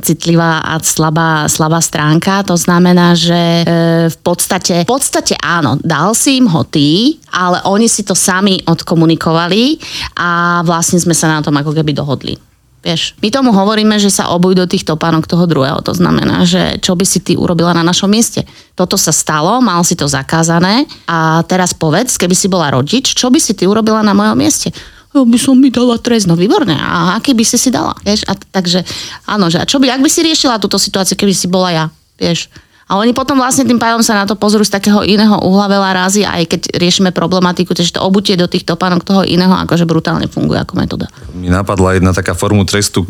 citlivá 0.00 0.62
a 0.62 0.78
slabá, 0.80 1.50
slabá 1.50 1.82
stránka. 1.82 2.46
To 2.46 2.54
znamená, 2.56 3.18
že 3.18 3.34
e, 3.34 3.64
v 4.08 4.18
podstate, 4.22 4.86
v 4.86 4.88
podstate 4.88 5.34
áno, 5.42 5.76
dal 5.82 6.14
si 6.14 6.38
im 6.38 6.46
ho 6.48 6.62
ty, 6.64 7.18
ale 7.34 7.60
oni 7.66 7.90
si 7.90 8.06
to 8.06 8.14
sami 8.14 8.62
odkomunikovali 8.64 9.76
a 10.16 10.62
vlastne 10.62 11.02
sme 11.02 11.12
sa 11.12 11.28
na 11.28 11.40
tom 11.42 11.52
ako 11.58 11.74
keby 11.74 11.92
dohodli. 11.92 12.38
Vieš, 12.82 13.14
my 13.22 13.30
tomu 13.30 13.54
hovoríme, 13.54 13.94
že 14.02 14.10
sa 14.10 14.34
obuj 14.34 14.58
do 14.58 14.66
tých 14.66 14.82
topánok 14.82 15.30
toho 15.30 15.46
druhého. 15.46 15.78
To 15.86 15.94
znamená, 15.94 16.42
že 16.42 16.82
čo 16.82 16.98
by 16.98 17.06
si 17.06 17.22
ty 17.22 17.38
urobila 17.38 17.70
na 17.70 17.86
našom 17.86 18.10
mieste. 18.10 18.42
Toto 18.74 18.98
sa 18.98 19.14
stalo, 19.14 19.62
mal 19.62 19.86
si 19.86 19.94
to 19.94 20.10
zakázané 20.10 20.90
a 21.06 21.46
teraz 21.46 21.78
povedz, 21.78 22.18
keby 22.18 22.34
si 22.34 22.50
bola 22.50 22.74
rodič, 22.74 23.14
čo 23.14 23.30
by 23.30 23.38
si 23.38 23.54
ty 23.54 23.70
urobila 23.70 24.02
na 24.02 24.18
mojom 24.18 24.34
mieste? 24.34 24.74
Ja 25.14 25.22
by 25.22 25.38
som 25.38 25.62
mi 25.62 25.70
dala 25.70 26.00
trest, 26.02 26.26
no 26.26 26.34
výborné. 26.34 26.74
A 26.74 27.14
aký 27.22 27.38
by 27.38 27.44
si 27.46 27.54
si 27.54 27.70
dala? 27.70 27.94
Vieš? 28.02 28.26
A, 28.26 28.34
takže 28.34 28.82
áno, 29.30 29.46
že 29.46 29.62
a 29.62 29.68
čo 29.68 29.78
by, 29.78 29.86
ak 29.86 30.02
by 30.02 30.10
si 30.10 30.26
riešila 30.26 30.58
túto 30.58 30.74
situáciu, 30.74 31.14
keby 31.14 31.30
si 31.36 31.46
bola 31.46 31.70
ja? 31.70 31.84
Vieš? 32.18 32.50
A 32.92 33.00
oni 33.00 33.16
potom 33.16 33.40
vlastne 33.40 33.64
tým 33.64 33.80
pádom 33.80 34.04
sa 34.04 34.20
na 34.20 34.28
to 34.28 34.36
pozrú 34.36 34.60
z 34.60 34.76
takého 34.76 35.00
iného 35.00 35.32
uhla 35.40 35.64
veľa 35.64 35.90
razy, 36.04 36.28
aj 36.28 36.44
keď 36.44 36.60
riešime 36.76 37.08
problematiku, 37.08 37.72
takže 37.72 37.96
to 37.96 38.04
obutie 38.04 38.36
do 38.36 38.44
tých 38.44 38.68
topánok 38.68 39.00
toho 39.00 39.24
iného 39.24 39.48
akože 39.48 39.88
brutálne 39.88 40.28
funguje 40.28 40.60
ako 40.60 40.76
metóda. 40.76 41.08
Mi 41.32 41.48
napadla 41.48 41.96
jedna 41.96 42.12
taká 42.12 42.36
formu 42.36 42.68
trestu, 42.68 43.08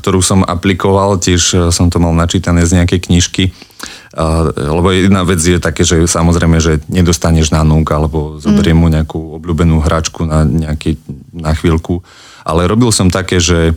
ktorú 0.00 0.24
som 0.24 0.40
aplikoval, 0.48 1.20
tiež 1.20 1.42
e, 1.52 1.56
som 1.68 1.92
to 1.92 2.00
mal 2.00 2.16
načítané 2.16 2.64
z 2.64 2.80
nejakej 2.80 3.12
knižky. 3.12 3.44
A, 4.16 4.48
lebo 4.48 4.88
jedna 4.88 5.28
vec 5.28 5.44
je 5.44 5.60
také, 5.60 5.84
že 5.84 6.08
samozrejme, 6.08 6.56
že 6.56 6.80
nedostaneš 6.88 7.52
na 7.52 7.60
núk, 7.68 7.92
alebo 7.92 8.40
zoberiem 8.40 8.80
mu 8.80 8.88
nejakú 8.88 9.36
obľúbenú 9.36 9.84
hračku 9.84 10.24
na, 10.24 10.48
nejaký, 10.48 10.96
na 11.36 11.52
chvíľku. 11.52 12.00
Ale 12.48 12.64
robil 12.64 12.88
som 12.88 13.12
také, 13.12 13.44
že 13.44 13.76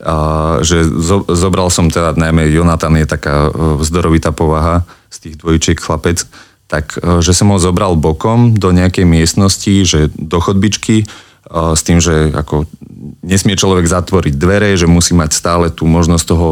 a, 0.00 0.16
že 0.64 0.84
zo, 0.84 1.28
zobral 1.28 1.68
som 1.68 1.92
teda, 1.92 2.16
najmä 2.16 2.48
Jonatan 2.48 2.96
je 3.00 3.06
taká 3.06 3.48
e, 3.48 3.80
vzdorovitá 3.80 4.32
povaha 4.32 4.88
z 5.12 5.16
tých 5.28 5.34
dvojčiek 5.40 5.78
chlapec, 5.78 6.24
tak 6.66 6.96
e, 6.96 7.20
že 7.20 7.36
som 7.36 7.52
ho 7.52 7.58
zobral 7.60 8.00
bokom 8.00 8.56
do 8.56 8.72
nejakej 8.72 9.04
miestnosti, 9.04 9.74
že 9.84 10.08
do 10.16 10.40
chodbičky, 10.40 11.04
e, 11.04 11.06
s 11.52 11.80
tým, 11.84 12.00
že 12.00 12.32
ako 12.32 12.64
nesmie 13.20 13.60
človek 13.60 13.84
zatvoriť 13.84 14.34
dvere, 14.40 14.72
že 14.80 14.88
musí 14.88 15.12
mať 15.12 15.30
stále 15.36 15.66
tú 15.68 15.84
možnosť 15.84 16.24
toho 16.24 16.48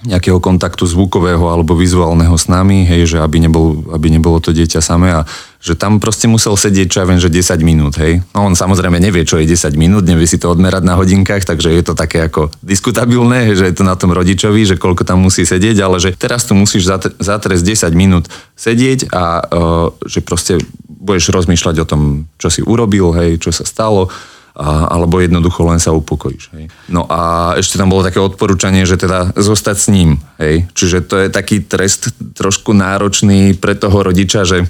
nejakého 0.00 0.40
kontaktu 0.40 0.88
zvukového 0.88 1.44
alebo 1.52 1.76
vizuálneho 1.76 2.32
s 2.32 2.48
nami, 2.48 2.88
hej, 2.88 3.16
že 3.16 3.18
aby, 3.20 3.36
nebol, 3.44 3.84
aby 3.92 4.08
nebolo 4.08 4.40
to 4.40 4.56
dieťa 4.56 4.80
samé. 4.80 5.12
A 5.12 5.28
že 5.60 5.76
tam 5.76 6.00
proste 6.00 6.24
musel 6.24 6.56
sedieť, 6.56 6.88
čo 6.88 6.98
ja 7.04 7.06
viem, 7.06 7.20
že 7.20 7.28
10 7.28 7.60
minút, 7.60 8.00
hej. 8.00 8.24
No 8.32 8.48
on 8.48 8.56
samozrejme 8.56 8.96
nevie, 8.96 9.28
čo 9.28 9.36
je 9.36 9.44
10 9.44 9.76
minút, 9.76 10.08
nevie 10.08 10.24
si 10.24 10.40
to 10.40 10.48
odmerať 10.48 10.88
na 10.88 10.96
hodinkách, 10.96 11.44
takže 11.44 11.68
je 11.68 11.84
to 11.84 11.92
také 11.92 12.24
ako 12.24 12.48
diskutabilné, 12.64 13.52
že 13.52 13.68
je 13.68 13.76
to 13.76 13.84
na 13.84 13.92
tom 13.92 14.16
rodičovi, 14.16 14.64
že 14.64 14.80
koľko 14.80 15.04
tam 15.04 15.20
musí 15.20 15.44
sedieť, 15.44 15.76
ale 15.84 16.00
že 16.00 16.16
teraz 16.16 16.48
tu 16.48 16.56
musíš 16.56 16.88
zatr- 16.88 17.12
zatrieť 17.20 17.60
10 17.60 17.92
minút 17.92 18.32
sedieť 18.56 19.12
a 19.12 19.44
uh, 19.44 19.92
že 20.08 20.24
proste 20.24 20.56
budeš 20.88 21.28
rozmýšľať 21.28 21.76
o 21.84 21.88
tom, 21.88 22.02
čo 22.40 22.48
si 22.48 22.64
urobil, 22.64 23.12
hej, 23.20 23.36
čo 23.36 23.52
sa 23.52 23.68
stalo, 23.68 24.08
a, 24.56 24.92
alebo 24.92 25.22
jednoducho 25.22 25.64
len 25.64 25.80
sa 25.80 25.94
upokojíš. 25.94 26.44
Hej. 26.52 26.64
No 26.90 27.06
a 27.06 27.54
ešte 27.56 27.78
tam 27.78 27.88
bolo 27.88 28.04
také 28.04 28.18
odporúčanie, 28.18 28.84
že 28.84 28.98
teda 28.98 29.32
zostať 29.38 29.76
s 29.78 29.86
ním. 29.88 30.20
Hej. 30.36 30.68
Čiže 30.74 30.98
to 31.06 31.16
je 31.22 31.28
taký 31.30 31.62
trest 31.64 32.12
trošku 32.34 32.74
náročný 32.74 33.54
pre 33.56 33.78
toho 33.78 34.02
rodiča, 34.02 34.42
že 34.44 34.66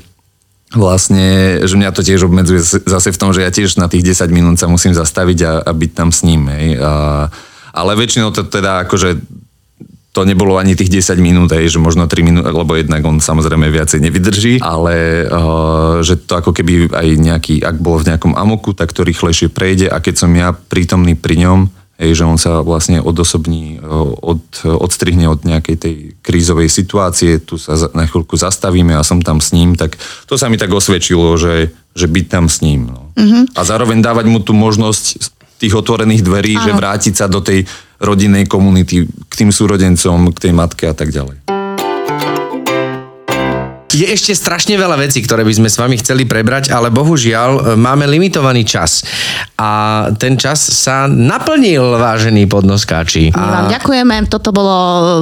vlastne, 0.70 1.58
že 1.66 1.74
mňa 1.74 1.90
to 1.90 2.06
tiež 2.06 2.30
obmedzuje 2.30 2.62
zase 2.62 3.10
v 3.10 3.20
tom, 3.20 3.34
že 3.34 3.42
ja 3.42 3.50
tiež 3.50 3.74
na 3.74 3.90
tých 3.90 4.06
10 4.06 4.30
minút 4.30 4.56
sa 4.58 4.70
musím 4.70 4.94
zastaviť 4.94 5.38
a, 5.42 5.52
a 5.66 5.70
byť 5.74 5.90
tam 5.94 6.14
s 6.14 6.22
ním. 6.22 6.46
Hej. 6.46 6.78
A, 6.78 6.92
ale 7.74 7.98
väčšinou 7.98 8.30
to 8.30 8.46
teda 8.46 8.86
akože 8.86 9.18
to 10.10 10.26
nebolo 10.26 10.58
ani 10.58 10.74
tých 10.74 10.90
10 10.90 11.22
minút, 11.22 11.54
aj, 11.54 11.70
že 11.70 11.78
možno 11.78 12.10
3 12.10 12.26
minút, 12.26 12.42
lebo 12.42 12.74
jednak 12.74 12.98
on 13.06 13.22
samozrejme 13.22 13.70
viacej 13.70 14.02
nevydrží, 14.02 14.54
ale 14.58 15.26
uh, 15.30 16.02
že 16.02 16.18
to 16.18 16.34
ako 16.34 16.50
keby 16.50 16.90
aj 16.90 17.06
nejaký, 17.14 17.62
ak 17.62 17.78
bol 17.78 18.02
v 18.02 18.10
nejakom 18.10 18.34
amoku, 18.34 18.74
tak 18.74 18.90
to 18.90 19.06
rýchlejšie 19.06 19.54
prejde 19.54 19.86
a 19.86 20.02
keď 20.02 20.14
som 20.26 20.34
ja 20.34 20.50
prítomný 20.50 21.14
pri 21.14 21.46
ňom, 21.46 21.70
Hej, 22.00 22.16
že 22.16 22.24
on 22.24 22.40
sa 22.40 22.64
vlastne 22.64 22.96
odosobní, 22.96 23.76
od, 24.24 24.40
odstrihne 24.64 25.28
od 25.28 25.44
nejakej 25.44 25.76
tej 25.76 25.94
krízovej 26.24 26.72
situácie, 26.72 27.44
tu 27.44 27.60
sa 27.60 27.76
na 27.92 28.08
chvíľku 28.08 28.40
zastavíme 28.40 28.96
a 28.96 29.04
som 29.04 29.20
tam 29.20 29.36
s 29.36 29.52
ním, 29.52 29.76
tak 29.76 30.00
to 30.24 30.40
sa 30.40 30.48
mi 30.48 30.56
tak 30.56 30.72
osvedčilo, 30.72 31.36
že, 31.36 31.68
že 31.92 32.08
byť 32.08 32.26
tam 32.32 32.48
s 32.48 32.64
ním. 32.64 32.88
No. 32.88 33.12
Mm-hmm. 33.20 33.52
A 33.52 33.60
zároveň 33.68 34.00
dávať 34.00 34.32
mu 34.32 34.40
tú 34.40 34.56
možnosť 34.56 35.28
tých 35.60 35.76
otvorených 35.76 36.24
dverí, 36.24 36.56
Áno. 36.56 36.64
že 36.64 36.72
vrátiť 36.72 37.14
sa 37.20 37.28
do 37.28 37.44
tej 37.44 37.68
rodinnej 38.00 38.48
komunity, 38.48 39.04
k 39.04 39.32
tým 39.36 39.52
súrodencom, 39.52 40.32
k 40.32 40.48
tej 40.48 40.52
matke 40.56 40.88
a 40.88 40.96
tak 40.96 41.12
ďalej. 41.12 41.59
Je 43.90 44.06
ešte 44.06 44.38
strašne 44.38 44.78
veľa 44.78 44.94
vecí, 45.02 45.18
ktoré 45.18 45.42
by 45.42 45.50
sme 45.50 45.68
s 45.68 45.74
vami 45.74 45.98
chceli 45.98 46.22
prebrať, 46.22 46.70
ale 46.70 46.94
bohužiaľ 46.94 47.50
e, 47.50 47.60
máme 47.74 48.06
limitovaný 48.06 48.62
čas. 48.62 49.02
A 49.58 50.06
ten 50.14 50.38
čas 50.38 50.62
sa 50.62 51.10
naplnil, 51.10 51.98
vážení 51.98 52.46
podnoskáči. 52.46 53.34
My 53.34 53.66
vám 53.66 53.68
ďakujeme, 53.74 54.14
toto 54.30 54.54
bolo 54.54 54.76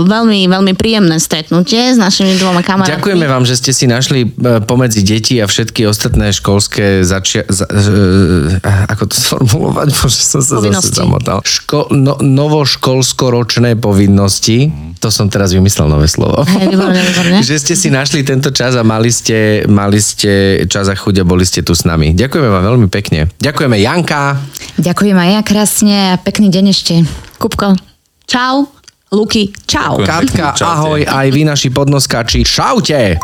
veľmi, 0.05 0.45
veľmi 0.53 0.73
príjemné 0.77 1.17
stretnutie 1.17 1.97
s 1.97 1.99
našimi 1.99 2.37
dvoma 2.37 2.61
kamarátmi. 2.61 3.01
ďakujeme 3.01 3.27
vám, 3.27 3.49
že 3.49 3.57
ste 3.57 3.73
si 3.73 3.89
našli 3.89 4.29
e, 4.29 4.61
pomedzi 4.61 5.01
deti 5.01 5.41
a 5.41 5.49
všetky 5.49 5.89
ostatné 5.89 6.37
školské 6.37 7.01
začia... 7.09 7.49
Za, 7.49 7.65
e, 7.73 8.61
ako 8.63 9.05
to 9.09 9.17
sformulovať? 9.17 9.89
Bože, 9.97 10.21
som 10.21 10.45
sa 10.45 10.61
Povinnosti. 10.61 10.93
zase 10.93 11.01
zamotal. 11.01 11.39
Ško, 11.41 11.89
no, 11.97 12.21
novoškolskoročné 12.21 13.81
povinnosti. 13.81 14.69
To 15.01 15.09
som 15.09 15.31
teraz 15.33 15.55
vymyslel 15.55 15.89
nové 15.89 16.11
slovo. 16.11 16.45
Hej, 16.45 16.75
výborne, 16.75 17.01
výborne. 17.01 17.39
že 17.49 17.57
ste 17.57 17.75
si 17.79 17.89
našli 17.89 18.27
tento 18.27 18.51
čas 18.59 18.75
a 18.75 18.83
mali 18.83 19.15
ste, 19.15 19.63
mali 19.71 20.03
ste 20.03 20.67
čas 20.67 20.91
a 20.91 20.99
chuť 20.99 21.23
a 21.23 21.25
boli 21.25 21.47
ste 21.47 21.63
tu 21.63 21.79
s 21.79 21.87
nami. 21.87 22.11
Ďakujeme 22.19 22.51
vám 22.51 22.65
veľmi 22.75 22.89
pekne. 22.91 23.31
Ďakujeme 23.39 23.79
Janka. 23.79 24.35
Ďakujem 24.83 25.15
aj 25.15 25.31
ja 25.31 25.41
krásne 25.47 25.97
a 26.11 26.15
pekný 26.19 26.51
deň 26.51 26.65
ešte. 26.75 26.95
Kupko, 27.39 27.79
čau. 28.27 28.67
Luky, 29.09 29.55
čau. 29.65 30.05
Katka, 30.05 30.53
ahoj, 30.59 31.01
aj 31.01 31.27
vy 31.33 31.47
naši 31.47 31.73
podnoskáči. 31.73 32.45
Čaute! 32.45 33.17